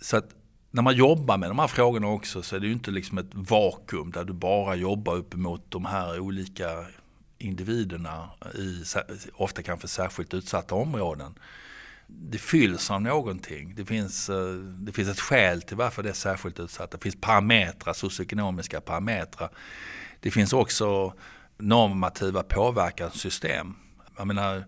Så 0.01 0.17
att 0.17 0.35
när 0.71 0.83
man 0.83 0.97
jobbar 0.97 1.37
med 1.37 1.51
de 1.51 1.59
här 1.59 1.67
frågorna 1.67 2.09
också 2.09 2.43
så 2.43 2.57
är 2.57 2.61
det 2.61 2.67
ju 2.67 2.73
inte 2.73 2.91
liksom 2.91 3.19
ett 3.19 3.35
vakuum 3.35 4.11
där 4.11 4.25
du 4.25 4.33
bara 4.33 4.75
jobbar 4.75 5.17
uppemot 5.17 5.63
de 5.69 5.85
här 5.85 6.21
olika 6.21 6.87
individerna 7.41 8.31
i 8.55 8.85
ofta 9.35 9.63
kanske 9.63 9.89
särskilt 9.89 10.35
utsatta 10.35 10.75
områden. 10.75 11.35
Det 12.07 12.39
fylls 12.39 12.91
av 12.91 13.03
någonting. 13.03 13.75
Det 13.75 13.85
finns, 13.85 14.31
eh, 14.31 14.53
det 14.55 14.93
finns 14.93 15.09
ett 15.09 15.21
skäl 15.21 15.63
till 15.63 15.77
varför 15.77 16.03
det 16.03 16.09
är 16.09 16.13
särskilt 16.13 16.61
utsatta. 16.61 16.97
Det 16.97 17.03
finns 17.03 17.21
parametrar, 17.21 17.93
socioekonomiska 17.93 18.81
parametrar. 18.81 19.51
Det 20.21 20.31
finns 20.31 20.53
också 20.53 21.15
normativa 21.59 22.43
påverkanssystem. 22.43 23.75
Jag 24.17 24.27
menar, 24.27 24.65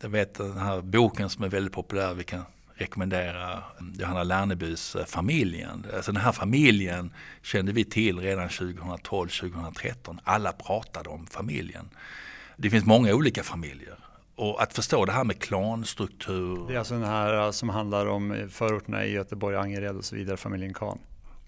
jag 0.00 0.08
vet 0.08 0.34
den 0.34 0.58
här 0.58 0.82
boken 0.82 1.30
som 1.30 1.44
är 1.44 1.48
väldigt 1.48 1.72
populär, 1.72 2.14
vi 2.14 2.24
kan 2.24 2.44
rekommendera 2.84 3.62
Johanna 3.98 4.22
Lernebys 4.22 4.96
eh, 4.96 5.04
Familjen. 5.04 5.86
Alltså 5.96 6.12
den 6.12 6.20
här 6.22 6.32
familjen 6.32 7.12
kände 7.42 7.72
vi 7.72 7.84
till 7.84 8.20
redan 8.20 8.48
2012-2013. 8.48 10.18
Alla 10.24 10.52
pratade 10.52 11.08
om 11.08 11.26
familjen. 11.26 11.88
Det 12.56 12.70
finns 12.70 12.84
många 12.84 13.14
olika 13.14 13.42
familjer. 13.42 13.98
Och 14.36 14.62
att 14.62 14.74
förstå 14.74 15.04
det 15.04 15.12
här 15.12 15.24
med 15.24 15.38
klanstruktur. 15.38 16.68
Det 16.68 16.74
är 16.74 16.78
alltså 16.78 16.94
den 16.94 17.04
här 17.04 17.44
eh, 17.44 17.50
som 17.50 17.68
handlar 17.68 18.06
om 18.06 18.48
förorterna 18.50 19.04
i 19.04 19.12
Göteborg, 19.12 19.56
Angered 19.56 19.96
och 19.96 20.04
så 20.04 20.16
vidare, 20.16 20.36
familjen 20.36 20.74
Kahn. 20.74 20.98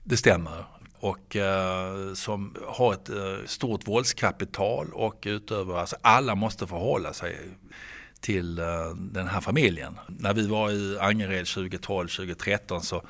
Det 0.05 0.17
stämmer. 0.17 0.65
Och 1.01 1.37
eh, 1.37 2.15
som 2.15 2.57
har 2.67 2.93
ett 2.93 3.09
eh, 3.09 3.47
stort 3.47 3.89
våldskapital 3.89 4.87
och 4.93 5.23
utöver, 5.27 5.79
alltså 5.79 5.97
alla 6.03 6.35
måste 6.35 6.67
förhålla 6.67 7.13
sig 7.13 7.37
till 8.27 8.59
eh, 8.59 8.91
den 8.97 9.29
här 9.29 9.41
familjen. 9.41 9.99
När 10.09 10.35
vi 10.35 10.47
var 10.47 10.71
i 10.71 10.99
Angered 11.01 11.45
2012-2013 11.45 12.81
så 12.81 13.03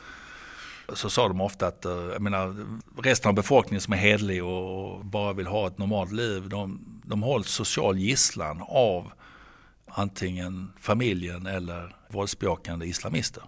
så 0.94 1.10
sa 1.10 1.28
de 1.28 1.40
ofta 1.40 1.66
att 1.66 1.84
eh, 1.84 1.92
jag 1.92 2.22
menar, 2.22 2.66
resten 3.02 3.28
av 3.28 3.34
befolkningen 3.34 3.80
som 3.80 3.92
är 3.92 3.96
hedlig 3.96 4.44
och 4.44 5.04
bara 5.04 5.32
vill 5.32 5.46
ha 5.46 5.66
ett 5.66 5.78
normalt 5.78 6.12
liv, 6.12 6.48
de, 6.48 6.80
de 7.04 7.22
hålls 7.22 7.48
social 7.48 7.98
gisslan 7.98 8.62
av 8.68 9.12
antingen 9.86 10.72
familjen 10.80 11.46
eller 11.46 11.96
våldsbejakande 12.08 12.86
islamister. 12.86 13.42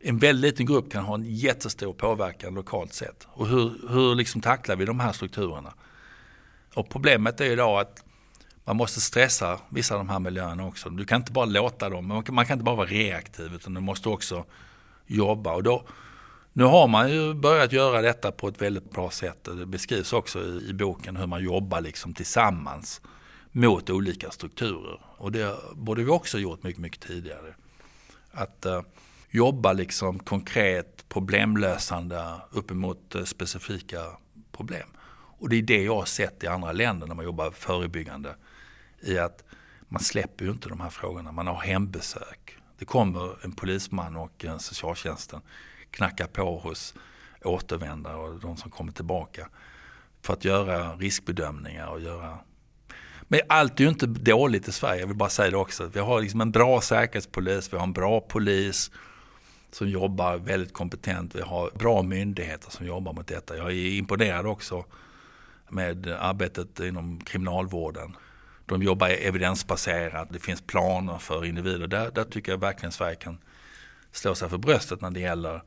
En 0.00 0.18
väldigt 0.18 0.50
liten 0.50 0.66
grupp 0.66 0.92
kan 0.92 1.04
ha 1.04 1.14
en 1.14 1.24
jättestor 1.24 1.92
påverkan 1.92 2.54
lokalt 2.54 2.92
sett. 2.92 3.26
Och 3.30 3.46
hur, 3.46 3.88
hur 3.88 4.14
liksom 4.14 4.40
tacklar 4.40 4.76
vi 4.76 4.84
de 4.84 5.00
här 5.00 5.12
strukturerna? 5.12 5.74
Och 6.74 6.88
problemet 6.88 7.40
är 7.40 7.50
idag 7.50 7.80
att 7.80 8.04
man 8.68 8.76
måste 8.76 9.00
stressa 9.00 9.60
vissa 9.68 9.94
av 9.94 10.00
de 10.00 10.08
här 10.08 10.18
miljöerna 10.18 10.66
också. 10.66 10.90
Du 10.90 11.04
kan 11.04 11.20
inte 11.20 11.32
bara 11.32 11.44
låta 11.44 11.88
dem, 11.88 12.06
man 12.06 12.46
kan 12.46 12.54
inte 12.54 12.64
bara 12.64 12.76
vara 12.76 12.86
reaktiv 12.86 13.54
utan 13.54 13.74
du 13.74 13.80
måste 13.80 14.08
också 14.08 14.44
jobba. 15.06 15.54
Och 15.54 15.62
då, 15.62 15.86
nu 16.52 16.64
har 16.64 16.88
man 16.88 17.10
ju 17.10 17.34
börjat 17.34 17.72
göra 17.72 18.02
detta 18.02 18.32
på 18.32 18.48
ett 18.48 18.62
väldigt 18.62 18.90
bra 18.90 19.10
sätt. 19.10 19.44
Det 19.44 19.66
beskrivs 19.66 20.12
också 20.12 20.40
i, 20.40 20.68
i 20.68 20.74
boken 20.74 21.16
hur 21.16 21.26
man 21.26 21.44
jobbar 21.44 21.80
liksom 21.80 22.14
tillsammans 22.14 23.00
mot 23.52 23.90
olika 23.90 24.30
strukturer. 24.30 25.00
Och 25.16 25.32
det 25.32 25.56
borde 25.74 26.02
vi 26.02 26.10
också 26.10 26.38
gjort 26.38 26.62
mycket, 26.62 26.80
mycket 26.80 27.00
tidigare. 27.00 27.54
Att 28.30 28.66
uh, 28.66 28.80
jobba 29.30 29.72
liksom 29.72 30.18
konkret 30.18 31.04
problemlösande 31.08 32.34
uppemot 32.50 33.14
uh, 33.16 33.24
specifika 33.24 34.02
problem. 34.52 34.88
Och 35.38 35.48
det 35.48 35.56
är 35.56 35.62
det 35.62 35.82
jag 35.82 35.94
har 35.94 36.04
sett 36.04 36.44
i 36.44 36.46
andra 36.46 36.72
länder 36.72 37.06
när 37.06 37.14
man 37.14 37.24
jobbar 37.24 37.50
förebyggande 37.50 38.34
i 39.00 39.18
att 39.18 39.44
man 39.88 40.00
släpper 40.02 40.44
ju 40.44 40.50
inte 40.50 40.68
de 40.68 40.80
här 40.80 40.90
frågorna. 40.90 41.32
Man 41.32 41.46
har 41.46 41.60
hembesök. 41.60 42.56
Det 42.78 42.84
kommer 42.84 43.44
en 43.44 43.52
polisman 43.52 44.16
och 44.16 44.44
en 44.44 44.58
socialtjänsten 44.58 45.40
knacka 45.90 46.26
på 46.26 46.58
hos 46.58 46.94
återvändare 47.44 48.16
och 48.16 48.40
de 48.40 48.56
som 48.56 48.70
kommer 48.70 48.92
tillbaka 48.92 49.48
för 50.22 50.32
att 50.32 50.44
göra 50.44 50.96
riskbedömningar 50.96 51.86
och 51.86 52.00
göra 52.00 52.38
men 53.30 53.40
allt 53.48 53.80
är 53.80 53.84
ju 53.84 53.90
inte 53.90 54.06
dåligt 54.06 54.68
i 54.68 54.72
Sverige, 54.72 55.00
jag 55.00 55.06
vill 55.06 55.16
bara 55.16 55.28
säga 55.28 55.50
det 55.50 55.56
också. 55.56 55.86
Vi 55.86 56.00
har 56.00 56.20
liksom 56.20 56.40
en 56.40 56.50
bra 56.50 56.80
säkerhetspolis, 56.80 57.72
vi 57.72 57.76
har 57.76 57.84
en 57.84 57.92
bra 57.92 58.20
polis 58.20 58.90
som 59.70 59.88
jobbar 59.88 60.36
väldigt 60.36 60.72
kompetent. 60.72 61.34
Vi 61.34 61.40
har 61.40 61.70
bra 61.74 62.02
myndigheter 62.02 62.70
som 62.70 62.86
jobbar 62.86 63.12
mot 63.12 63.26
detta. 63.26 63.56
Jag 63.56 63.66
är 63.66 63.98
imponerad 63.98 64.46
också 64.46 64.84
med 65.68 66.06
arbetet 66.06 66.80
inom 66.80 67.20
kriminalvården. 67.20 68.16
De 68.68 68.82
jobbar 68.82 69.08
evidensbaserat, 69.08 70.28
det 70.32 70.38
finns 70.38 70.62
planer 70.62 71.18
för 71.18 71.44
individer. 71.44 71.86
Där, 71.86 72.10
där 72.10 72.24
tycker 72.24 72.52
jag 72.52 72.58
verkligen 72.58 72.92
Sverige 72.92 73.16
kan 73.16 73.38
slå 74.12 74.34
sig 74.34 74.48
för 74.48 74.58
bröstet 74.58 75.00
när 75.00 75.10
det 75.10 75.20
gäller 75.20 75.62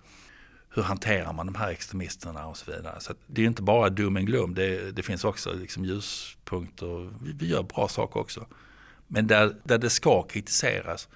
hur 0.73 0.83
hanterar 0.83 1.33
man 1.33 1.45
de 1.45 1.55
här 1.55 1.69
extremisterna 1.69 2.47
och 2.47 2.57
så 2.57 2.71
vidare. 2.71 2.99
Så 2.99 3.13
det 3.27 3.41
är 3.41 3.45
inte 3.45 3.61
bara 3.61 3.89
doom 3.89 4.17
and 4.17 4.27
gloom, 4.27 4.53
det, 4.53 4.91
det 4.91 5.03
finns 5.03 5.23
också 5.23 5.53
liksom 5.53 5.85
ljuspunkter. 5.85 7.09
Vi, 7.23 7.31
vi, 7.33 7.47
gör 7.47 7.63
bra 7.63 7.87
saker 7.87 8.19
också. 8.19 8.45
Men 9.07 9.27
där, 9.27 9.55
där 9.63 9.77
det 9.77 9.89
ska 9.89 10.23
kritiseras 10.23 11.09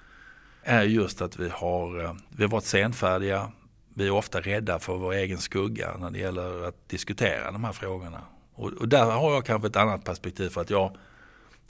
är 0.62 0.82
just 0.82 1.22
att 1.22 1.38
vi 1.38 1.48
har, 1.48 2.04
eh, 2.04 2.14
vi 2.28 2.44
har 2.44 2.50
varit 2.50 2.64
senfärdiga. 2.64 3.52
Vi 3.94 4.06
är 4.06 4.10
ofta 4.10 4.40
rädda 4.40 4.78
för 4.78 4.96
vår 4.96 5.12
egen 5.12 5.38
skugga 5.38 5.96
när 5.98 6.10
det 6.10 6.18
gäller 6.18 6.68
att 6.68 6.88
diskutera 6.88 7.52
de 7.52 7.64
här 7.64 7.72
frågorna. 7.72 8.20
Och, 8.54 8.72
och 8.72 8.88
där 8.88 9.04
har 9.04 9.34
jag 9.34 9.44
kanske 9.44 9.68
ett 9.68 9.76
annat 9.76 10.04
perspektiv 10.04 10.48
för 10.48 10.60
att 10.60 10.70
jag 10.70 10.96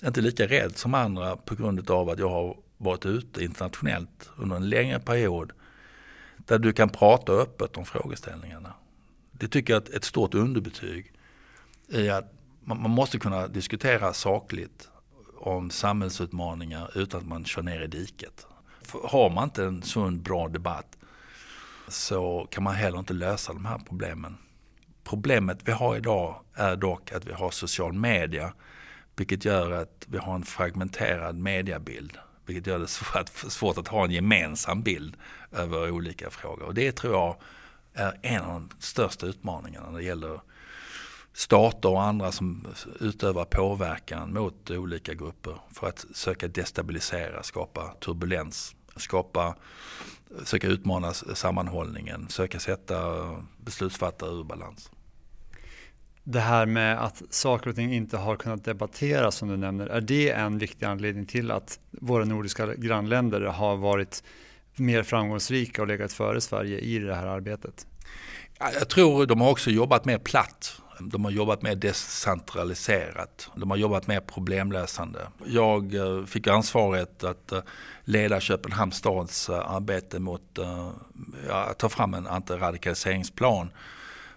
inte 0.05 0.21
lika 0.21 0.47
rädd 0.47 0.77
som 0.77 0.95
andra 0.95 1.37
på 1.37 1.55
grund 1.55 1.91
av 1.91 2.11
att 2.11 2.19
jag 2.19 2.29
har 2.29 2.57
varit 2.77 3.07
ute 3.07 3.45
internationellt 3.45 4.31
under 4.37 4.57
en 4.57 4.69
längre 4.69 5.01
period 5.01 5.53
där 6.37 6.59
du 6.59 6.73
kan 6.73 6.89
prata 6.89 7.33
öppet 7.33 7.77
om 7.77 7.87
frågeställningarna. 7.87 8.73
Det 9.33 9.49
tycker 9.49 9.73
jag 9.73 9.89
är 9.89 9.97
ett 9.97 10.05
stort 10.05 10.35
underbetyg 10.35 11.13
i 11.89 12.09
att 12.09 12.33
man 12.65 12.91
måste 12.91 13.19
kunna 13.19 13.49
diskutera 13.49 14.13
sakligt 14.13 14.89
om 15.39 15.71
samhällsutmaningar 15.71 16.91
utan 16.95 17.21
att 17.21 17.27
man 17.27 17.45
kör 17.45 17.63
ner 17.63 17.81
i 17.81 17.87
diket. 17.87 18.47
För 18.83 19.09
har 19.09 19.31
man 19.31 19.45
inte 19.45 19.65
en 19.65 19.83
sund, 19.83 20.23
bra 20.23 20.49
debatt 20.49 20.97
så 21.89 22.47
kan 22.51 22.65
man 22.65 22.75
heller 22.75 22.99
inte 22.99 23.15
lösa 23.15 23.53
de 23.53 23.65
här 23.65 23.79
problemen. 23.89 24.37
Problemet 25.05 25.59
vi 25.65 25.73
har 25.73 25.97
idag 25.97 26.41
är 26.55 26.77
dock 26.77 27.13
att 27.13 27.25
vi 27.27 27.33
har 27.33 27.51
social 27.51 27.93
media 27.93 28.53
vilket 29.17 29.45
gör 29.45 29.71
att 29.71 30.07
vi 30.09 30.19
har 30.19 30.35
en 30.35 30.45
fragmenterad 30.45 31.39
mediabild. 31.39 32.19
Vilket 32.47 32.67
gör 32.67 32.79
det 32.79 32.89
svårt 33.51 33.79
att 33.79 33.89
ha 33.89 34.05
en 34.05 34.11
gemensam 34.11 34.83
bild 34.83 35.17
över 35.53 35.91
olika 35.91 36.31
frågor. 36.31 36.64
Och 36.64 36.75
det 36.75 36.93
tror 36.93 37.14
jag 37.14 37.37
är 37.95 38.19
en 38.23 38.43
av 38.43 38.61
de 38.61 38.71
största 38.79 39.27
utmaningarna 39.27 39.91
när 39.91 39.99
det 39.99 40.05
gäller 40.05 40.41
stater 41.33 41.89
och 41.89 42.03
andra 42.03 42.33
som 42.33 42.67
utövar 43.01 43.45
påverkan 43.45 44.33
mot 44.33 44.71
olika 44.71 45.14
grupper 45.14 45.61
för 45.73 45.89
att 45.89 46.07
söka 46.14 46.49
destabilisera, 46.49 47.43
skapa 47.43 47.95
turbulens, 48.01 48.75
skapa, 48.97 49.55
söka 50.45 50.67
utmana 50.67 51.12
sammanhållningen, 51.14 52.29
söka 52.29 52.61
sätta 52.61 52.97
beslutsfattare 53.57 54.31
ur 54.31 54.45
balans 54.45 54.91
det 56.29 56.41
här 56.41 56.66
med 56.66 57.05
att 57.05 57.22
saker 57.31 57.70
och 57.70 57.77
ting 57.77 57.95
inte 57.95 58.16
har 58.16 58.37
kunnat 58.37 58.64
debatteras 58.64 59.37
som 59.37 59.49
du 59.49 59.57
nämner, 59.57 59.87
är 59.87 60.01
det 60.01 60.31
en 60.31 60.59
viktig 60.59 60.87
anledning 60.87 61.27
till 61.27 61.51
att 61.51 61.81
våra 61.91 62.24
nordiska 62.24 62.74
grannländer 62.74 63.41
har 63.41 63.77
varit 63.77 64.24
mer 64.77 65.03
framgångsrika 65.03 65.83
och 65.83 65.89
legat 65.89 66.12
före 66.12 66.41
Sverige 66.41 66.79
i 66.79 66.99
det 66.99 67.14
här 67.14 67.27
arbetet? 67.27 67.87
Jag 68.59 68.89
tror 68.89 69.27
de 69.27 69.41
har 69.41 69.51
också 69.51 69.70
jobbat 69.70 70.05
mer 70.05 70.18
platt. 70.18 70.81
De 71.01 71.24
har 71.24 71.33
jobbat 71.33 71.62
mer 71.62 71.74
decentraliserat. 71.74 73.51
De 73.57 73.70
har 73.70 73.77
jobbat 73.77 74.07
mer 74.07 74.20
problemlösande. 74.20 75.20
Jag 75.47 75.95
eh, 75.95 76.24
fick 76.24 76.47
ansvaret 76.47 77.24
att 77.24 77.53
eh, 77.53 77.61
leda 78.05 78.41
Köpenhamns 78.41 78.97
stads 78.97 79.49
eh, 79.49 79.70
arbete 79.74 80.18
mot 80.18 80.59
att 81.51 81.79
ta 81.79 81.89
fram 81.89 82.14
en 82.14 82.27
antiradikaliseringsplan. 82.27 83.70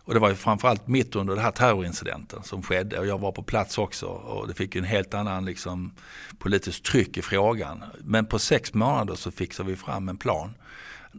Och 0.09 0.15
det 0.15 0.19
var 0.19 0.29
ju 0.29 0.35
framförallt 0.35 0.87
mitt 0.87 1.15
under 1.15 1.35
den 1.35 1.43
här 1.43 1.51
terrorincidenten 1.51 2.43
som 2.43 2.63
skedde 2.63 2.99
och 2.99 3.07
jag 3.07 3.19
var 3.19 3.31
på 3.31 3.43
plats 3.43 3.77
också 3.77 4.05
och 4.05 4.47
det 4.47 4.53
fick 4.53 4.75
en 4.75 4.83
helt 4.83 5.13
annan 5.13 5.45
liksom, 5.45 5.91
politiskt 6.39 6.85
tryck 6.85 7.17
i 7.17 7.21
frågan. 7.21 7.83
Men 7.99 8.25
på 8.25 8.39
sex 8.39 8.73
månader 8.73 9.15
så 9.15 9.31
fixade 9.31 9.69
vi 9.69 9.75
fram 9.75 10.09
en 10.09 10.17
plan 10.17 10.53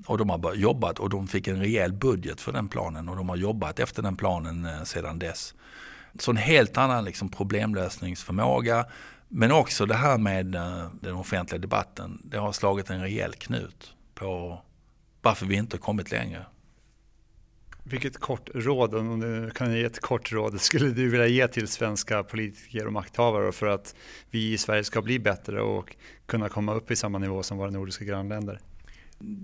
och 0.07 0.19
de 0.19 0.31
har 0.31 0.55
jobbat 0.55 0.99
och 0.99 1.11
de 1.11 1.29
fick 1.29 1.49
en 1.49 1.61
rejäl 1.61 1.93
budget 1.93 2.41
för 2.41 2.53
den 2.53 2.69
planen 2.69 3.09
och 3.09 3.17
de 3.17 3.29
har 3.29 3.37
jobbat 3.37 3.79
efter 3.79 4.03
den 4.03 4.17
planen 4.17 4.65
eh, 4.65 4.83
sedan 4.83 5.19
dess. 5.19 5.55
Så 6.19 6.31
en 6.31 6.37
helt 6.37 6.79
annan 6.79 7.05
liksom 7.05 7.29
problemlösningsförmåga. 7.29 8.87
Men 9.29 9.53
också 9.53 9.87
det 9.87 9.95
här 9.95 10.19
med 10.19 10.55
eh, 10.55 10.87
den 11.01 11.15
offentliga 11.15 11.59
debatten. 11.59 12.21
Det 12.25 12.39
har 12.39 12.53
slagit 12.53 12.91
en 12.91 13.01
rejäl 13.01 13.35
knut 13.35 13.95
på 14.15 14.61
varför 15.23 15.47
vi 15.47 15.55
inte 15.55 15.79
kommit 15.79 16.11
längre. 16.11 16.47
Vilket 17.91 18.19
kort 18.19 18.51
råd, 18.55 18.95
om 18.95 19.21
du 19.21 19.51
kan 19.51 19.75
ge 19.75 19.85
ett 19.85 20.01
kort 20.01 20.33
råd, 20.33 20.61
skulle 20.61 20.91
du 20.91 21.09
vilja 21.09 21.27
ge 21.27 21.49
till 21.49 21.69
svenska 21.69 22.23
politiker 22.23 22.87
och 22.87 22.93
makthavare 22.93 23.53
för 23.53 23.67
att 23.67 23.95
vi 24.31 24.53
i 24.53 24.59
Sverige 24.59 24.85
ska 24.85 25.03
bli 25.03 25.19
bättre 25.19 25.61
och 25.63 25.97
kunna 26.27 26.49
komma 26.49 26.75
upp 26.75 26.91
i 26.91 26.97
samma 26.97 27.19
nivå 27.19 27.43
som 27.43 27.59
våra 27.59 27.71
nordiska 27.71 28.05
grannländer? 28.05 28.61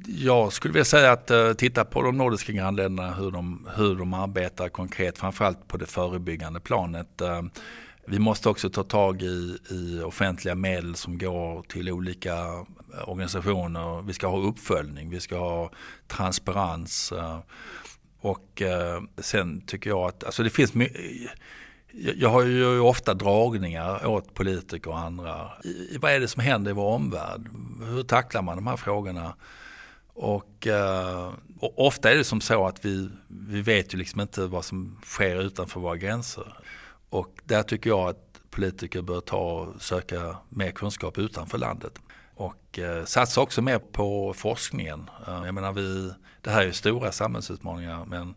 Jag 0.06 0.52
skulle 0.52 0.72
vilja 0.72 0.84
säga 0.84 1.12
att 1.12 1.30
uh, 1.30 1.52
titta 1.52 1.84
på 1.84 2.02
de 2.02 2.18
nordiska 2.18 2.52
grannländerna, 2.52 3.14
hur 3.14 3.30
de, 3.30 3.68
hur 3.76 3.94
de 3.94 4.14
arbetar 4.14 4.68
konkret, 4.68 5.18
framförallt 5.18 5.68
på 5.68 5.76
det 5.76 5.86
förebyggande 5.86 6.60
planet. 6.60 7.22
Uh, 7.22 7.42
vi 8.08 8.18
måste 8.18 8.48
också 8.48 8.70
ta 8.70 8.82
tag 8.82 9.22
i, 9.22 9.58
i 9.70 10.00
offentliga 10.00 10.54
medel 10.54 10.94
som 10.94 11.18
går 11.18 11.62
till 11.62 11.90
olika 11.90 12.34
eh, 12.34 13.08
organisationer. 13.08 14.02
Vi 14.02 14.12
ska 14.12 14.26
ha 14.26 14.38
uppföljning, 14.38 15.10
vi 15.10 15.20
ska 15.20 15.38
ha 15.38 15.70
transparens. 16.08 17.12
Uh, 17.12 17.38
och 18.26 18.62
eh, 18.62 19.02
sen 19.18 19.60
tycker 19.60 19.90
jag 19.90 20.08
att 20.08 20.24
alltså 20.24 20.42
det 20.42 20.50
finns 20.50 20.72
jag 22.16 22.28
har 22.28 22.42
ju 22.42 22.80
ofta 22.80 23.14
dragningar 23.14 24.06
åt 24.06 24.34
politiker 24.34 24.90
och 24.90 24.98
andra. 24.98 25.50
Vad 26.00 26.12
är 26.12 26.20
det 26.20 26.28
som 26.28 26.42
händer 26.42 26.70
i 26.70 26.74
vår 26.74 26.94
omvärld? 26.94 27.48
Hur 27.88 28.02
tacklar 28.02 28.42
man 28.42 28.56
de 28.56 28.66
här 28.66 28.76
frågorna? 28.76 29.34
Och, 30.14 30.66
eh, 30.66 31.32
och, 31.60 31.86
ofta 31.86 32.10
är 32.10 32.16
det 32.16 32.24
som 32.24 32.40
så 32.40 32.66
att 32.66 32.84
vi, 32.84 33.08
vi 33.28 33.62
vet 33.62 33.94
ju 33.94 33.98
liksom 33.98 34.20
inte 34.20 34.46
vad 34.46 34.64
som 34.64 34.98
sker 35.04 35.40
utanför 35.40 35.80
våra 35.80 35.96
gränser. 35.96 36.56
Och 37.10 37.40
där 37.44 37.62
tycker 37.62 37.90
jag 37.90 38.08
att 38.08 38.40
politiker 38.50 39.02
bör 39.02 39.20
ta 39.20 39.52
och 39.52 39.82
söka 39.82 40.36
mer 40.48 40.70
kunskap 40.70 41.18
utanför 41.18 41.58
landet. 41.58 41.98
Och 42.34 42.78
eh, 42.78 43.04
satsa 43.04 43.40
också 43.40 43.62
mer 43.62 43.78
på 43.78 44.34
forskningen. 44.36 45.10
Eh, 45.28 45.42
jag 45.44 45.54
menar 45.54 45.72
vi, 45.72 46.12
det 46.46 46.52
här 46.52 46.60
är 46.60 46.66
ju 46.66 46.72
stora 46.72 47.12
samhällsutmaningar 47.12 48.04
men 48.04 48.34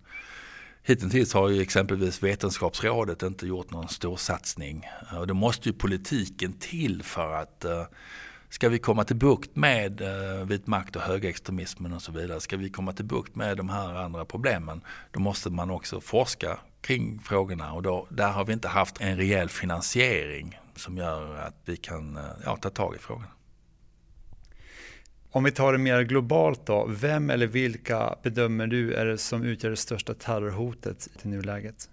hittills 0.83 1.33
har 1.33 1.49
ju 1.49 1.61
exempelvis 1.61 2.23
Vetenskapsrådet 2.23 3.23
inte 3.23 3.47
gjort 3.47 3.71
någon 3.71 3.87
stor 3.87 4.17
satsning. 4.17 4.87
Och 5.17 5.27
då 5.27 5.33
måste 5.33 5.69
ju 5.69 5.75
politiken 5.75 6.53
till 6.53 7.03
för 7.03 7.33
att 7.33 7.65
eh, 7.65 7.83
Ska 8.49 8.69
vi 8.69 8.79
komma 8.79 9.03
till 9.03 9.15
bukt 9.15 9.55
med 9.55 10.01
eh, 10.01 10.45
vit 10.45 10.67
makt 10.67 10.95
och 10.95 11.01
högerextremismen 11.01 11.93
och 11.93 12.01
så 12.01 12.11
vidare, 12.11 12.39
ska 12.39 12.57
vi 12.57 12.69
komma 12.69 12.93
till 12.93 13.05
bukt 13.05 13.35
med 13.35 13.57
de 13.57 13.69
här 13.69 13.95
andra 13.95 14.25
problemen, 14.25 14.81
då 15.11 15.19
måste 15.19 15.49
man 15.49 15.69
också 15.69 16.01
forska 16.01 16.59
kring 16.81 17.19
frågorna 17.19 17.73
och 17.73 17.81
då, 17.81 18.07
där 18.09 18.31
har 18.31 18.45
vi 18.45 18.53
inte 18.53 18.67
haft 18.67 19.01
en 19.01 19.17
rejäl 19.17 19.49
finansiering 19.49 20.59
som 20.75 20.97
gör 20.97 21.35
att 21.35 21.55
vi 21.65 21.77
kan 21.77 22.17
eh, 22.17 22.23
ja, 22.45 22.55
ta 22.55 22.69
tag 22.69 22.95
i 22.95 22.99
frågan. 22.99 23.27
Om 25.31 25.43
vi 25.43 25.51
tar 25.51 25.71
det 25.71 25.77
mer 25.77 26.01
globalt 26.01 26.65
då, 26.65 26.85
vem 26.89 27.29
eller 27.29 27.47
vilka 27.47 28.15
bedömer 28.23 28.67
du 28.67 28.93
är 28.93 29.05
det 29.05 29.17
som 29.17 29.43
utgör 29.43 29.69
det 29.69 29.77
största 29.77 30.13
terrorhotet 30.13 31.07
i 31.23 31.27
nuläget? 31.27 31.89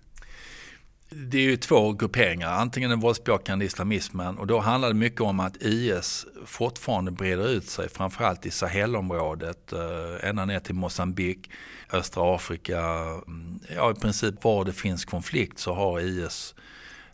Det 1.09 1.39
är 1.39 1.43
ju 1.43 1.57
två 1.57 1.93
grupperingar, 1.93 2.51
antingen 2.51 2.91
den 2.91 3.01
våldsbejakande 3.01 3.65
islamismen 3.65 4.39
och 4.39 4.47
då 4.47 4.59
handlar 4.59 4.89
det 4.89 4.95
mycket 4.95 5.21
om 5.21 5.41
att 5.41 5.57
IS 5.57 6.27
fortfarande 6.47 7.11
breder 7.11 7.49
ut 7.49 7.69
sig, 7.69 7.89
framförallt 7.89 8.47
i 8.47 8.51
Sahelområdet, 8.51 9.73
eh, 9.73 10.29
ända 10.29 10.45
ner 10.45 10.61
till 10.61 10.75
Mosambik, 10.75 11.51
östra 11.93 12.35
Afrika. 12.35 12.81
Mm, 13.27 13.61
ja, 13.77 13.91
i 13.91 13.95
princip 13.95 14.45
var 14.45 14.65
det 14.65 14.73
finns 14.73 15.05
konflikt 15.05 15.59
så 15.59 15.75
har 15.75 16.01
IS 16.01 16.55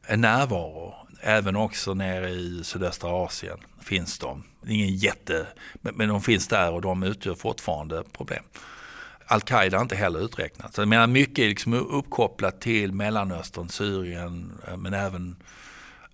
närvaro. 0.08 0.94
Även 1.20 1.56
också 1.56 1.94
nere 1.94 2.30
i 2.30 2.64
sydöstra 2.64 3.10
Asien 3.10 3.58
finns 3.80 4.18
de. 4.18 4.44
Ingen 4.66 4.96
jätte, 4.96 5.46
men 5.80 6.08
de 6.08 6.20
finns 6.20 6.48
där 6.48 6.72
och 6.72 6.80
de 6.80 7.02
utgör 7.02 7.34
fortfarande 7.34 8.04
problem. 8.12 8.44
Al-Qaida 9.26 9.80
inte 9.80 9.96
heller 9.96 10.24
uträknat. 10.24 10.74
Så 10.74 10.80
jag 10.80 10.88
menar, 10.88 11.06
mycket 11.06 11.38
är 11.38 11.48
liksom 11.48 11.74
uppkopplat 11.74 12.60
till 12.60 12.92
Mellanöstern, 12.92 13.68
Syrien 13.68 14.52
eh, 14.68 14.76
men 14.76 14.94
även 14.94 15.36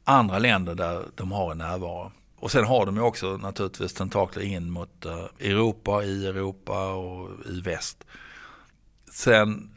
andra 0.05 0.39
länder 0.39 0.75
där 0.75 1.05
de 1.15 1.33
har 1.33 1.53
en 1.53 1.59
närvaro. 1.59 2.13
Och 2.37 2.51
sen 2.51 2.65
har 2.65 2.87
de 2.87 2.97
ju 2.97 3.03
också 3.03 3.37
naturligtvis 3.37 3.95
tentakler 3.95 4.43
in 4.43 4.71
mot 4.71 5.05
eh, 5.05 5.25
Europa, 5.39 6.05
i 6.05 6.27
Europa 6.27 6.93
och 6.93 7.31
i 7.47 7.61
väst. 7.61 8.05
Sen 9.13 9.71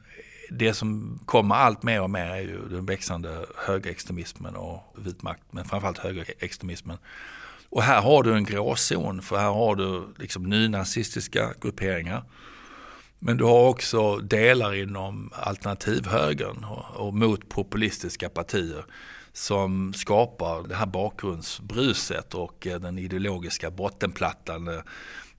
det 0.52 0.74
som 0.74 1.20
kommer 1.26 1.56
allt 1.56 1.84
mer 1.84 2.02
och 2.02 2.10
mer 2.10 2.26
är 2.26 2.42
ju 2.42 2.68
den 2.70 2.86
växande 2.86 3.46
högerextremismen 3.58 4.56
och 4.56 4.96
vit 4.98 5.24
makt, 5.24 5.44
men 5.52 5.66
framförallt 5.66 5.98
högerextremismen. 5.98 6.98
Och 7.70 7.84
här 7.84 8.02
har 8.02 8.24
du 8.24 8.36
en 8.36 8.44
gråzon, 8.44 9.22
för 9.22 9.38
här 9.38 9.52
har 9.52 9.76
du 9.76 10.04
liksom 10.18 10.44
nynazistiska 10.44 11.54
grupperingar 11.62 12.24
men 13.24 13.38
du 13.38 13.44
har 13.44 13.68
också 13.68 14.18
delar 14.18 14.76
inom 14.76 15.32
alternativhögern 15.34 16.64
och, 16.64 17.08
och 17.08 17.14
mot 17.14 17.50
populistiska 17.50 18.30
partier 18.30 18.86
som 19.34 19.94
skapar 19.94 20.68
det 20.68 20.76
här 20.76 20.86
bakgrundsbruset 20.86 22.34
och 22.34 22.68
eh, 22.68 22.80
den 22.80 22.98
ideologiska 22.98 23.72
bottenplattan 23.72 24.68
eh, 24.68 24.80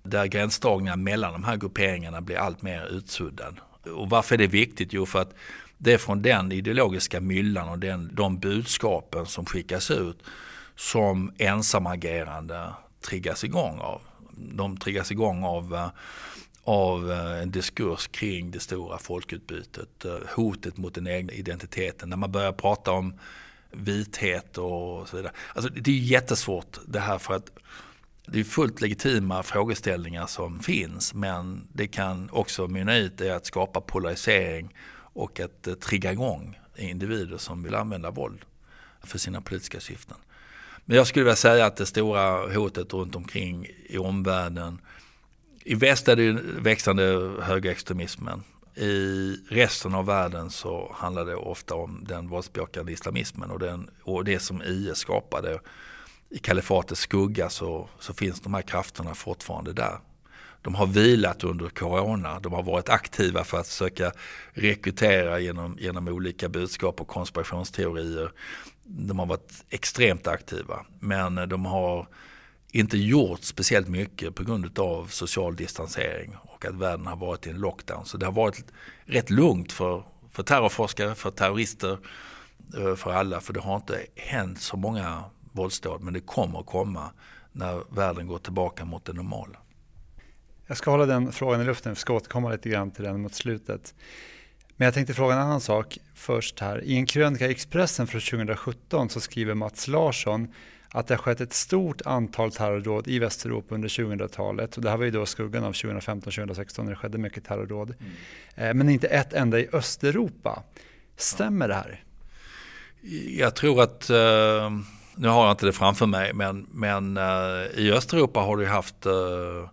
där 0.02 0.26
gränsdragningar 0.26 0.96
mellan 0.96 1.32
de 1.32 1.44
här 1.44 1.56
grupperingarna 1.56 2.20
blir 2.20 2.36
allt 2.36 2.62
mer 2.62 2.86
utsuddad. 2.86 3.60
Och 3.87 4.11
varför 4.11 4.35
är 4.35 4.39
det 4.39 4.47
viktigt? 4.47 4.93
Jo, 4.93 5.07
för 5.07 5.18
att 5.18 5.35
det 5.78 5.93
är 5.93 5.99
från 5.99 6.22
den 6.22 6.53
ideologiska 6.53 7.20
myllan 7.20 7.68
och 7.68 7.78
den, 7.78 8.11
de 8.12 8.39
budskapen 8.39 9.26
som 9.26 9.47
skickas 9.47 9.91
ut 9.91 10.22
som 10.76 11.33
ensamagerande 11.39 12.72
triggas 13.01 13.45
igång 13.45 13.78
av. 13.78 14.01
De 14.37 14.76
triggas 14.76 15.11
igång 15.11 15.45
av 15.45 15.74
eh, 15.74 15.89
av 16.64 17.12
eh, 17.12 17.43
en 17.43 17.51
diskurs 17.51 18.07
kring 18.07 18.51
det 18.51 18.61
stora 18.61 18.99
folkutbytet, 18.99 20.05
eh, 20.05 20.18
hotet 20.37 20.76
mot 20.76 20.95
den 20.95 21.07
egna 21.07 21.33
identiteten. 21.33 22.09
När 22.09 22.16
man 22.16 22.33
börjar 22.33 22.53
prata 22.53 22.93
om 22.93 23.14
vithet 23.70 24.59
och 24.59 25.09
så 25.09 25.16
vidare. 25.16 25.33
Alltså 25.55 25.72
det 25.72 25.91
är 25.91 25.99
jättesvårt 25.99 26.78
det 26.87 27.01
här 27.01 27.18
för 27.18 27.35
att 27.35 27.51
det 28.27 28.41
är 28.41 28.45
fullt 28.45 28.81
legitima 28.81 29.43
frågeställningar 29.43 30.27
som 30.27 30.61
finns 30.61 31.14
men 31.14 31.68
det 31.73 31.87
kan 31.87 32.31
också 32.33 32.68
mynna 32.68 32.97
ut 32.97 33.20
i 33.20 33.31
att 33.31 33.47
skapa 33.47 33.81
polarisering 33.81 34.75
och 34.95 35.41
att 35.41 35.66
eh, 35.66 35.75
trigga 35.75 36.12
igång 36.12 36.59
individer 36.77 37.39
som 37.39 37.62
vill 37.62 37.75
använda 37.75 38.11
våld 38.11 38.45
för 39.03 39.18
sina 39.18 39.41
politiska 39.41 39.81
syften. 39.81 40.16
Men 40.85 40.97
jag 40.97 41.07
skulle 41.07 41.25
vilja 41.25 41.37
säga 41.37 41.66
att 41.66 41.77
det 41.77 41.87
stora 41.87 42.55
hotet 42.55 42.93
runt 42.93 43.16
omkring 43.16 43.66
i 43.87 43.99
omvärlden 43.99 44.79
i 45.64 45.75
väst 45.75 46.09
är 46.09 46.16
det 46.16 46.33
växande 46.59 47.33
högerextremismen. 47.43 48.43
I 48.75 49.37
resten 49.49 49.95
av 49.95 50.07
världen 50.07 50.51
så 50.51 50.93
handlar 50.95 51.25
det 51.25 51.35
ofta 51.35 51.75
om 51.75 52.05
den 52.09 52.29
våldsbejakande 52.29 52.93
islamismen 52.93 53.51
och, 53.51 53.59
den, 53.59 53.91
och 54.03 54.25
det 54.25 54.39
som 54.39 54.62
IS 54.62 54.99
skapade. 54.99 55.61
I 56.35 56.39
kalifatets 56.39 57.01
skugga 57.01 57.51
så, 57.51 57.89
så 57.99 58.14
finns 58.14 58.41
de 58.41 58.55
här 58.55 58.62
krafterna 58.62 59.14
fortfarande 59.14 59.72
där. 59.72 59.99
De 60.62 60.74
har 60.74 60.87
vilat 60.87 61.45
under 61.45 61.68
corona, 61.68 62.41
de 62.41 62.53
har 62.53 62.62
varit 62.62 62.89
aktiva 62.89 63.45
för 63.45 63.59
att 63.59 63.68
försöka 63.68 64.12
rekrytera 64.53 65.41
genom, 65.41 65.76
genom 65.80 66.09
olika 66.09 66.49
budskap 66.49 67.01
och 67.01 67.09
konspirationsteorier. 67.09 68.33
De 68.85 69.18
har 69.18 69.26
varit 69.26 69.64
extremt 69.70 70.26
aktiva 70.26 70.87
men 71.01 71.49
de 71.49 71.64
har 71.64 72.09
inte 72.72 72.99
gjort 72.99 73.43
speciellt 73.43 73.89
mycket 73.89 74.35
på 74.35 74.45
grund 74.45 74.78
av 74.78 75.07
social 75.07 75.57
distansering 75.57 76.37
och 76.43 76.64
att 76.64 76.74
världen 76.74 77.07
har 77.07 77.16
varit 77.16 77.47
i 77.47 77.51
en 77.51 77.61
lockdown. 77.61 78.07
Så 78.07 78.16
det 78.16 78.26
har 78.26 78.33
varit 78.33 78.64
rätt 79.05 79.30
lugnt 79.30 79.72
för, 79.72 80.05
för 80.33 80.43
terrorforskare, 80.43 81.14
för 81.14 81.30
terrorister, 81.30 81.99
eh, 82.78 82.95
för 82.95 83.12
alla. 83.12 83.41
För 83.41 83.53
det 83.53 83.61
har 83.61 83.76
inte 83.76 84.07
hänt 84.16 84.61
så 84.61 84.76
många 84.76 85.24
våldsdåd 85.53 86.03
men 86.03 86.14
det 86.14 86.20
kommer 86.20 86.61
att 86.61 86.66
komma 86.66 87.11
när 87.53 87.94
världen 87.94 88.26
går 88.26 88.38
tillbaka 88.38 88.84
mot 88.84 89.05
det 89.05 89.12
normala. 89.12 89.59
Jag 90.66 90.76
ska 90.76 90.90
hålla 90.90 91.07
den 91.07 91.32
frågan 91.32 91.61
i 91.61 91.64
luften, 91.64 91.92
vi 91.92 91.96
ska 91.96 92.14
återkomma 92.14 92.50
lite 92.50 92.68
grann 92.68 92.90
till 92.90 93.05
den 93.05 93.20
mot 93.20 93.34
slutet. 93.34 93.94
Men 94.76 94.84
jag 94.84 94.94
tänkte 94.94 95.14
fråga 95.14 95.34
en 95.34 95.40
annan 95.40 95.61
sak 95.61 95.98
först 96.14 96.61
här. 96.61 96.84
I 96.84 96.96
en 96.96 97.07
krönika 97.07 97.46
i 97.46 97.50
Expressen 97.50 98.07
från 98.07 98.20
2017 98.20 99.09
så 99.09 99.20
skriver 99.20 99.55
Mats 99.55 99.88
Larsson 99.88 100.48
att 100.88 101.07
det 101.07 101.14
har 101.14 101.18
skett 101.18 101.40
ett 101.40 101.53
stort 101.53 102.03
antal 102.05 102.53
terrordåd 102.53 103.09
i 103.09 103.18
Västeuropa 103.18 103.74
under 103.74 103.88
2000-talet. 103.88 104.76
Och 104.76 104.82
det 104.82 104.90
här 104.90 104.96
var 104.96 105.05
ju 105.05 105.11
då 105.11 105.26
skuggan 105.26 105.64
av 105.64 105.72
2015-2016 105.72 106.82
när 106.82 106.90
det 106.90 106.96
skedde 106.96 107.18
mycket 107.18 107.44
terrordåd. 107.44 107.94
Mm. 108.57 108.78
Men 108.78 108.88
inte 108.88 109.07
ett 109.07 109.32
enda 109.32 109.61
i 109.61 109.68
Östeuropa. 109.72 110.62
Stämmer 111.16 111.68
det 111.68 111.74
här? 111.74 112.05
Jag 113.38 113.55
tror 113.55 113.82
att, 113.82 114.11
eh, 114.11 114.70
nu 115.14 115.28
har 115.28 115.44
jag 115.44 115.52
inte 115.52 115.66
det 115.66 115.72
framför 115.72 116.06
mig, 116.06 116.32
men, 116.32 116.66
men 116.72 117.16
eh, 117.16 117.66
i 117.74 117.92
Östeuropa 117.92 118.40
har 118.40 118.56
du 118.56 118.66
haft 118.66 119.06
eh, 119.06 119.68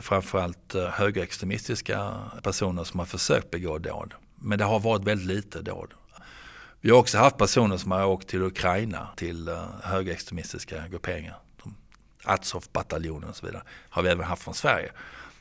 framförallt 0.00 0.74
eh, 0.74 0.84
högerextremistiska 0.84 2.14
personer 2.42 2.84
som 2.84 2.98
har 2.98 3.06
försökt 3.06 3.50
begå 3.50 3.78
dåd. 3.78 4.14
Men 4.36 4.58
det 4.58 4.64
har 4.64 4.80
varit 4.80 5.04
väldigt 5.04 5.26
lite 5.26 5.62
dåd. 5.62 5.94
Vi 6.80 6.90
har 6.90 6.98
också 6.98 7.18
haft 7.18 7.36
personer 7.36 7.76
som 7.76 7.90
har 7.90 8.06
åkt 8.06 8.28
till 8.28 8.42
Ukraina 8.42 9.08
till 9.16 9.48
eh, 9.48 9.64
högerextremistiska 9.82 10.88
grupperingar. 10.90 11.36
Azov-bataljonen 12.24 13.28
och 13.28 13.36
så 13.36 13.46
vidare. 13.46 13.62
Har 13.88 14.02
vi 14.02 14.08
även 14.08 14.24
haft 14.24 14.42
från 14.42 14.54
Sverige. 14.54 14.92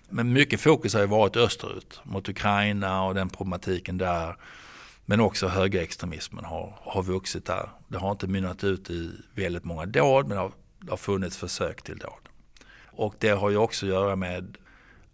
Men 0.10 0.34
mycket 0.34 0.62
fokus 0.62 0.94
har 0.94 1.02
ju 1.02 1.08
varit 1.08 1.38
österut 1.38 2.00
mot 2.04 2.30
Ukraina 2.30 3.04
och 3.04 3.16
den 3.16 3.30
problematiken 3.30 3.98
där. 3.98 4.36
Men 5.06 5.20
också 5.20 5.48
högerextremismen 5.48 6.46
har, 6.46 6.80
har 6.82 7.04
vuxit 7.04 7.46
där. 7.46 7.70
Det 7.88 7.98
har 7.98 8.12
inte 8.12 8.28
mynnat 8.28 8.64
ut 8.64 8.90
i 8.90 9.12
väldigt 9.36 9.64
många 9.64 9.86
dåd 9.86 10.28
men 10.28 10.38
det 10.38 10.44
har, 10.44 10.52
det 10.80 10.90
har 10.90 10.98
funnits 10.98 11.38
försök 11.38 11.82
till 11.82 11.98
dåd. 11.98 12.30
Och 12.86 13.16
det 13.20 13.30
har 13.30 13.50
ju 13.50 13.58
också 13.58 13.86
att 13.86 13.92
göra 13.92 14.16
med 14.16 14.58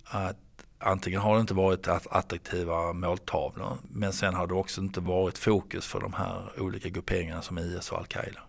att 0.03 0.37
antingen 0.77 1.21
har 1.21 1.35
det 1.35 1.41
inte 1.41 1.53
varit 1.53 1.87
attraktiva 1.87 2.93
måltavlor 2.93 3.77
men 3.89 4.13
sen 4.13 4.33
har 4.33 4.47
det 4.47 4.53
också 4.53 4.81
inte 4.81 4.99
varit 4.99 5.37
fokus 5.37 5.85
för 5.85 5.99
de 5.99 6.13
här 6.13 6.61
olika 6.61 6.89
grupperingarna 6.89 7.41
som 7.41 7.57
IS 7.59 7.91
och 7.91 7.97
Al-Qaida. 7.97 8.39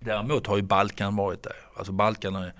Däremot 0.00 0.46
har 0.46 0.56
ju 0.56 0.62
Balkan 0.62 1.16
varit 1.16 1.42
det. 1.42 1.52
Alltså 1.76 1.92
Balkan 1.92 2.36
är, 2.36 2.46
eh, 2.46 2.52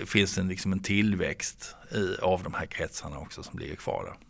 det 0.00 0.06
finns 0.06 0.38
en, 0.38 0.48
liksom 0.48 0.72
en 0.72 0.82
tillväxt 0.82 1.76
i, 1.92 2.16
av 2.22 2.42
de 2.42 2.54
här 2.54 2.66
kretsarna 2.66 3.18
också 3.18 3.42
som 3.42 3.58
ligger 3.58 3.76
kvar 3.76 4.04
där. 4.04 4.25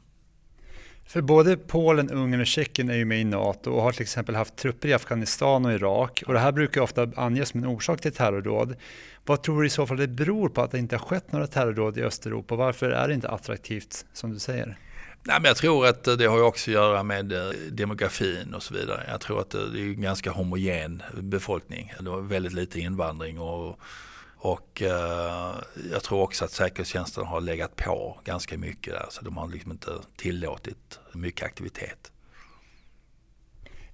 För 1.07 1.21
både 1.21 1.57
Polen, 1.57 2.11
Ungern 2.11 2.41
och 2.41 2.47
Tjeckien 2.47 2.91
är 2.91 2.97
ju 2.97 3.05
med 3.05 3.21
i 3.21 3.25
NATO 3.25 3.71
och 3.71 3.83
har 3.83 3.93
till 3.93 4.03
exempel 4.03 4.35
haft 4.35 4.57
trupper 4.57 4.89
i 4.89 4.95
Afghanistan 4.95 5.65
och 5.65 5.73
Irak. 5.73 6.23
Och 6.27 6.33
det 6.33 6.39
här 6.39 6.53
brukar 6.53 6.81
ofta 6.81 7.11
anges 7.17 7.49
som 7.49 7.61
en 7.63 7.67
orsak 7.67 8.01
till 8.01 8.13
terrordåd. 8.13 8.77
Vad 9.25 9.43
tror 9.43 9.61
du 9.61 9.67
i 9.67 9.71
så 9.71 9.87
fall 9.87 9.97
det 9.97 10.09
beror 10.09 10.49
på 10.49 10.63
att 10.63 10.71
det 10.71 10.79
inte 10.79 10.97
har 10.97 11.07
skett 11.07 11.33
några 11.33 11.47
terrordåd 11.47 11.99
i 11.99 12.03
Östeuropa? 12.03 12.55
Varför 12.55 12.91
är 12.91 13.09
det 13.09 13.15
inte 13.15 13.29
attraktivt 13.29 14.07
som 14.13 14.33
du 14.33 14.39
säger? 14.39 14.79
Nej, 15.23 15.41
men 15.41 15.45
jag 15.45 15.57
tror 15.57 15.87
att 15.87 16.05
det 16.05 16.27
har 16.27 16.43
också 16.43 16.71
att 16.71 16.75
göra 16.75 17.03
med 17.03 17.33
eh, 17.33 17.51
demografin 17.71 18.55
och 18.55 18.63
så 18.63 18.75
vidare. 18.75 19.05
Jag 19.09 19.21
tror 19.21 19.41
att 19.41 19.55
eh, 19.55 19.61
det 19.61 19.81
är 19.81 19.85
en 19.85 20.01
ganska 20.01 20.31
homogen 20.31 21.03
befolkning. 21.15 21.93
Det 22.01 22.11
var 22.11 22.21
väldigt 22.21 22.53
lite 22.53 22.81
invandring 22.81 23.41
och 23.41 23.81
och 24.39 24.83
eh, 24.83 25.55
jag 25.93 26.03
tror 26.03 26.23
också 26.23 26.45
att 26.45 26.51
säkerhetstjänsten 26.51 27.25
har 27.25 27.41
legat 27.41 27.77
på 27.77 28.21
ganska 28.25 28.59
mycket 28.59 28.93
där. 28.95 29.07
Så 29.11 29.25
de 29.25 29.37
har 29.37 29.49
liksom 29.49 29.73
inte 29.73 29.91
tillåtit 30.17 31.01
mycket 31.13 31.47
aktivitet. 31.47 32.13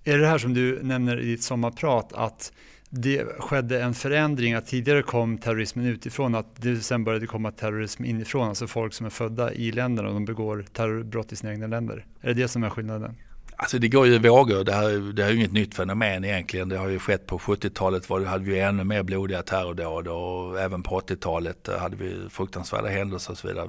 Är 0.05 0.19
det 0.19 0.27
här 0.27 0.39
som 0.39 0.55
du 0.55 0.83
nämner 0.83 1.21
i 1.21 1.25
ditt 1.25 1.43
sommarprat 1.43 2.13
att 2.13 2.53
det 2.95 3.25
skedde 3.39 3.83
en 3.83 3.95
förändring, 3.95 4.55
att 4.55 4.67
tidigare 4.67 5.03
kom 5.03 5.39
terrorismen 5.39 5.87
utifrån, 5.87 6.35
att 6.35 6.63
det 6.63 6.77
sen 6.77 7.05
började 7.05 7.27
komma 7.27 7.53
terrorism 7.53 8.05
inifrån, 8.05 8.49
alltså 8.49 8.67
folk 8.67 8.95
som 8.95 9.07
är 9.07 9.11
födda 9.11 9.53
i 9.53 9.73
länderna 9.73 10.09
och 10.09 10.15
de 10.15 10.25
begår 10.25 10.65
terrorbrott 10.73 11.33
i 11.33 11.37
sina 11.37 11.53
egna 11.53 11.67
länder. 11.67 12.07
Är 12.21 12.29
det 12.29 12.43
det 12.43 12.49
som 12.49 12.65
är 12.65 12.71
skillnaden? 12.71 13.17
Alltså 13.63 13.79
det 13.79 13.89
går 13.89 14.07
ju 14.07 14.15
i 14.15 14.19
vågor. 14.19 14.65
Det, 14.65 14.73
här, 14.73 15.13
det 15.13 15.25
är 15.25 15.31
ju 15.31 15.37
inget 15.37 15.53
nytt 15.53 15.75
fenomen 15.75 16.25
egentligen. 16.25 16.69
Det 16.69 16.77
har 16.77 16.89
ju 16.89 16.99
skett 16.99 17.27
på 17.27 17.39
70-talet 17.39 18.11
var 18.11 18.25
hade 18.25 18.45
vi 18.45 18.61
ännu 18.61 18.85
mer 18.85 19.03
blodiga 19.03 19.43
terrordåd 19.43 20.09
och 20.09 20.61
även 20.61 20.83
på 20.83 21.01
80-talet 21.01 21.69
eh, 21.69 21.79
hade 21.79 21.97
vi 21.97 22.29
fruktansvärda 22.31 22.89
händelser 22.89 23.33
och 23.33 23.39
så 23.39 23.49
vidare. 23.49 23.69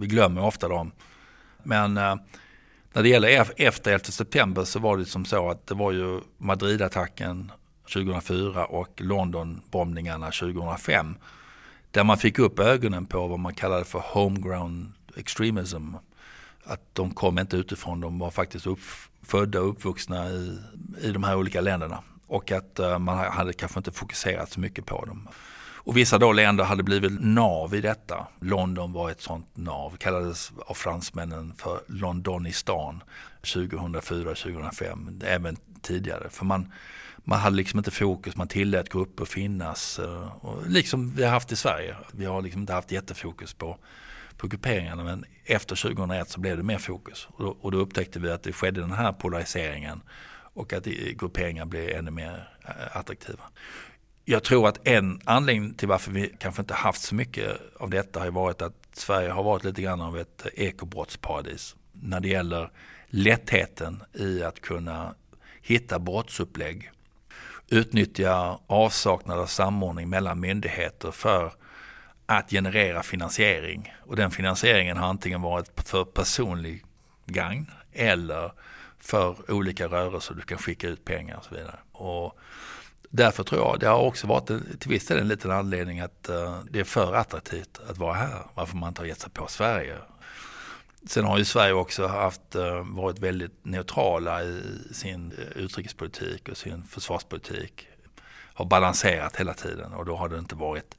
Vi 0.00 0.06
glömmer 0.06 0.44
ofta 0.44 0.68
dem. 0.68 0.92
Men 1.62 1.96
eh, 1.96 2.16
när 2.92 3.02
det 3.02 3.08
gäller 3.08 3.46
efter 3.56 3.92
11 3.92 4.04
september 4.04 4.64
så 4.64 4.78
var 4.78 4.96
det 4.96 5.04
som 5.04 5.24
så 5.24 5.50
att 5.50 5.66
det 5.66 5.74
var 5.74 5.92
ju 5.92 6.20
Madridattacken 6.38 7.52
2004 7.92 8.66
och 8.66 9.00
Londonbombningarna 9.00 10.26
2005. 10.30 11.14
Där 11.90 12.04
man 12.04 12.18
fick 12.18 12.38
upp 12.38 12.58
ögonen 12.58 13.06
på 13.06 13.26
vad 13.26 13.38
man 13.38 13.54
kallade 13.54 13.84
för 13.84 14.02
homegrown 14.04 14.92
extremism. 15.16 15.94
Att 16.64 16.94
de 16.94 17.10
kom 17.10 17.38
inte 17.38 17.56
utifrån, 17.56 18.00
de 18.00 18.18
var 18.18 18.30
faktiskt 18.30 18.66
upp, 18.66 18.80
födda 19.22 19.60
och 19.60 19.68
uppvuxna 19.68 20.30
i, 20.30 20.58
i 21.00 21.10
de 21.10 21.24
här 21.24 21.36
olika 21.36 21.60
länderna. 21.60 22.02
Och 22.26 22.52
att 22.52 22.78
eh, 22.78 22.98
man 22.98 23.18
hade 23.18 23.52
kanske 23.52 23.80
inte 23.80 23.92
fokuserat 23.92 24.50
så 24.50 24.60
mycket 24.60 24.86
på 24.86 25.04
dem. 25.04 25.28
Och 25.88 25.96
vissa 25.96 26.18
då 26.18 26.32
länder 26.32 26.64
hade 26.64 26.82
blivit 26.82 27.12
nav 27.20 27.74
i 27.74 27.80
detta. 27.80 28.26
London 28.40 28.92
var 28.92 29.10
ett 29.10 29.20
sånt 29.20 29.56
nav, 29.56 29.96
kallades 29.96 30.52
av 30.66 30.74
fransmännen 30.74 31.54
för 31.56 31.80
Londonistan 31.86 33.02
2004-2005, 33.42 35.24
även 35.26 35.56
tidigare. 35.82 36.28
För 36.30 36.44
man, 36.44 36.72
man 37.24 37.38
hade 37.38 37.56
liksom 37.56 37.78
inte 37.78 37.90
fokus, 37.90 38.36
man 38.36 38.48
tillät 38.48 38.92
grupper 38.92 39.24
finnas. 39.24 39.98
Eh, 39.98 40.44
och 40.44 40.66
liksom 40.66 41.14
vi 41.14 41.24
har 41.24 41.30
haft 41.30 41.52
i 41.52 41.56
Sverige. 41.56 41.96
Vi 42.12 42.24
har 42.24 42.42
liksom 42.42 42.60
inte 42.60 42.72
haft 42.72 42.92
jättefokus 42.92 43.54
på 43.54 43.78
på 44.38 44.46
grupperingarna. 44.46 45.04
Men 45.04 45.24
efter 45.44 45.76
2001 45.76 46.30
så 46.30 46.40
blev 46.40 46.56
det 46.56 46.62
mer 46.62 46.78
fokus. 46.78 47.28
Och 47.30 47.44
då, 47.44 47.56
och 47.60 47.72
då 47.72 47.78
upptäckte 47.78 48.20
vi 48.20 48.30
att 48.30 48.42
det 48.42 48.52
skedde 48.52 48.80
den 48.80 48.92
här 48.92 49.12
polariseringen 49.12 50.00
och 50.58 50.72
att 50.72 50.84
grupperingar 51.14 51.64
blev 51.64 51.88
ännu 51.88 52.10
mer 52.10 52.48
eh, 52.64 52.96
attraktiva. 52.96 53.42
Jag 54.24 54.42
tror 54.42 54.68
att 54.68 54.88
en 54.88 55.20
anledning 55.24 55.74
till 55.74 55.88
varför 55.88 56.10
vi 56.10 56.34
kanske 56.38 56.62
inte 56.62 56.74
haft 56.74 57.02
så 57.02 57.14
mycket 57.14 57.60
av 57.76 57.90
detta 57.90 58.20
har 58.20 58.30
varit 58.30 58.62
att 58.62 58.74
Sverige 58.92 59.30
har 59.30 59.42
varit 59.42 59.64
lite 59.64 59.82
grann 59.82 60.00
av 60.00 60.18
ett 60.18 60.46
eh, 60.46 60.64
ekobrottsparadis 60.66 61.76
när 61.92 62.20
det 62.20 62.28
gäller 62.28 62.70
lättheten 63.06 64.02
i 64.14 64.42
att 64.42 64.60
kunna 64.60 65.14
hitta 65.62 65.98
brottsupplägg, 65.98 66.90
utnyttja 67.68 68.58
avsaknad 68.66 69.38
av 69.38 69.46
samordning 69.46 70.08
mellan 70.08 70.40
myndigheter 70.40 71.10
för 71.10 71.52
att 72.30 72.50
generera 72.50 73.02
finansiering. 73.02 73.94
Och 74.00 74.16
den 74.16 74.30
finansieringen 74.30 74.96
har 74.96 75.08
antingen 75.08 75.42
varit 75.42 75.88
för 75.88 76.04
personlig 76.04 76.84
gagn 77.26 77.70
eller 77.92 78.52
för 78.98 79.50
olika 79.50 79.86
rörelser. 79.86 80.34
Du 80.34 80.42
kan 80.42 80.58
skicka 80.58 80.88
ut 80.88 81.04
pengar 81.04 81.36
och 81.36 81.44
så 81.44 81.54
vidare. 81.54 81.78
Och 81.92 82.38
därför 83.10 83.44
tror 83.44 83.60
jag 83.60 83.80
det 83.80 83.86
har 83.86 83.98
också 83.98 84.26
varit 84.26 84.46
till 84.80 84.90
viss 84.90 85.06
del 85.06 85.18
en 85.18 85.28
liten 85.28 85.50
anledning 85.50 86.00
att 86.00 86.28
eh, 86.28 86.60
det 86.70 86.80
är 86.80 86.84
för 86.84 87.14
attraktivt 87.14 87.80
att 87.90 87.98
vara 87.98 88.14
här. 88.14 88.42
Varför 88.54 88.76
man 88.76 88.88
inte 88.88 89.00
har 89.00 89.06
gett 89.06 89.20
sig 89.20 89.30
på 89.30 89.46
Sverige. 89.46 89.96
Sen 91.06 91.24
har 91.24 91.38
ju 91.38 91.44
Sverige 91.44 91.72
också 91.72 92.06
haft, 92.06 92.54
eh, 92.54 92.86
varit 92.86 93.18
väldigt 93.18 93.64
neutrala 93.64 94.42
i 94.42 94.62
sin 94.92 95.32
eh, 95.32 95.62
utrikespolitik 95.62 96.48
och 96.48 96.56
sin 96.56 96.84
försvarspolitik. 96.84 97.88
Har 98.54 98.64
balanserat 98.64 99.36
hela 99.36 99.54
tiden 99.54 99.92
och 99.92 100.04
då 100.04 100.16
har 100.16 100.28
det 100.28 100.38
inte 100.38 100.54
varit 100.54 100.96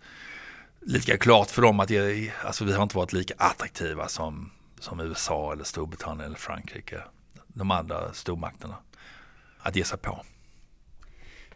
lika 0.89 1.17
klart 1.17 1.51
för 1.51 1.61
dem 1.61 1.79
att 1.79 1.89
jag, 1.89 2.33
alltså 2.43 2.65
vi 2.65 2.73
har 2.73 2.83
inte 2.83 2.97
varit 2.97 3.13
lika 3.13 3.33
attraktiva 3.37 4.07
som, 4.07 4.51
som 4.79 4.99
USA 4.99 5.53
eller 5.53 5.63
Storbritannien 5.63 6.25
eller 6.25 6.37
Frankrike. 6.37 7.01
De 7.47 7.71
andra 7.71 8.13
stormakterna 8.13 8.75
att 9.59 9.75
ge 9.75 9.83
sig 9.83 9.97
på. 9.97 10.21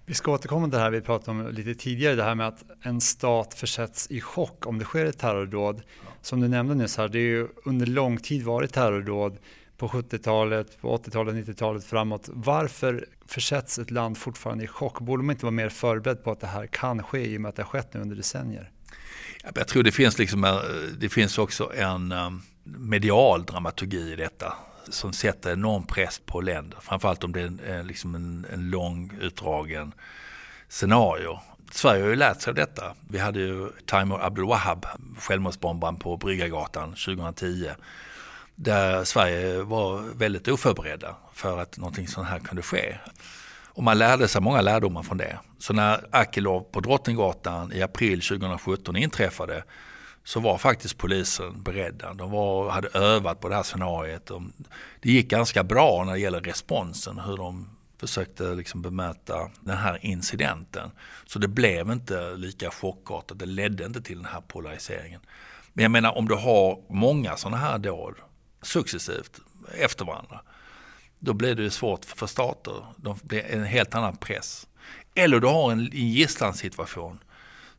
Vi 0.05 0.13
ska 0.13 0.31
återkomma 0.31 0.65
till 0.65 0.71
det 0.71 0.79
här 0.79 0.91
vi 0.91 1.01
pratade 1.01 1.31
om 1.31 1.47
lite 1.47 1.75
tidigare, 1.75 2.15
det 2.15 2.23
här 2.23 2.36
med 2.36 2.47
att 2.47 2.63
en 2.81 3.01
stat 3.01 3.53
försätts 3.53 4.11
i 4.11 4.21
chock 4.21 4.67
om 4.67 4.79
det 4.79 4.86
sker 4.86 5.05
ett 5.05 5.19
terrordåd. 5.19 5.81
Som 6.21 6.41
du 6.41 6.47
nämnde 6.47 6.75
nyss 6.75 6.97
här, 6.97 7.07
det 7.07 7.19
är 7.19 7.21
ju 7.21 7.47
under 7.65 7.86
lång 7.86 8.17
tid 8.17 8.43
varit 8.43 8.73
terrordåd 8.73 9.38
på 9.77 9.88
70-talet, 9.88 10.81
på 10.81 10.97
80-talet, 10.97 11.36
90-talet 11.36 11.84
framåt. 11.84 12.29
Varför 12.34 13.05
försätts 13.25 13.79
ett 13.79 13.91
land 13.91 14.17
fortfarande 14.17 14.63
i 14.63 14.67
chock? 14.67 14.99
Borde 14.99 15.23
man 15.23 15.34
inte 15.34 15.45
vara 15.45 15.51
mer 15.51 15.69
förberedd 15.69 16.23
på 16.23 16.31
att 16.31 16.39
det 16.39 16.47
här 16.47 16.67
kan 16.67 17.03
ske 17.03 17.25
i 17.25 17.38
och 17.38 17.41
med 17.41 17.49
att 17.49 17.55
det 17.55 17.63
har 17.63 17.69
skett 17.69 17.93
nu 17.93 18.01
under 18.01 18.15
decennier? 18.15 18.71
Jag 19.55 19.67
tror 19.67 19.83
det 19.83 19.91
finns, 19.91 20.17
liksom, 20.17 20.43
eh, 20.43 20.59
det 20.97 21.09
finns 21.09 21.37
också 21.37 21.73
en 21.75 22.11
ehm, 22.11 22.41
medial 22.63 23.45
dramaturgi 23.45 24.13
i 24.13 24.15
detta 24.15 24.53
som 24.89 25.13
sätter 25.13 25.53
enorm 25.53 25.85
press 25.85 26.21
på 26.25 26.41
länder. 26.41 26.77
Framförallt 26.81 27.23
om 27.23 27.31
det 27.31 27.41
är 27.41 27.45
en, 27.45 27.59
eh, 27.59 27.83
liksom 27.83 28.15
en, 28.15 28.45
en 28.53 28.69
lång 28.69 29.11
utdragen 29.21 29.93
scenario. 30.67 31.39
Sverige 31.71 32.03
har 32.03 32.09
ju 32.09 32.15
lärt 32.15 32.41
sig 32.41 32.51
av 32.51 32.55
detta. 32.55 32.95
Vi 33.09 33.19
hade 33.19 33.39
ju 33.39 33.69
Taimur 33.85 34.25
Abdul 34.25 34.45
Wahab, 34.45 34.85
självmordsbombaren 35.19 35.95
på 35.95 36.17
Bryggargatan 36.17 36.89
2010. 36.89 37.69
Där 38.55 39.03
Sverige 39.03 39.63
var 39.63 40.01
väldigt 40.15 40.47
oförberedda 40.47 41.15
för 41.33 41.61
att 41.61 41.77
någonting 41.77 42.07
sånt 42.07 42.27
här 42.27 42.39
kunde 42.39 42.61
ske. 42.61 42.97
Och 43.65 43.83
man 43.83 43.97
lärde 43.97 44.27
sig 44.27 44.41
många 44.41 44.61
lärdomar 44.61 45.03
från 45.03 45.17
det. 45.17 45.39
Så 45.64 45.74
när 45.74 46.05
Akilov 46.11 46.61
på 46.61 46.80
Drottninggatan 46.80 47.74
i 47.74 47.82
april 47.82 48.22
2017 48.22 48.95
inträffade 48.95 49.64
så 50.24 50.39
var 50.39 50.57
faktiskt 50.57 50.97
polisen 50.97 51.64
beredda. 51.64 52.14
De 52.14 52.32
var, 52.32 52.70
hade 52.70 52.88
övat 52.88 53.39
på 53.39 53.49
det 53.49 53.55
här 53.55 53.64
scenariet. 53.64 54.26
De, 54.26 54.53
det 55.01 55.11
gick 55.11 55.30
ganska 55.30 55.64
bra 55.64 56.03
när 56.05 56.14
det 56.14 56.20
gäller 56.20 56.41
responsen, 56.41 57.20
hur 57.20 57.38
de 57.38 57.70
försökte 57.97 58.43
liksom 58.55 58.82
bemöta 58.82 59.51
den 59.61 59.78
här 59.78 60.05
incidenten. 60.05 60.91
Så 61.26 61.39
det 61.39 61.47
blev 61.47 61.91
inte 61.91 62.36
lika 62.36 62.72
chockartat, 62.72 63.39
det 63.39 63.45
ledde 63.45 63.86
inte 63.86 64.01
till 64.01 64.18
den 64.18 64.26
här 64.26 64.41
polariseringen. 64.41 65.22
Men 65.74 65.84
jag 65.84 65.91
menar 65.91 66.18
om 66.18 66.28
du 66.28 66.36
har 66.36 66.80
många 66.89 67.38
sådana 67.38 67.57
här 67.57 67.78
dåd 67.78 68.16
successivt 68.61 69.39
efter 69.78 70.05
varandra, 70.05 70.41
då 71.20 71.34
blir 71.34 71.55
det 71.55 71.72
svårt 71.72 72.05
för 72.05 72.28
stater. 72.28 72.86
De 72.97 73.20
blir 73.22 73.45
en 73.45 73.64
helt 73.64 73.95
annan 73.95 74.18
press. 74.18 74.68
Eller 75.16 75.39
du 75.39 75.47
har 75.47 75.72
en 75.72 75.89
gisslansituation 75.91 77.20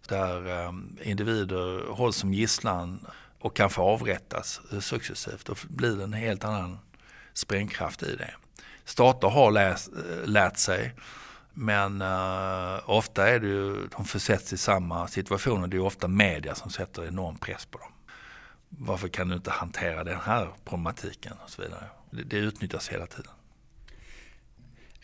där 0.09 0.67
ehm, 0.67 0.99
individer 1.03 1.93
hålls 1.93 2.17
som 2.17 2.35
gisslan 2.35 3.07
och 3.39 3.57
kan 3.57 3.71
få 3.71 3.83
avrättas 3.83 4.61
successivt. 4.81 5.45
Då 5.45 5.55
blir 5.69 5.97
det 5.97 6.05
en 6.05 6.13
helt 6.13 6.45
annan 6.45 6.79
sprängkraft 7.33 8.03
i 8.03 8.17
det. 8.17 8.35
Stater 8.85 9.29
har 9.29 9.51
läst, 9.51 9.91
lärt 10.25 10.57
sig 10.57 10.95
men 11.55 12.03
uh, 12.03 12.91
ofta 12.91 13.29
är 13.29 13.41
det 13.41 13.47
ju, 13.47 13.89
de 13.97 14.05
försätts 14.05 14.53
i 14.53 14.57
samma 14.57 15.09
situationer. 15.09 15.67
Det 15.67 15.77
är 15.77 15.81
ofta 15.81 16.09
media 16.09 16.55
som 16.55 16.71
sätter 16.71 17.07
enorm 17.07 17.39
press 17.39 17.67
på 17.67 17.79
dem. 17.79 17.93
Varför 18.69 19.09
kan 19.09 19.29
du 19.29 19.35
inte 19.35 19.51
hantera 19.51 20.05
den 20.05 20.21
här 20.21 20.49
problematiken 20.65 21.33
och 21.45 21.51
så 21.51 21.63
vidare. 21.63 21.85
Det, 22.11 22.23
det 22.23 22.37
utnyttjas 22.37 22.89
hela 22.89 23.07
tiden. 23.07 23.33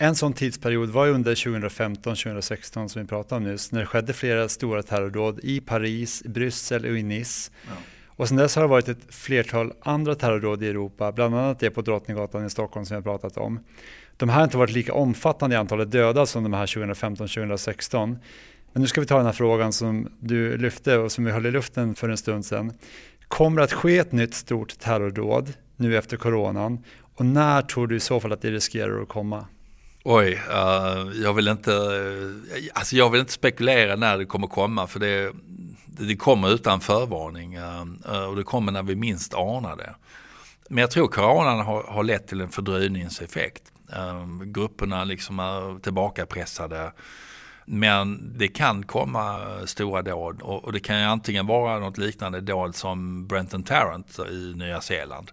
En 0.03 0.15
sån 0.15 0.33
tidsperiod 0.33 0.91
var 0.91 1.09
under 1.09 1.35
2015-2016 1.35 2.89
som 2.89 3.03
vi 3.03 3.09
pratade 3.09 3.37
om 3.37 3.53
nyss, 3.53 3.73
när 3.73 3.81
det 3.81 3.87
skedde 3.87 4.13
flera 4.13 4.49
stora 4.49 4.83
terrordåd 4.83 5.41
i 5.43 5.61
Paris, 5.61 6.23
Bryssel 6.25 6.85
och 6.85 6.99
i 6.99 7.03
Nice. 7.03 7.51
Ja. 7.67 7.73
Och 8.07 8.29
sen 8.29 8.37
dess 8.37 8.57
har 8.57 8.63
det 8.63 8.69
varit 8.69 8.89
ett 8.89 9.15
flertal 9.15 9.73
andra 9.81 10.15
terrordåd 10.15 10.63
i 10.63 10.69
Europa, 10.69 11.13
bland 11.13 11.35
annat 11.35 11.59
det 11.59 11.71
på 11.71 11.83
Drottninggatan 11.83 12.47
i 12.47 12.51
Stockholm 12.51 12.87
som 12.87 12.95
vi 12.95 12.97
har 12.97 13.03
pratat 13.03 13.37
om. 13.37 13.61
De 14.17 14.29
här 14.29 14.37
har 14.37 14.45
inte 14.45 14.57
varit 14.57 14.73
lika 14.73 14.95
omfattande 14.95 15.57
i 15.57 15.59
antalet 15.59 15.91
döda 15.91 16.27
som 16.27 16.43
de 16.43 16.53
här 16.53 16.67
2015-2016. 16.67 18.19
Men 18.73 18.83
nu 18.83 18.87
ska 18.87 19.01
vi 19.01 19.07
ta 19.07 19.17
den 19.17 19.27
här 19.27 19.33
frågan 19.33 19.73
som 19.73 20.09
du 20.21 20.57
lyfte 20.57 20.99
och 20.99 21.13
som 21.13 21.25
vi 21.25 21.31
höll 21.31 21.47
i 21.47 21.51
luften 21.51 21.95
för 21.95 22.09
en 22.09 22.17
stund 22.17 22.45
sedan. 22.45 22.73
Kommer 23.29 23.57
det 23.57 23.65
att 23.65 23.73
ske 23.73 23.99
ett 23.99 24.13
nytt 24.13 24.35
stort 24.35 24.79
terrordåd 24.79 25.53
nu 25.77 25.97
efter 25.97 26.17
coronan? 26.17 26.85
Och 27.17 27.27
när 27.27 27.63
tror 27.63 27.87
du 27.87 27.97
i 27.97 28.01
så 28.01 28.21
fall 28.21 28.33
att 28.33 28.43
det 28.43 28.51
riskerar 28.51 29.03
att 29.03 29.09
komma? 29.09 29.47
Oj, 30.05 30.43
uh, 30.49 31.23
jag, 31.23 31.35
vill 31.35 31.49
inte, 31.49 31.71
uh, 31.71 32.37
alltså 32.75 32.97
jag 32.97 33.11
vill 33.11 33.21
inte 33.21 33.33
spekulera 33.33 33.97
när 33.97 34.19
det 34.19 34.25
kommer 34.25 34.47
komma 34.47 34.87
för 34.87 35.01
det, 35.01 35.33
det 35.87 36.17
kommer 36.17 36.51
utan 36.51 36.81
förvarning 36.81 37.59
uh, 37.59 38.29
och 38.29 38.37
det 38.37 38.43
kommer 38.43 38.73
när 38.73 38.83
vi 38.83 38.97
minst 38.97 39.35
anar 39.35 39.77
det. 39.77 39.95
Men 40.69 40.79
jag 40.81 40.91
tror 40.91 41.09
coronan 41.09 41.61
har, 41.61 41.83
har 41.83 42.05
lett 42.05 42.27
till 42.27 42.41
en 42.41 42.49
fördröjningseffekt. 42.49 43.63
grupperna 44.45 45.05
liksom 45.05 45.39
är 45.39 45.79
tillbakapressade. 45.81 46.93
Men 47.65 48.33
det 48.39 48.49
kan 48.49 48.83
komma 48.83 49.41
stora 49.65 50.03
dåd 50.03 50.43
och, 50.43 50.65
och 50.65 50.73
det 50.73 50.81
kan 50.81 50.99
ju 50.99 51.05
antingen 51.05 51.47
vara 51.47 51.79
något 51.79 51.99
liknande 51.99 52.41
dåd 52.41 52.75
som 52.75 53.27
Brenton 53.27 53.63
Tarrant 53.63 54.19
i 54.31 54.55
Nya 54.57 54.81
Zeeland 54.81 55.31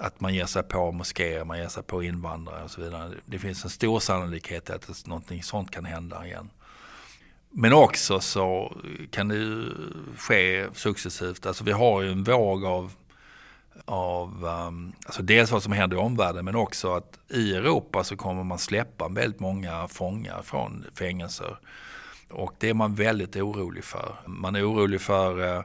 att 0.00 0.20
man 0.20 0.34
ger 0.34 0.46
sig 0.46 0.62
på 0.62 0.92
moskéer, 0.92 1.44
man 1.44 1.58
ger 1.58 1.68
sig 1.68 1.82
på 1.82 2.02
invandrare 2.02 2.64
och 2.64 2.70
så 2.70 2.80
vidare. 2.80 3.10
Det 3.26 3.38
finns 3.38 3.64
en 3.64 3.70
stor 3.70 4.00
sannolikhet 4.00 4.70
att 4.70 5.06
någonting 5.06 5.42
sånt 5.42 5.70
kan 5.70 5.84
hända 5.84 6.26
igen. 6.26 6.50
Men 7.50 7.72
också 7.72 8.20
så 8.20 8.76
kan 9.10 9.28
det 9.28 9.34
ju 9.34 9.70
ske 10.16 10.68
successivt. 10.74 11.46
Alltså 11.46 11.64
vi 11.64 11.72
har 11.72 12.02
ju 12.02 12.12
en 12.12 12.24
våg 12.24 12.64
av, 12.64 12.92
av 13.84 14.44
um, 14.44 14.92
alltså 15.06 15.22
dels 15.22 15.50
vad 15.50 15.62
som 15.62 15.72
händer 15.72 15.96
i 15.96 16.00
omvärlden 16.00 16.44
men 16.44 16.56
också 16.56 16.94
att 16.94 17.18
i 17.28 17.54
Europa 17.54 18.04
så 18.04 18.16
kommer 18.16 18.44
man 18.44 18.58
släppa 18.58 19.08
väldigt 19.08 19.40
många 19.40 19.88
fångar 19.88 20.42
från 20.42 20.84
fängelser. 20.94 21.56
Och 22.30 22.54
det 22.58 22.68
är 22.68 22.74
man 22.74 22.94
väldigt 22.94 23.36
orolig 23.36 23.84
för. 23.84 24.16
Man 24.26 24.56
är 24.56 24.70
orolig 24.70 25.00
för 25.00 25.56
uh, 25.56 25.64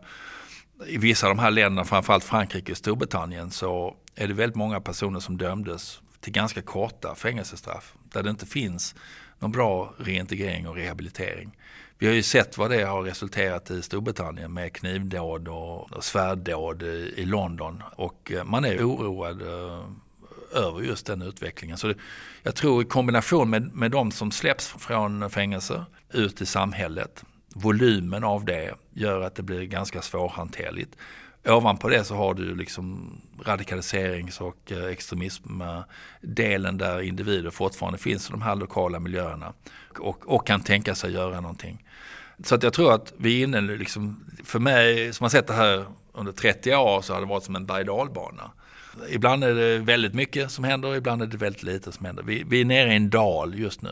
i 0.87 0.97
vissa 0.97 1.27
av 1.27 1.35
de 1.35 1.41
här 1.41 1.51
länderna, 1.51 1.85
framförallt 1.85 2.23
Frankrike 2.23 2.71
och 2.71 2.77
Storbritannien, 2.77 3.51
så 3.51 3.95
är 4.15 4.27
det 4.27 4.33
väldigt 4.33 4.55
många 4.55 4.81
personer 4.81 5.19
som 5.19 5.37
dömdes 5.37 6.01
till 6.19 6.33
ganska 6.33 6.61
korta 6.61 7.15
fängelsestraff. 7.15 7.93
Där 8.13 8.23
det 8.23 8.29
inte 8.29 8.45
finns 8.45 8.95
någon 9.39 9.51
bra 9.51 9.93
reintegrering 9.97 10.67
och 10.67 10.75
rehabilitering. 10.75 11.57
Vi 11.97 12.07
har 12.07 12.13
ju 12.13 12.23
sett 12.23 12.57
vad 12.57 12.71
det 12.71 12.83
har 12.83 13.03
resulterat 13.03 13.71
i 13.71 13.81
Storbritannien 13.81 14.53
med 14.53 14.73
knivdåd 14.73 15.47
och, 15.47 16.03
svärddåd 16.03 16.83
i, 16.83 17.25
London. 17.25 17.83
Och 17.95 18.31
eh, 18.31 18.43
man 18.43 18.65
är 18.65 18.83
oroad 18.83 19.41
eh, 19.41 19.85
över 20.53 20.81
just 20.81 21.05
den 21.05 21.21
utvecklingen. 21.21 21.77
Så 21.77 21.87
det, 21.87 21.95
jag 22.43 22.55
tror 22.55 22.81
i 22.81 22.85
kombination 22.85 23.49
med, 23.49 23.75
med 23.75 23.91
de 23.91 24.11
som 24.11 24.31
släpps 24.31 24.67
från 24.67 25.29
fängelse 25.29 25.85
ut 26.13 26.41
i 26.41 26.45
samhället, 26.45 27.23
volymen 27.57 28.23
av 28.23 28.45
det 28.45 28.73
gör 28.93 29.21
att 29.21 29.35
det 29.35 29.43
blir 29.43 29.63
ganska 29.63 30.01
svårhanterligt. 30.01 30.95
Ovanpå 31.47 31.89
det 31.89 32.03
så 32.03 32.15
har 32.15 32.33
du 32.33 32.55
liksom 32.55 33.17
radikaliserings 33.45 34.41
och 34.41 34.71
extremismdelen 34.71 35.83
extremism-delen 36.21 36.77
där 36.77 37.01
individer 37.01 37.49
fortfarande 37.49 37.99
finns 37.99 38.29
i 38.29 38.31
de 38.31 38.41
här 38.41 38.55
lokala 38.55 38.99
miljöerna 38.99 39.53
och, 39.99 40.35
och 40.35 40.47
kan 40.47 40.61
tänka 40.61 40.95
sig 40.95 41.11
göra 41.11 41.41
någonting. 41.41 41.85
Så 42.43 42.55
att 42.55 42.63
jag 42.63 42.73
tror 42.73 42.93
att 42.93 43.13
vi 43.17 43.39
är 43.39 43.43
inne, 43.43 43.61
liksom, 43.61 44.25
för 44.43 44.59
mig 44.59 45.13
som 45.13 45.23
har 45.23 45.29
sett 45.29 45.47
det 45.47 45.53
här 45.53 45.85
under 46.13 46.31
30 46.31 46.75
år 46.75 47.01
så 47.01 47.13
har 47.13 47.21
det 47.21 47.27
varit 47.27 47.43
som 47.43 47.55
en 47.55 47.65
berg 47.65 47.85
Ibland 49.09 49.43
är 49.43 49.55
det 49.55 49.79
väldigt 49.79 50.13
mycket 50.13 50.51
som 50.51 50.63
händer, 50.63 50.95
ibland 50.95 51.21
är 51.21 51.27
det 51.27 51.37
väldigt 51.37 51.63
lite 51.63 51.91
som 51.91 52.05
händer. 52.05 52.23
Vi, 52.23 52.43
vi 52.47 52.61
är 52.61 52.65
nere 52.65 52.93
i 52.93 52.95
en 52.95 53.09
dal 53.09 53.59
just 53.59 53.81
nu. 53.81 53.91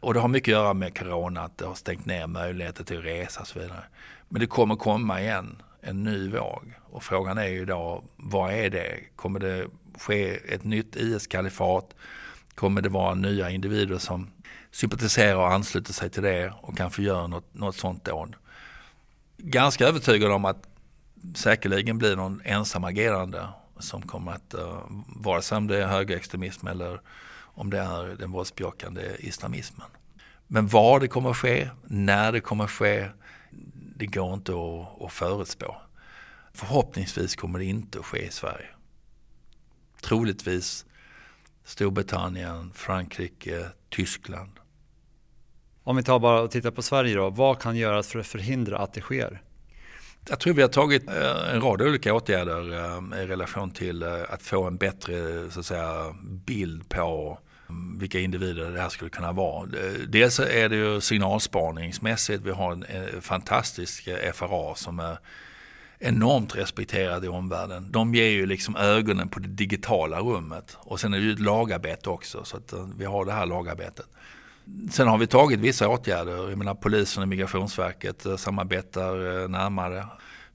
Och 0.00 0.14
det 0.14 0.20
har 0.20 0.28
mycket 0.28 0.52
att 0.52 0.62
göra 0.62 0.74
med 0.74 0.98
corona, 0.98 1.40
att 1.40 1.58
det 1.58 1.66
har 1.66 1.74
stängt 1.74 2.06
ner 2.06 2.26
möjligheter 2.26 2.84
till 2.84 2.98
att 2.98 3.04
resa 3.04 3.40
och 3.40 3.46
så 3.46 3.58
vidare. 3.58 3.82
Men 4.28 4.40
det 4.40 4.46
kommer 4.46 4.76
komma 4.76 5.20
igen 5.20 5.62
en 5.80 6.02
ny 6.02 6.30
våg. 6.30 6.72
Och 6.82 7.02
frågan 7.02 7.38
är 7.38 7.48
ju 7.48 7.64
då, 7.64 8.04
vad 8.16 8.52
är 8.52 8.70
det? 8.70 9.00
Kommer 9.16 9.40
det 9.40 9.66
ske 9.98 10.54
ett 10.54 10.64
nytt 10.64 10.96
IS-kalifat? 10.96 11.94
Kommer 12.54 12.82
det 12.82 12.88
vara 12.88 13.14
nya 13.14 13.50
individer 13.50 13.98
som 13.98 14.30
sympatiserar 14.70 15.36
och 15.36 15.52
ansluter 15.52 15.92
sig 15.92 16.10
till 16.10 16.22
det 16.22 16.52
och 16.60 16.76
kanske 16.76 17.02
gör 17.02 17.28
något, 17.28 17.54
något 17.54 17.76
sånt 17.76 18.04
dåd? 18.04 18.36
Ganska 19.38 19.86
övertygad 19.86 20.32
om 20.32 20.44
att 20.44 20.68
säkerligen 21.34 21.98
blir 21.98 22.16
någon 22.16 22.40
ensam 22.44 22.84
agerande 22.84 23.48
som 23.78 24.02
kommer 24.02 24.32
att, 24.32 24.54
uh, 24.54 24.78
vare 25.06 25.42
sig 25.42 25.58
om 25.58 25.66
det 25.66 25.82
är 25.82 25.86
högerextremism 25.86 26.66
eller 26.66 27.00
om 27.56 27.70
det 27.70 27.78
är 27.78 28.16
den 28.18 28.32
våldsbejakande 28.32 29.02
islamismen. 29.18 29.86
Men 30.46 30.66
var 30.66 31.00
det 31.00 31.08
kommer 31.08 31.30
att 31.30 31.36
ske, 31.36 31.68
när 31.84 32.32
det 32.32 32.40
kommer 32.40 32.64
att 32.64 32.70
ske, 32.70 33.08
det 33.96 34.06
går 34.06 34.34
inte 34.34 34.52
att, 34.52 35.02
att 35.02 35.12
förutspå. 35.12 35.76
Förhoppningsvis 36.52 37.36
kommer 37.36 37.58
det 37.58 37.64
inte 37.64 37.98
att 37.98 38.04
ske 38.04 38.26
i 38.26 38.30
Sverige. 38.30 38.68
Troligtvis 40.00 40.86
Storbritannien, 41.64 42.72
Frankrike, 42.74 43.66
Tyskland. 43.88 44.52
Om 45.82 45.96
vi 45.96 46.02
tar 46.02 46.18
bara 46.18 46.40
och 46.40 46.50
tittar 46.50 46.70
på 46.70 46.82
Sverige 46.82 47.14
då, 47.14 47.30
vad 47.30 47.58
kan 47.58 47.76
göras 47.76 48.08
för 48.08 48.18
att 48.18 48.26
förhindra 48.26 48.78
att 48.78 48.92
det 48.92 49.00
sker? 49.00 49.42
Jag 50.28 50.40
tror 50.40 50.54
vi 50.54 50.62
har 50.62 50.68
tagit 50.68 51.08
eh, 51.08 51.54
en 51.54 51.60
rad 51.60 51.82
olika 51.82 52.14
åtgärder 52.14 52.72
eh, 52.72 53.22
i 53.22 53.26
relation 53.26 53.70
till 53.70 54.02
eh, 54.02 54.22
att 54.28 54.42
få 54.42 54.64
en 54.64 54.76
bättre 54.76 55.50
så 55.50 55.60
att 55.60 55.66
säga, 55.66 56.14
bild 56.22 56.88
på 56.88 57.38
vilka 57.98 58.20
individer 58.20 58.70
det 58.70 58.80
här 58.80 58.88
skulle 58.88 59.10
kunna 59.10 59.32
vara. 59.32 59.62
Eh, 59.62 59.92
dels 60.08 60.40
är 60.40 60.68
det 60.68 60.76
ju 60.76 61.00
signalspaningsmässigt. 61.00 62.42
Vi 62.42 62.50
har 62.50 62.72
en 62.72 63.22
fantastisk 63.22 64.06
eh, 64.06 64.32
FRA 64.32 64.74
som 64.74 64.98
är 64.98 65.18
enormt 65.98 66.56
respekterad 66.56 67.24
i 67.24 67.28
omvärlden. 67.28 67.92
De 67.92 68.14
ger 68.14 68.30
ju 68.30 68.46
liksom 68.46 68.76
ögonen 68.76 69.28
på 69.28 69.40
det 69.40 69.48
digitala 69.48 70.20
rummet. 70.20 70.76
Och 70.80 71.00
sen 71.00 71.14
är 71.14 71.18
det 71.18 71.24
ju 71.24 71.32
ett 71.32 71.40
lagarbete 71.40 72.10
också. 72.10 72.44
Så 72.44 72.56
att 72.56 72.72
eh, 72.72 72.88
vi 72.98 73.04
har 73.04 73.24
det 73.24 73.32
här 73.32 73.46
lagarbetet. 73.46 74.06
Sen 74.90 75.08
har 75.08 75.18
vi 75.18 75.26
tagit 75.26 75.60
vissa 75.60 75.88
åtgärder. 75.88 76.48
Jag 76.48 76.58
menar 76.58 76.74
polisen 76.74 77.22
och 77.22 77.28
Migrationsverket 77.28 78.26
samarbetar 78.36 79.48
närmare. 79.48 80.06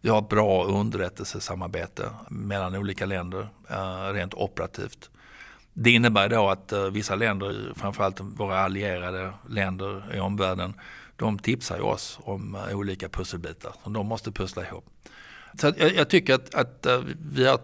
Vi 0.01 0.09
har 0.09 0.19
ett 0.19 0.29
bra 0.29 0.63
underrättelsesamarbete 0.63 2.09
mellan 2.29 2.75
olika 2.75 3.05
länder 3.05 3.47
rent 4.13 4.33
operativt. 4.33 5.10
Det 5.73 5.91
innebär 5.91 6.29
då 6.29 6.49
att 6.49 6.71
eh, 6.71 6.85
vissa 6.85 7.15
länder, 7.15 7.73
framförallt 7.75 8.19
våra 8.19 8.59
allierade 8.59 9.33
länder 9.49 10.15
i 10.15 10.19
omvärlden, 10.19 10.73
de 11.15 11.39
tipsar 11.39 11.77
ju 11.77 11.83
oss 11.83 12.19
om 12.23 12.55
eh, 12.55 12.77
olika 12.77 13.09
pusselbitar 13.09 13.73
som 13.83 13.93
de 13.93 14.07
måste 14.07 14.31
pussla 14.31 14.65
ihop. 14.65 14.85
Så 15.59 15.73
jag, 15.77 15.95
jag, 15.95 16.09
tycker 16.09 16.33
att, 16.33 16.55
att 16.55 16.85
eh, 16.85 17.01
vi 17.31 17.47
har 17.47 17.59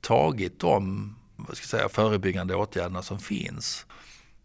tagit 0.00 0.60
de 0.60 1.12
vad 1.36 1.56
ska 1.56 1.62
jag 1.62 1.70
säga, 1.70 1.88
förebyggande 1.88 2.54
åtgärderna 2.54 3.02
som 3.02 3.18
finns. 3.18 3.86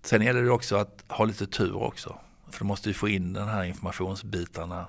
Sen 0.04 0.22
gäller 0.22 0.44
det 0.44 0.52
också 0.52 0.76
att 0.76 1.04
ha 1.08 1.26
lite 1.26 1.48
tur 1.48 1.76
också. 1.76 2.20
För 2.50 2.60
du 2.60 2.66
måste 2.66 2.90
ju 2.90 2.94
få 2.94 3.10
in 3.10 3.34
de 3.34 3.48
här 3.48 3.64
informationsbitarna 3.64 4.86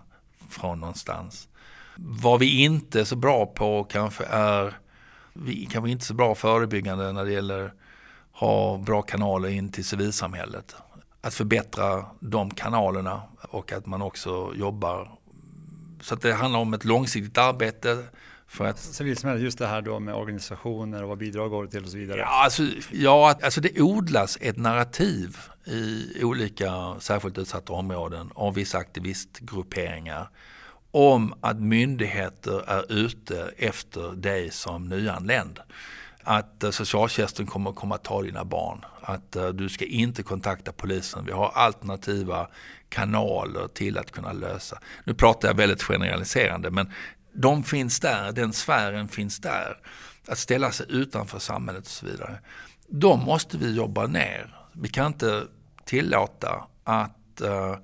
från 0.48 0.80
någonstans. 0.80 1.48
Vad 1.96 2.40
vi 2.40 2.62
inte 2.62 3.00
är 3.00 3.04
så 3.04 3.16
bra 3.16 3.46
på 3.46 3.84
kanske 3.84 4.24
är, 4.24 4.78
vi 5.32 5.66
kanske 5.66 5.90
inte 5.90 6.04
så 6.04 6.14
bra 6.14 6.34
förebyggande 6.34 7.12
när 7.12 7.24
det 7.24 7.32
gäller 7.32 7.72
ha 8.42 8.78
bra 8.78 9.02
kanaler 9.02 9.48
in 9.48 9.72
till 9.72 9.84
civilsamhället. 9.84 10.76
Att 11.20 11.34
förbättra 11.34 12.04
de 12.20 12.50
kanalerna 12.50 13.22
och 13.40 13.72
att 13.72 13.86
man 13.86 14.02
också 14.02 14.52
jobbar. 14.54 15.10
Så 16.00 16.14
att 16.14 16.20
det 16.20 16.32
handlar 16.32 16.60
om 16.60 16.74
ett 16.74 16.84
långsiktigt 16.84 17.38
arbete. 17.38 18.04
För 18.46 18.64
att, 18.64 18.78
Civilsamhället, 18.78 19.42
just 19.42 19.58
det 19.58 19.66
här 19.66 19.82
då 19.82 20.00
med 20.00 20.14
organisationer 20.14 21.02
och 21.02 21.08
vad 21.08 21.18
bidrag 21.18 21.50
går 21.50 21.66
till 21.66 21.84
och 21.84 21.90
så 21.90 21.96
vidare. 21.96 22.18
Ja, 22.18 22.44
alltså, 22.44 22.62
ja, 22.90 23.34
alltså 23.42 23.60
det 23.60 23.80
odlas 23.80 24.38
ett 24.40 24.56
narrativ 24.56 25.36
i 25.64 26.24
olika 26.24 26.96
särskilt 26.98 27.38
utsatta 27.38 27.72
områden 27.72 28.30
av 28.34 28.54
vissa 28.54 28.78
aktivistgrupperingar 28.78 30.30
om 30.90 31.34
att 31.40 31.60
myndigheter 31.60 32.70
är 32.70 32.92
ute 32.92 33.52
efter 33.56 34.12
dig 34.12 34.50
som 34.50 34.88
nyanländ. 34.88 35.60
Att 36.22 36.64
eh, 36.64 36.70
socialtjänsten 36.70 37.46
kommer 37.46 37.70
att 37.70 37.76
komma 37.76 37.94
att 37.94 38.04
ta 38.04 38.22
dina 38.22 38.44
barn. 38.44 38.84
Att 39.00 39.36
eh, 39.36 39.48
du 39.48 39.68
ska 39.68 39.84
inte 39.84 40.22
kontakta 40.22 40.72
polisen. 40.72 41.24
Vi 41.26 41.32
har 41.32 41.50
alternativa 41.54 42.48
kanaler 42.88 43.68
till 43.68 43.98
att 43.98 44.10
kunna 44.10 44.32
lösa. 44.32 44.78
Nu 45.04 45.14
pratar 45.14 45.48
jag 45.48 45.54
väldigt 45.54 45.82
generaliserande 45.82 46.70
men 46.70 46.90
de 47.32 47.64
finns 47.64 48.00
där, 48.00 48.32
den 48.32 48.52
sfären 48.52 49.08
finns 49.08 49.38
där. 49.38 49.78
Att 50.28 50.38
ställa 50.38 50.70
sig 50.70 50.86
utanför 50.88 51.38
samhället 51.38 51.84
och 51.84 51.90
så 51.90 52.06
vidare. 52.06 52.38
De 52.88 53.24
måste 53.24 53.58
vi 53.58 53.76
jobba 53.76 54.06
ner. 54.06 54.56
Vi 54.72 54.88
kan 54.88 55.06
inte 55.06 55.44
tillåta 55.84 56.64
att 56.84 57.42
uh, 57.42 57.76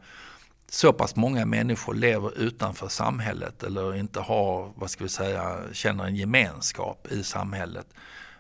så 0.70 0.93
pass 0.93 1.16
många 1.16 1.47
människor 1.47 1.95
lever 1.95 2.39
utanför 2.39 2.89
samhället 2.89 3.62
eller 3.62 3.97
inte 3.97 4.20
har, 4.20 4.72
vad 4.76 4.91
ska 4.91 5.05
vi 5.05 5.11
säga, 5.11 5.59
känner 5.72 6.05
en 6.05 6.16
gemenskap 6.16 7.07
i 7.11 7.22
samhället. 7.22 7.86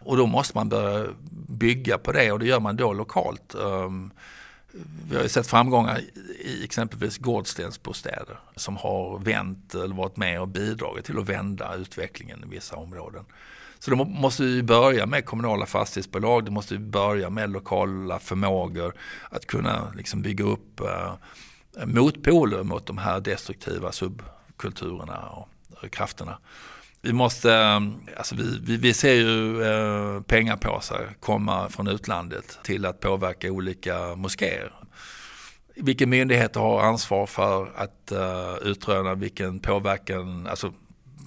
Och 0.08 0.16
då 0.16 0.26
måste 0.26 0.56
man 0.56 0.68
börja 0.68 1.06
bygga 1.48 1.98
på 1.98 2.12
det 2.12 2.32
och 2.32 2.38
det 2.38 2.46
gör 2.46 2.60
man 2.60 2.76
då 2.76 2.92
lokalt. 2.92 3.54
Ehm, 3.54 4.10
vi 5.10 5.16
har 5.16 5.22
ju 5.22 5.28
sett 5.28 5.46
framgångar 5.46 6.00
i 6.40 6.64
exempelvis 6.64 7.18
Gårdstensbostäder 7.18 8.38
som 8.56 8.76
har 8.76 9.18
vänt 9.18 9.74
eller 9.74 9.94
varit 9.94 10.16
med 10.16 10.40
och 10.40 10.48
bidragit 10.48 11.04
till 11.04 11.18
att 11.18 11.28
vända 11.28 11.74
utvecklingen 11.74 12.44
i 12.44 12.54
vissa 12.54 12.76
områden. 12.76 13.24
Så 13.78 13.90
då 13.90 14.04
måste 14.04 14.42
vi 14.42 14.62
börja 14.62 15.06
med 15.06 15.24
kommunala 15.24 15.66
fastighetsbolag, 15.66 16.44
det 16.44 16.50
måste 16.50 16.74
vi 16.74 16.80
börja 16.80 17.30
med 17.30 17.50
lokala 17.50 18.18
förmågor 18.18 18.94
att 19.30 19.46
kunna 19.46 19.92
liksom 19.96 20.22
bygga 20.22 20.44
upp 20.44 20.80
eh, 20.80 21.12
motpoler 21.86 22.62
mot 22.62 22.86
de 22.86 22.98
här 22.98 23.20
destruktiva 23.20 23.92
subkulturerna 23.92 25.18
och 25.18 25.48
eh, 25.82 25.88
krafterna. 25.88 26.38
Vi 27.02 27.12
måste, 27.12 27.54
eh, 27.54 27.80
alltså 28.16 28.34
vi, 28.34 28.58
vi, 28.62 28.76
vi 28.76 28.94
ser 28.94 29.14
ju 29.14 29.62
eh, 29.62 30.22
pengapåsar 30.22 31.14
komma 31.20 31.68
från 31.68 31.88
utlandet 31.88 32.58
till 32.62 32.86
att 32.86 33.00
påverka 33.00 33.52
olika 33.52 34.14
moskéer. 34.16 34.72
Vilken 35.76 36.10
myndighet 36.10 36.54
har 36.54 36.80
ansvar 36.80 37.26
för 37.26 37.72
att 37.76 38.12
eh, 38.12 38.68
utröna 38.68 39.14
vilken 39.14 39.58
påverkan, 39.58 40.46
alltså 40.46 40.72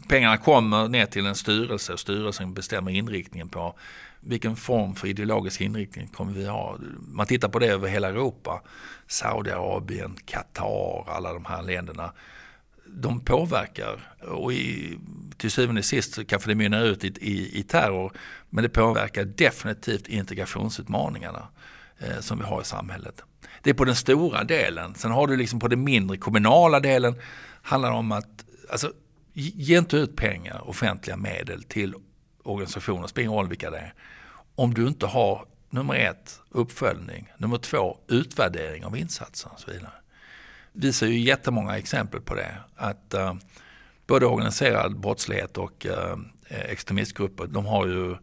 pengarna 0.10 0.38
kommer 0.38 0.88
ner 0.88 1.06
till 1.06 1.26
en 1.26 1.36
styrelse 1.36 1.94
och 1.94 2.00
styrelsen 2.00 2.54
bestämmer 2.54 2.92
inriktningen 2.92 3.50
på 3.50 3.76
vilken 4.20 4.56
form 4.56 4.96
för 4.96 5.08
ideologisk 5.08 5.62
inriktning 5.62 6.08
kommer 6.08 6.34
vi 6.34 6.48
ha. 6.48 6.78
Man 7.08 7.28
tittar 7.28 7.50
på 7.50 7.60
det 7.60 7.68
över 7.68 7.88
hela 7.88 8.08
Europa, 8.10 8.62
Saudiarabien, 9.08 10.16
Qatar, 10.26 11.10
alla 11.10 11.34
de 11.34 11.46
här 11.46 11.62
länderna 11.62 12.12
de 12.94 13.20
påverkar 13.20 14.14
och 14.22 14.54
i, 14.54 14.98
till 15.38 15.52
syvende 15.52 15.80
och 15.80 15.86
sist 15.86 16.14
så 16.14 16.26
kanske 16.26 16.50
det 16.50 16.56
mynnar 16.56 16.84
ut 16.84 17.04
i, 17.04 17.08
i, 17.08 17.60
i 17.60 17.64
terror 17.64 18.12
men 18.50 18.64
det 18.64 18.70
påverkar 18.70 19.26
definitivt 19.26 20.08
integrationsutmaningarna 20.08 21.48
eh, 22.00 22.20
som 22.20 22.38
vi 22.38 22.44
har 22.44 22.62
i 22.62 22.66
samhället. 22.66 23.24
Det 23.64 23.70
är 23.70 23.74
på 23.74 23.86
den 23.86 23.96
stora 23.96 24.44
delen. 24.44 24.96
Sen 24.96 25.12
har 25.12 25.28
du 25.28 25.38
liksom 25.38 25.60
på 25.60 25.68
den 25.68 25.84
mindre 25.84 26.18
kommunala 26.18 26.80
delen 26.80 27.16
handlar 27.62 27.92
om 27.92 28.12
att 28.12 28.46
alltså, 28.72 28.92
ge 29.34 29.78
inte 29.78 29.98
ut 29.98 30.16
pengar, 30.16 30.70
offentliga 30.70 31.18
medel 31.18 31.64
till 31.64 31.96
organisationer, 32.44 33.08
spelar 33.08 33.24
ingen 33.24 33.38
roll 33.38 33.48
vilka 33.48 33.70
det 33.70 33.78
är. 33.78 33.94
Om 34.56 34.74
du 34.74 34.88
inte 34.88 35.06
har 35.06 35.46
nummer 35.70 35.96
ett, 35.96 36.40
uppföljning, 36.50 37.32
nummer 37.38 37.58
två, 37.58 37.98
utvärdering 38.08 38.86
av 38.86 38.98
insatsen 38.98 39.52
och 39.52 39.60
så 39.60 39.72
vidare 39.72 39.92
visar 40.74 41.08
ju 41.08 41.20
jättemånga 41.20 41.78
exempel 41.78 42.22
på 42.22 42.36
det. 42.36 42.58
Att 42.76 43.14
uh, 43.18 43.34
både 44.08 44.26
organiserad 44.26 45.00
brottslighet 45.00 45.58
och 45.58 45.86
uh, 45.90 46.16
extremistgrupper, 46.50 47.48
de 47.48 47.66
har 47.66 47.88
ju 47.88 48.16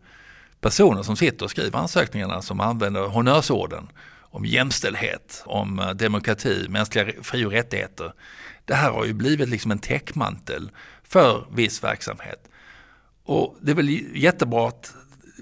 personer 0.61 1.03
som 1.03 1.17
sitter 1.17 1.45
och 1.45 1.51
skriver 1.51 1.79
ansökningarna 1.79 2.43
som 2.43 2.61
använder 2.61 3.07
honnörsorden 3.07 3.89
om 4.31 4.45
jämställdhet, 4.45 5.43
om 5.47 5.93
demokrati, 5.95 6.67
mänskliga 6.69 7.13
fri 7.23 7.45
och 7.45 7.53
rättigheter. 7.53 8.13
Det 8.65 8.75
här 8.75 8.91
har 8.91 9.05
ju 9.05 9.13
blivit 9.13 9.49
liksom 9.49 9.71
en 9.71 9.79
täckmantel 9.79 10.71
för 11.03 11.47
viss 11.53 11.85
verksamhet. 11.85 12.49
Och 13.25 13.57
det 13.61 13.71
är 13.71 13.75
väl 13.75 14.17
jättebra 14.17 14.69
att 14.69 14.95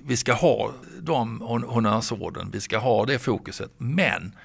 vi 0.05 0.17
ska 0.17 0.33
ha 0.33 0.73
de 1.01 1.41
honnörsorden, 1.67 2.51
vi 2.53 2.61
ska 2.61 2.79
ha 2.79 3.07
det 3.07 3.19
fokuset. 3.19 3.71
Men 3.79 4.37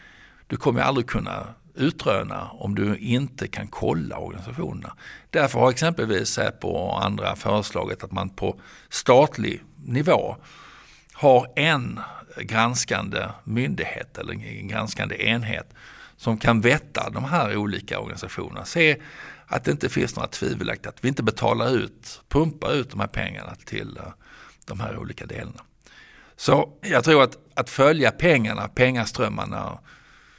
du 0.48 0.58
kommer 0.58 0.82
aldrig 0.82 1.08
kunna 1.08 1.48
utröna 1.76 2.50
om 2.54 2.76
du 2.76 2.98
inte 2.98 3.48
kan 3.48 3.68
kolla 3.68 4.18
organisationerna. 4.18 4.94
Därför 5.30 5.60
har 5.60 5.70
exempelvis 5.72 6.30
Säpo 6.30 6.68
och 6.68 7.06
andra 7.06 7.36
föreslagit 7.36 8.04
att 8.04 8.12
man 8.12 8.30
på 8.30 8.60
statlig 8.90 9.64
nivå 9.86 10.36
har 11.14 11.48
en 11.56 12.00
granskande 12.38 13.26
myndighet 13.44 14.18
eller 14.18 14.34
en 14.34 14.68
granskande 14.68 15.16
enhet 15.26 15.74
som 16.18 16.38
kan 16.38 16.62
vätta 16.62 17.10
de 17.10 17.24
här 17.24 17.58
olika 17.58 18.00
organisationerna. 18.00 18.66
Se 18.66 18.98
att 19.48 19.64
det 19.64 19.72
inte 19.72 19.90
finns 19.90 20.16
några 20.16 20.28
tvivelaktiga, 20.28 20.90
att 20.90 21.04
vi 21.04 21.08
inte 21.08 21.24
betalar 21.24 21.76
ut, 21.76 22.22
pumpar 22.30 22.74
ut 22.74 22.90
de 22.90 23.00
här 23.00 23.08
pengarna 23.08 23.56
till 23.66 23.98
eh, 23.98 24.04
de 24.66 24.80
här 24.80 24.98
olika 24.98 25.26
delarna. 25.26 25.62
Så 26.36 26.78
jag 26.82 27.04
tror 27.04 27.24
att, 27.24 27.38
att 27.54 27.70
följa 27.70 28.12
pengarna, 28.12 28.68
pengaströmmarna, 28.68 29.80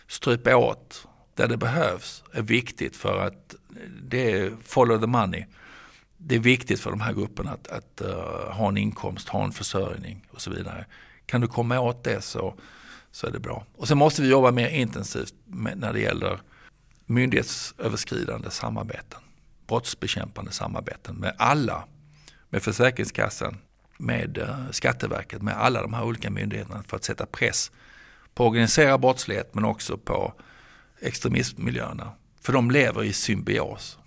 strypa 0.08 0.56
åt 0.56 1.06
där 1.34 1.48
det 1.48 1.56
behövs 1.56 2.24
är 2.32 2.42
viktigt 2.42 2.96
för 2.96 3.26
att 3.26 3.54
det 4.02 4.32
är 4.32 4.52
follow 4.64 5.00
the 5.00 5.06
money. 5.06 5.44
Det 6.16 6.34
är 6.34 6.38
viktigt 6.38 6.80
för 6.80 6.90
de 6.90 7.00
här 7.00 7.12
grupperna 7.12 7.50
att, 7.50 7.68
att 7.68 8.02
uh, 8.04 8.52
ha 8.52 8.68
en 8.68 8.76
inkomst, 8.76 9.28
ha 9.28 9.44
en 9.44 9.52
försörjning 9.52 10.26
och 10.30 10.40
så 10.40 10.50
vidare. 10.50 10.86
Kan 11.26 11.40
du 11.40 11.46
komma 11.46 11.80
åt 11.80 12.04
det 12.04 12.20
så, 12.20 12.54
så 13.10 13.26
är 13.26 13.30
det 13.30 13.38
bra. 13.38 13.66
Och 13.76 13.88
sen 13.88 13.98
måste 13.98 14.22
vi 14.22 14.28
jobba 14.28 14.50
mer 14.50 14.68
intensivt 14.68 15.34
med, 15.44 15.78
när 15.78 15.92
det 15.92 16.00
gäller 16.00 16.40
myndighetsöverskridande 17.06 18.50
samarbeten. 18.50 19.20
Brottsbekämpande 19.66 20.52
samarbeten 20.52 21.16
med 21.16 21.34
alla. 21.38 21.84
Med 22.48 22.62
Försäkringskassan, 22.62 23.58
med 23.98 24.38
uh, 24.38 24.70
Skatteverket, 24.70 25.42
med 25.42 25.56
alla 25.56 25.82
de 25.82 25.94
här 25.94 26.04
olika 26.04 26.30
myndigheterna 26.30 26.82
för 26.86 26.96
att 26.96 27.04
sätta 27.04 27.26
press 27.26 27.70
på 28.34 28.46
organiserad 28.46 29.00
brottslighet 29.00 29.54
men 29.54 29.64
också 29.64 29.98
på 29.98 30.34
extremistmiljöerna. 31.02 32.12
För 32.40 32.52
de 32.52 32.70
lever 32.70 33.04
i 33.04 33.12
symbios. 33.12 33.98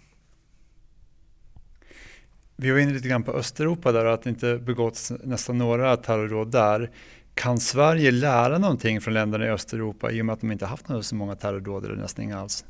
Vi 2.56 2.72
var 2.72 2.80
inne 2.80 2.94
lite 2.94 3.08
grann 3.08 3.24
på 3.24 3.32
Östeuropa 3.32 3.92
där 3.92 4.06
och 4.06 4.14
att 4.14 4.24
det 4.24 4.30
inte 4.30 4.58
begåtts 4.58 5.12
nästan 5.24 5.58
några 5.58 5.98
terrordåd 5.98 6.52
där. 6.52 6.92
Kan 7.34 7.60
Sverige 7.60 8.12
lära 8.12 8.58
någonting 8.58 9.02
från 9.02 9.14
länderna 9.14 9.46
i 9.46 9.50
Östeuropa 9.50 10.12
i 10.12 10.22
och 10.22 10.26
med 10.26 10.34
att 10.34 10.42
de 10.42 10.52
inte 10.52 10.66
haft 10.66 10.86
så 11.02 11.16
många 11.16 11.36
terrordåd 11.36 11.86
eller 11.86 11.96
nästan 11.96 12.26
inga 12.26 12.40
alls? 12.40 12.66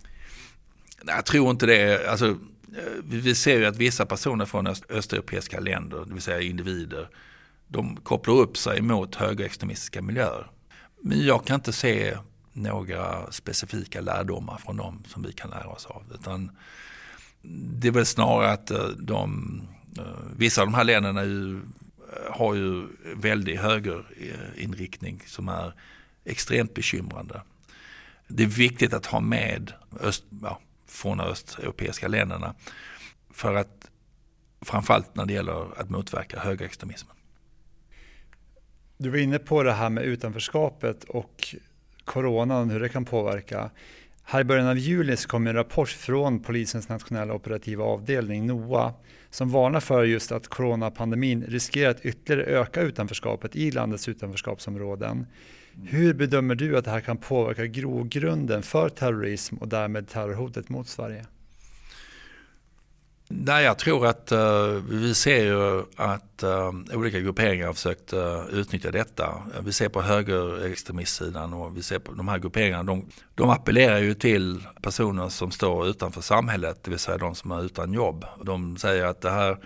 Jag 1.05 1.25
tror 1.25 1.51
inte 1.51 1.65
det. 1.65 2.09
Alltså, 2.09 2.37
vi 3.03 3.35
ser 3.35 3.59
ju 3.59 3.65
att 3.65 3.77
vissa 3.77 4.05
personer 4.05 4.45
från 4.45 4.67
öst, 4.67 4.85
östeuropeiska 4.89 5.59
länder, 5.59 6.05
det 6.07 6.13
vill 6.13 6.21
säga 6.21 6.41
individer, 6.41 7.09
de 7.67 7.95
kopplar 7.95 8.35
upp 8.35 8.57
sig 8.57 8.81
mot 8.81 9.15
högerextremistiska 9.15 10.01
miljöer. 10.01 10.51
Men 11.01 11.25
jag 11.25 11.45
kan 11.45 11.55
inte 11.55 11.73
se 11.73 12.17
några 12.55 13.31
specifika 13.31 14.01
lärdomar 14.01 14.57
från 14.57 14.77
dem 14.77 15.03
som 15.07 15.23
vi 15.23 15.33
kan 15.33 15.49
lära 15.49 15.67
oss 15.67 15.85
av. 15.85 16.03
Utan 16.13 16.51
det 17.81 17.87
är 17.87 17.91
väl 17.91 18.05
snarare 18.05 18.51
att 18.51 18.71
eh, 18.71 18.87
de, 18.87 19.61
eh, 19.97 20.03
vissa 20.37 20.61
av 20.61 20.67
de 20.67 20.73
här 20.73 20.83
länderna 20.83 21.23
ju, 21.23 21.55
eh, 21.55 21.61
har 22.31 22.55
ju 22.55 22.87
väldigt 23.15 23.59
högerinriktning 23.59 25.21
som 25.25 25.49
är 25.49 25.73
extremt 26.25 26.73
bekymrande. 26.73 27.41
Det 28.27 28.43
är 28.43 28.47
viktigt 28.47 28.93
att 28.93 29.05
ha 29.05 29.19
med 29.19 29.73
öst, 30.01 30.23
ja, 30.41 30.59
från 30.87 31.19
östeuropeiska 31.19 32.07
länderna 32.07 32.55
för 33.29 33.55
att 33.55 33.89
framförallt 34.61 35.15
när 35.15 35.25
det 35.25 35.33
gäller 35.33 35.79
att 35.79 35.89
motverka 35.89 36.39
högerextremismen. 36.39 37.15
Du 38.97 39.09
var 39.09 39.17
inne 39.17 39.39
på 39.39 39.63
det 39.63 39.73
här 39.73 39.89
med 39.89 40.03
utanförskapet 40.03 41.03
och 41.03 41.55
coronan, 42.05 42.69
hur 42.69 42.79
det 42.79 42.89
kan 42.89 43.05
påverka. 43.05 43.69
Här 44.23 44.41
i 44.41 44.43
början 44.43 44.67
av 44.67 44.77
juli 44.77 45.17
så 45.17 45.27
kom 45.27 45.47
en 45.47 45.53
rapport 45.53 45.89
från 45.89 46.39
polisens 46.39 46.89
nationella 46.89 47.33
operativa 47.33 47.83
avdelning, 47.83 48.47
NOA, 48.47 48.93
som 49.29 49.49
varnar 49.49 49.79
för 49.79 50.03
just 50.03 50.31
att 50.31 50.47
coronapandemin 50.47 51.43
riskerar 51.43 51.91
att 51.91 52.05
ytterligare 52.05 52.49
öka 52.49 52.81
utanförskapet 52.81 53.55
i 53.55 53.71
landets 53.71 54.09
utanförskapsområden. 54.09 55.27
Hur 55.83 56.13
bedömer 56.13 56.55
du 56.55 56.77
att 56.77 56.85
det 56.85 56.91
här 56.91 57.01
kan 57.01 57.17
påverka 57.17 57.65
grogrunden 57.65 58.63
för 58.63 58.89
terrorism 58.89 59.55
och 59.55 59.67
därmed 59.67 60.07
terrorhotet 60.07 60.69
mot 60.69 60.87
Sverige? 60.87 61.25
Nej, 63.27 63.63
jag 63.63 63.77
tror 63.77 64.07
att 64.07 64.31
uh, 64.31 64.67
vi 64.89 65.13
ser 65.13 65.43
ju 65.43 65.83
att 65.95 66.43
uh, 66.43 66.97
olika 66.97 67.19
grupperingar 67.19 67.67
har 67.67 67.73
försökt 67.73 68.13
uh, 68.13 68.45
utnyttja 68.51 68.91
detta. 68.91 69.43
Vi 69.59 69.73
ser 69.73 69.89
på 69.89 70.01
högerextremistsidan 70.01 71.53
och 71.53 71.77
vi 71.77 71.83
ser 71.83 71.99
på 71.99 72.11
de 72.11 72.27
här 72.27 72.39
grupperingarna. 72.39 72.83
De, 72.83 73.05
de 73.35 73.49
appellerar 73.49 73.99
ju 73.99 74.13
till 74.13 74.63
personer 74.81 75.29
som 75.29 75.51
står 75.51 75.87
utanför 75.87 76.21
samhället, 76.21 76.83
det 76.83 76.89
vill 76.89 76.99
säga 76.99 77.17
de 77.17 77.35
som 77.35 77.51
är 77.51 77.65
utan 77.65 77.93
jobb. 77.93 78.25
De 78.43 78.77
säger 78.77 79.05
att 79.05 79.21
det 79.21 79.31
här, 79.31 79.57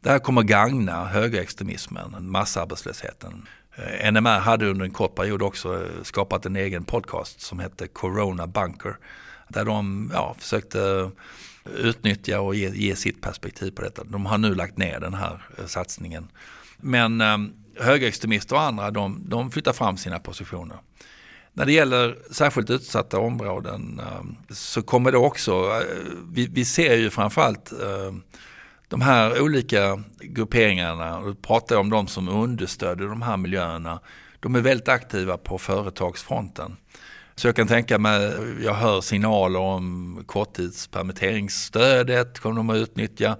det 0.00 0.10
här 0.10 0.18
kommer 0.18 0.42
gagna 0.42 1.04
högerextremismen, 1.04 2.30
massarbetslösheten. 2.30 3.48
NMR 4.12 4.38
hade 4.38 4.66
under 4.70 4.84
en 4.84 4.90
kort 4.90 5.14
period 5.14 5.42
också 5.42 5.88
skapat 6.02 6.46
en 6.46 6.56
egen 6.56 6.84
podcast 6.84 7.40
som 7.40 7.58
hette 7.58 7.86
Corona 7.86 8.46
Bunker. 8.46 8.96
Där 9.48 9.64
de 9.64 10.10
ja, 10.14 10.36
försökte 10.38 11.10
utnyttja 11.76 12.40
och 12.40 12.54
ge, 12.54 12.68
ge, 12.68 12.96
sitt 12.96 13.20
perspektiv 13.20 13.70
på 13.70 13.82
detta. 13.82 14.04
De 14.04 14.26
har 14.26 14.38
nu 14.38 14.54
lagt 14.54 14.78
ner 14.78 15.00
den 15.00 15.14
här 15.14 15.42
eh, 15.58 15.66
satsningen. 15.66 16.28
Men 16.76 17.20
eh, 17.20 17.38
högerextremister 17.80 18.56
och 18.56 18.62
andra 18.62 18.90
de, 18.90 19.24
de 19.28 19.50
flyttar 19.50 19.72
fram 19.72 19.96
sina 19.96 20.18
positioner. 20.18 20.78
När 21.52 21.66
det 21.66 21.72
gäller 21.72 22.18
särskilt 22.30 22.70
utsatta 22.70 23.18
områden 23.18 24.00
eh, 24.00 24.54
så 24.54 24.82
kommer 24.82 25.12
det 25.12 25.18
också, 25.18 25.52
eh, 25.52 25.96
vi, 26.32 26.46
vi, 26.46 26.64
ser 26.64 26.96
ju 26.96 27.10
framförallt 27.10 27.72
eh, 27.72 28.14
de 28.88 29.00
här 29.00 29.42
olika 29.42 30.02
grupperingarna, 30.20 31.18
och 31.18 31.42
pratar 31.42 31.76
om 31.76 31.90
de 31.90 32.06
som 32.06 32.28
understödjer 32.28 33.08
de 33.08 33.22
här 33.22 33.36
miljöerna, 33.36 34.00
de 34.40 34.54
är 34.54 34.60
väldigt 34.60 34.88
aktiva 34.88 35.36
på 35.38 35.58
företagsfronten. 35.58 36.76
Så 37.38 37.48
jag 37.48 37.56
kan 37.56 37.66
tänka 37.66 37.98
mig, 37.98 38.32
jag 38.64 38.74
hör 38.74 39.00
signaler 39.00 39.60
om 39.60 40.24
korttidspermitteringsstödet 40.26 42.38
kommer 42.38 42.56
de 42.56 42.70
att 42.70 42.76
utnyttja. 42.76 43.36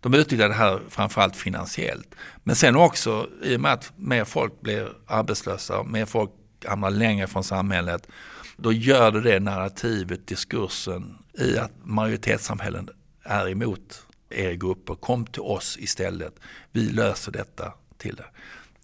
De 0.00 0.14
utnyttjar 0.14 0.48
det 0.48 0.54
här 0.54 0.80
framförallt 0.88 1.36
finansiellt. 1.36 2.14
Men 2.42 2.56
sen 2.56 2.76
också 2.76 3.28
i 3.42 3.56
och 3.56 3.60
med 3.60 3.72
att 3.72 3.92
mer 3.96 4.24
folk 4.24 4.60
blir 4.60 4.92
arbetslösa, 5.06 5.82
mer 5.82 6.06
folk 6.06 6.30
hamnar 6.66 6.90
längre 6.90 7.26
från 7.26 7.44
samhället. 7.44 8.08
Då 8.56 8.72
gör 8.72 9.10
det 9.10 9.20
det 9.20 9.40
narrativet, 9.40 10.26
diskursen 10.26 11.18
i 11.38 11.58
att 11.58 11.72
majoritetssamhällen 11.84 12.88
är 13.24 13.48
emot 13.48 14.06
er 14.30 14.52
grupper. 14.52 14.94
Kom 14.94 15.26
till 15.26 15.42
oss 15.42 15.76
istället. 15.80 16.34
Vi 16.70 16.80
löser 16.80 17.32
detta 17.32 17.72
till 17.98 18.16
er. 18.18 18.30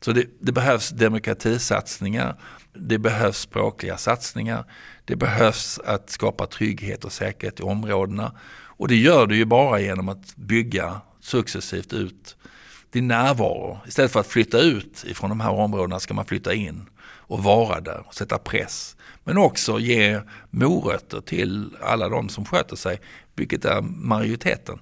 Så 0.01 0.12
det, 0.12 0.26
det 0.40 0.53
behövs 0.53 0.90
demokratisatsningar 0.90 2.36
det 2.78 2.99
behövs 2.99 3.38
språkliga 3.38 3.96
satsningar. 3.96 4.64
Det 5.05 5.16
behövs 5.16 5.78
att 5.84 6.11
skapa 6.11 6.46
trygghet 6.46 7.05
och 7.05 7.12
säkerhet 7.12 7.61
i 7.61 7.62
områdena. 7.62 8.32
Och 8.51 8.88
det 8.88 8.96
gör 8.96 9.26
du 9.26 9.36
ju 9.36 9.44
bara 9.44 9.80
genom 9.80 10.09
att 10.09 10.36
bygga 10.36 11.01
successivt 11.20 11.92
ut 11.92 12.36
din 12.90 13.09
närvaro. 13.09 13.78
Istället 13.86 14.12
för 14.12 14.20
att 14.20 14.26
flytta 14.26 14.59
ut 14.59 15.05
ifrån 15.07 15.30
de 15.30 15.40
här 15.40 15.51
områdena 15.51 16.01
ska 16.01 16.14
man 16.14 16.24
flytta 16.24 16.55
in 16.55 16.86
och 17.01 17.42
vara 17.42 17.80
där 17.80 18.03
och 18.07 18.14
sätta 18.14 18.38
press. 18.38 18.96
Men 19.24 19.38
också 19.38 19.78
ge 19.78 20.20
morötter 20.51 21.20
till 21.20 21.70
alla 21.82 22.09
de 22.09 22.28
som 22.28 22.44
sköter 22.44 22.76
sig, 22.76 23.01
vilket 23.36 23.64
är 23.64 23.80
majoriteten. 23.82 24.78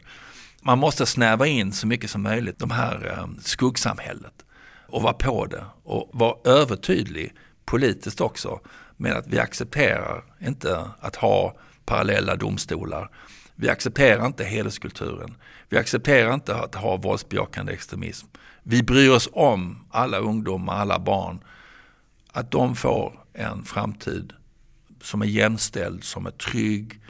Man 0.62 0.78
måste 0.78 1.06
snäva 1.06 1.46
in 1.46 1.72
så 1.72 1.86
mycket 1.86 2.10
som 2.10 2.22
möjligt 2.22 2.58
de 2.58 2.70
här 2.70 3.16
eh, 3.18 3.28
skuggsamhället 3.42 4.45
och 4.86 5.02
vara 5.02 5.12
på 5.12 5.46
det 5.46 5.64
och 5.82 6.10
vara 6.12 6.36
övertydlig 6.44 7.34
politiskt 7.64 8.20
också 8.20 8.60
med 8.96 9.12
att 9.12 9.26
vi 9.26 9.38
accepterar 9.38 10.24
inte 10.40 10.90
att 11.00 11.16
ha 11.16 11.56
parallella 11.84 12.36
domstolar. 12.36 13.10
Vi 13.54 13.68
accepterar 13.68 14.26
inte 14.26 14.44
hederskulturen. 14.44 15.34
Vi 15.68 15.78
accepterar 15.78 16.34
inte 16.34 16.56
att 16.56 16.74
ha 16.74 16.96
våldsbejakande 16.96 17.72
extremism. 17.72 18.26
Vi 18.62 18.82
bryr 18.82 19.10
oss 19.10 19.28
om 19.32 19.86
alla 19.90 20.18
ungdomar, 20.18 20.76
alla 20.76 20.98
barn. 20.98 21.44
Att 22.32 22.50
de 22.50 22.76
får 22.76 23.20
en 23.32 23.64
framtid 23.64 24.32
som 25.02 25.22
är 25.22 25.26
jämställd, 25.26 26.04
som 26.04 26.26
är 26.26 26.30
trygg 26.30 27.00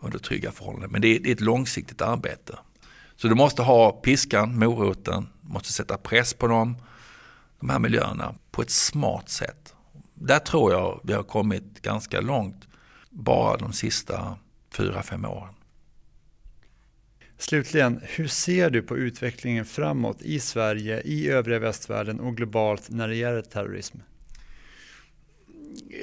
under 0.00 0.18
trygga 0.18 0.52
förhållanden. 0.52 0.90
Men 0.90 1.00
det 1.00 1.16
är, 1.16 1.20
det 1.20 1.30
är 1.30 1.32
ett 1.32 1.40
långsiktigt 1.40 2.02
arbete. 2.02 2.58
Så 3.16 3.28
du 3.28 3.34
måste 3.34 3.62
ha 3.62 3.92
piskan, 3.92 4.58
moroten, 4.58 5.28
måste 5.40 5.72
sätta 5.72 5.96
press 5.96 6.34
på 6.34 6.46
dem, 6.46 6.76
de 7.60 7.70
här 7.70 7.78
miljöerna 7.78 8.34
på 8.50 8.62
ett 8.62 8.70
smart 8.70 9.28
sätt 9.28 9.74
där 10.20 10.38
tror 10.38 10.72
jag 10.72 11.00
vi 11.04 11.12
har 11.12 11.22
kommit 11.22 11.82
ganska 11.82 12.20
långt 12.20 12.68
bara 13.10 13.56
de 13.56 13.72
sista 13.72 14.38
fyra, 14.72 15.02
fem 15.02 15.24
åren. 15.24 15.54
Slutligen, 17.38 18.00
hur 18.02 18.28
ser 18.28 18.70
du 18.70 18.82
på 18.82 18.96
utvecklingen 18.96 19.64
framåt 19.64 20.22
i 20.22 20.40
Sverige, 20.40 21.00
i 21.00 21.28
övriga 21.28 21.58
västvärlden 21.58 22.20
och 22.20 22.36
globalt 22.36 22.90
när 22.90 23.08
det 23.08 23.16
gäller 23.16 23.42
terrorism? 23.42 23.98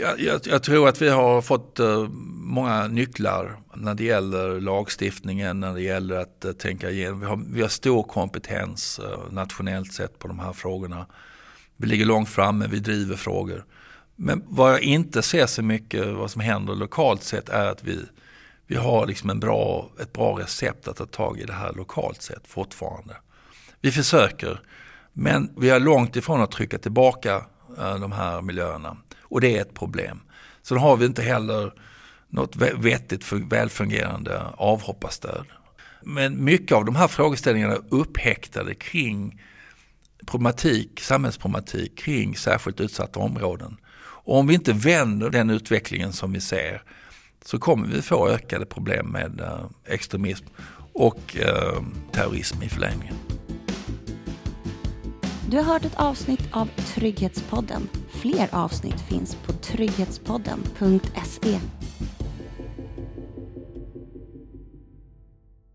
Jag, 0.01 0.19
jag, 0.19 0.41
jag, 0.43 0.63
tror 0.63 0.87
att 0.87 1.01
vi 1.01 1.09
har 1.09 1.41
fått 1.41 1.79
uh, 1.79 2.09
många 2.27 2.87
nycklar 2.87 3.57
när 3.75 3.95
det 3.95 4.03
gäller 4.03 4.61
lagstiftningen, 4.61 5.59
när 5.59 5.73
det 5.73 5.81
gäller 5.81 6.15
att 6.15 6.45
uh, 6.45 6.51
tänka 6.51 6.89
igenom. 6.89 7.19
Vi 7.19 7.25
har, 7.25 7.41
vi 7.51 7.61
har 7.61 7.69
stor 7.69 8.03
kompetens 8.03 8.99
uh, 9.03 9.33
nationellt 9.33 9.93
sett 9.93 10.19
på 10.19 10.27
de 10.27 10.39
här 10.39 10.53
frågorna. 10.53 11.05
Vi 11.77 11.87
ligger 11.87 12.05
långt 12.05 12.29
framme, 12.29 12.67
vi 12.67 12.79
driver 12.79 13.15
frågor. 13.15 13.65
Men 14.15 14.43
vad 14.47 14.73
jag 14.73 14.81
inte 14.81 15.21
ser 15.21 15.45
så 15.45 15.61
mycket 15.63 16.07
vad 16.07 16.31
som 16.31 16.41
händer 16.41 16.75
lokalt 16.75 17.23
sett 17.23 17.49
är 17.49 17.65
att 17.65 17.83
vi, 17.83 17.99
vi 18.67 18.75
har 18.75 19.07
liksom 19.07 19.29
en 19.29 19.39
bra, 19.39 19.91
ett 20.01 20.13
bra 20.13 20.39
recept 20.39 20.87
att 20.87 20.97
ta 20.97 21.05
tag 21.05 21.39
i 21.39 21.43
det 21.43 21.53
här 21.53 21.73
lokalt 21.73 22.21
sett 22.21 22.47
fortfarande. 22.47 23.15
Vi 23.81 23.91
försöker, 23.91 24.61
men 25.13 25.49
vi 25.57 25.69
är 25.69 25.79
långt 25.79 26.15
ifrån 26.15 26.41
att 26.41 26.51
trycka 26.51 26.77
tillbaka 26.77 27.45
eh, 27.77 27.99
de 27.99 28.11
här 28.11 28.41
miljöerna. 28.41 28.97
Och 29.21 29.41
det 29.41 29.57
är 29.57 29.61
ett 29.61 29.73
problem. 29.73 30.21
Så 30.61 30.75
då 30.75 30.81
har 30.81 30.97
vi 30.97 31.05
inte 31.05 31.21
heller 31.21 31.73
något 32.29 32.55
vettigt, 32.55 33.31
välfungerande 33.31 34.41
avhopparstöd. 34.57 35.45
Men 36.03 36.43
mycket 36.43 36.77
av 36.77 36.85
de 36.85 36.95
här 36.95 37.07
frågeställningarna 37.07 37.73
är 37.73 37.81
upphäktade 37.89 38.75
kring 38.75 39.41
problematik, 40.27 40.99
samhällsproblematik 40.99 41.97
kring 41.97 42.35
särskilt 42.35 42.79
utsatta 42.79 43.19
områden. 43.19 43.77
Och 43.99 44.37
om 44.37 44.47
vi 44.47 44.53
inte 44.53 44.73
vänder 44.73 45.29
den 45.29 45.49
utvecklingen 45.49 46.13
som 46.13 46.33
vi 46.33 46.41
ser 46.41 46.83
så 47.45 47.59
kommer 47.59 47.87
vi 47.87 48.01
få 48.01 48.29
ökade 48.29 48.65
problem 48.65 49.07
med 49.07 49.41
eh, 49.41 49.65
extremism 49.85 50.45
och 50.93 51.37
eh, 51.37 51.83
terrorism 52.11 52.63
i 52.63 52.69
förlängningen. 52.69 53.15
Du 55.49 55.57
har 55.57 55.63
hört 55.63 55.85
ett 55.85 55.95
avsnitt 55.95 56.43
av 56.51 56.65
Trygghetspodden. 56.65 57.89
Fler 58.09 58.49
avsnitt 58.51 59.01
finns 59.09 59.35
på 59.35 59.53
trygghetspodden.se. 59.53 61.59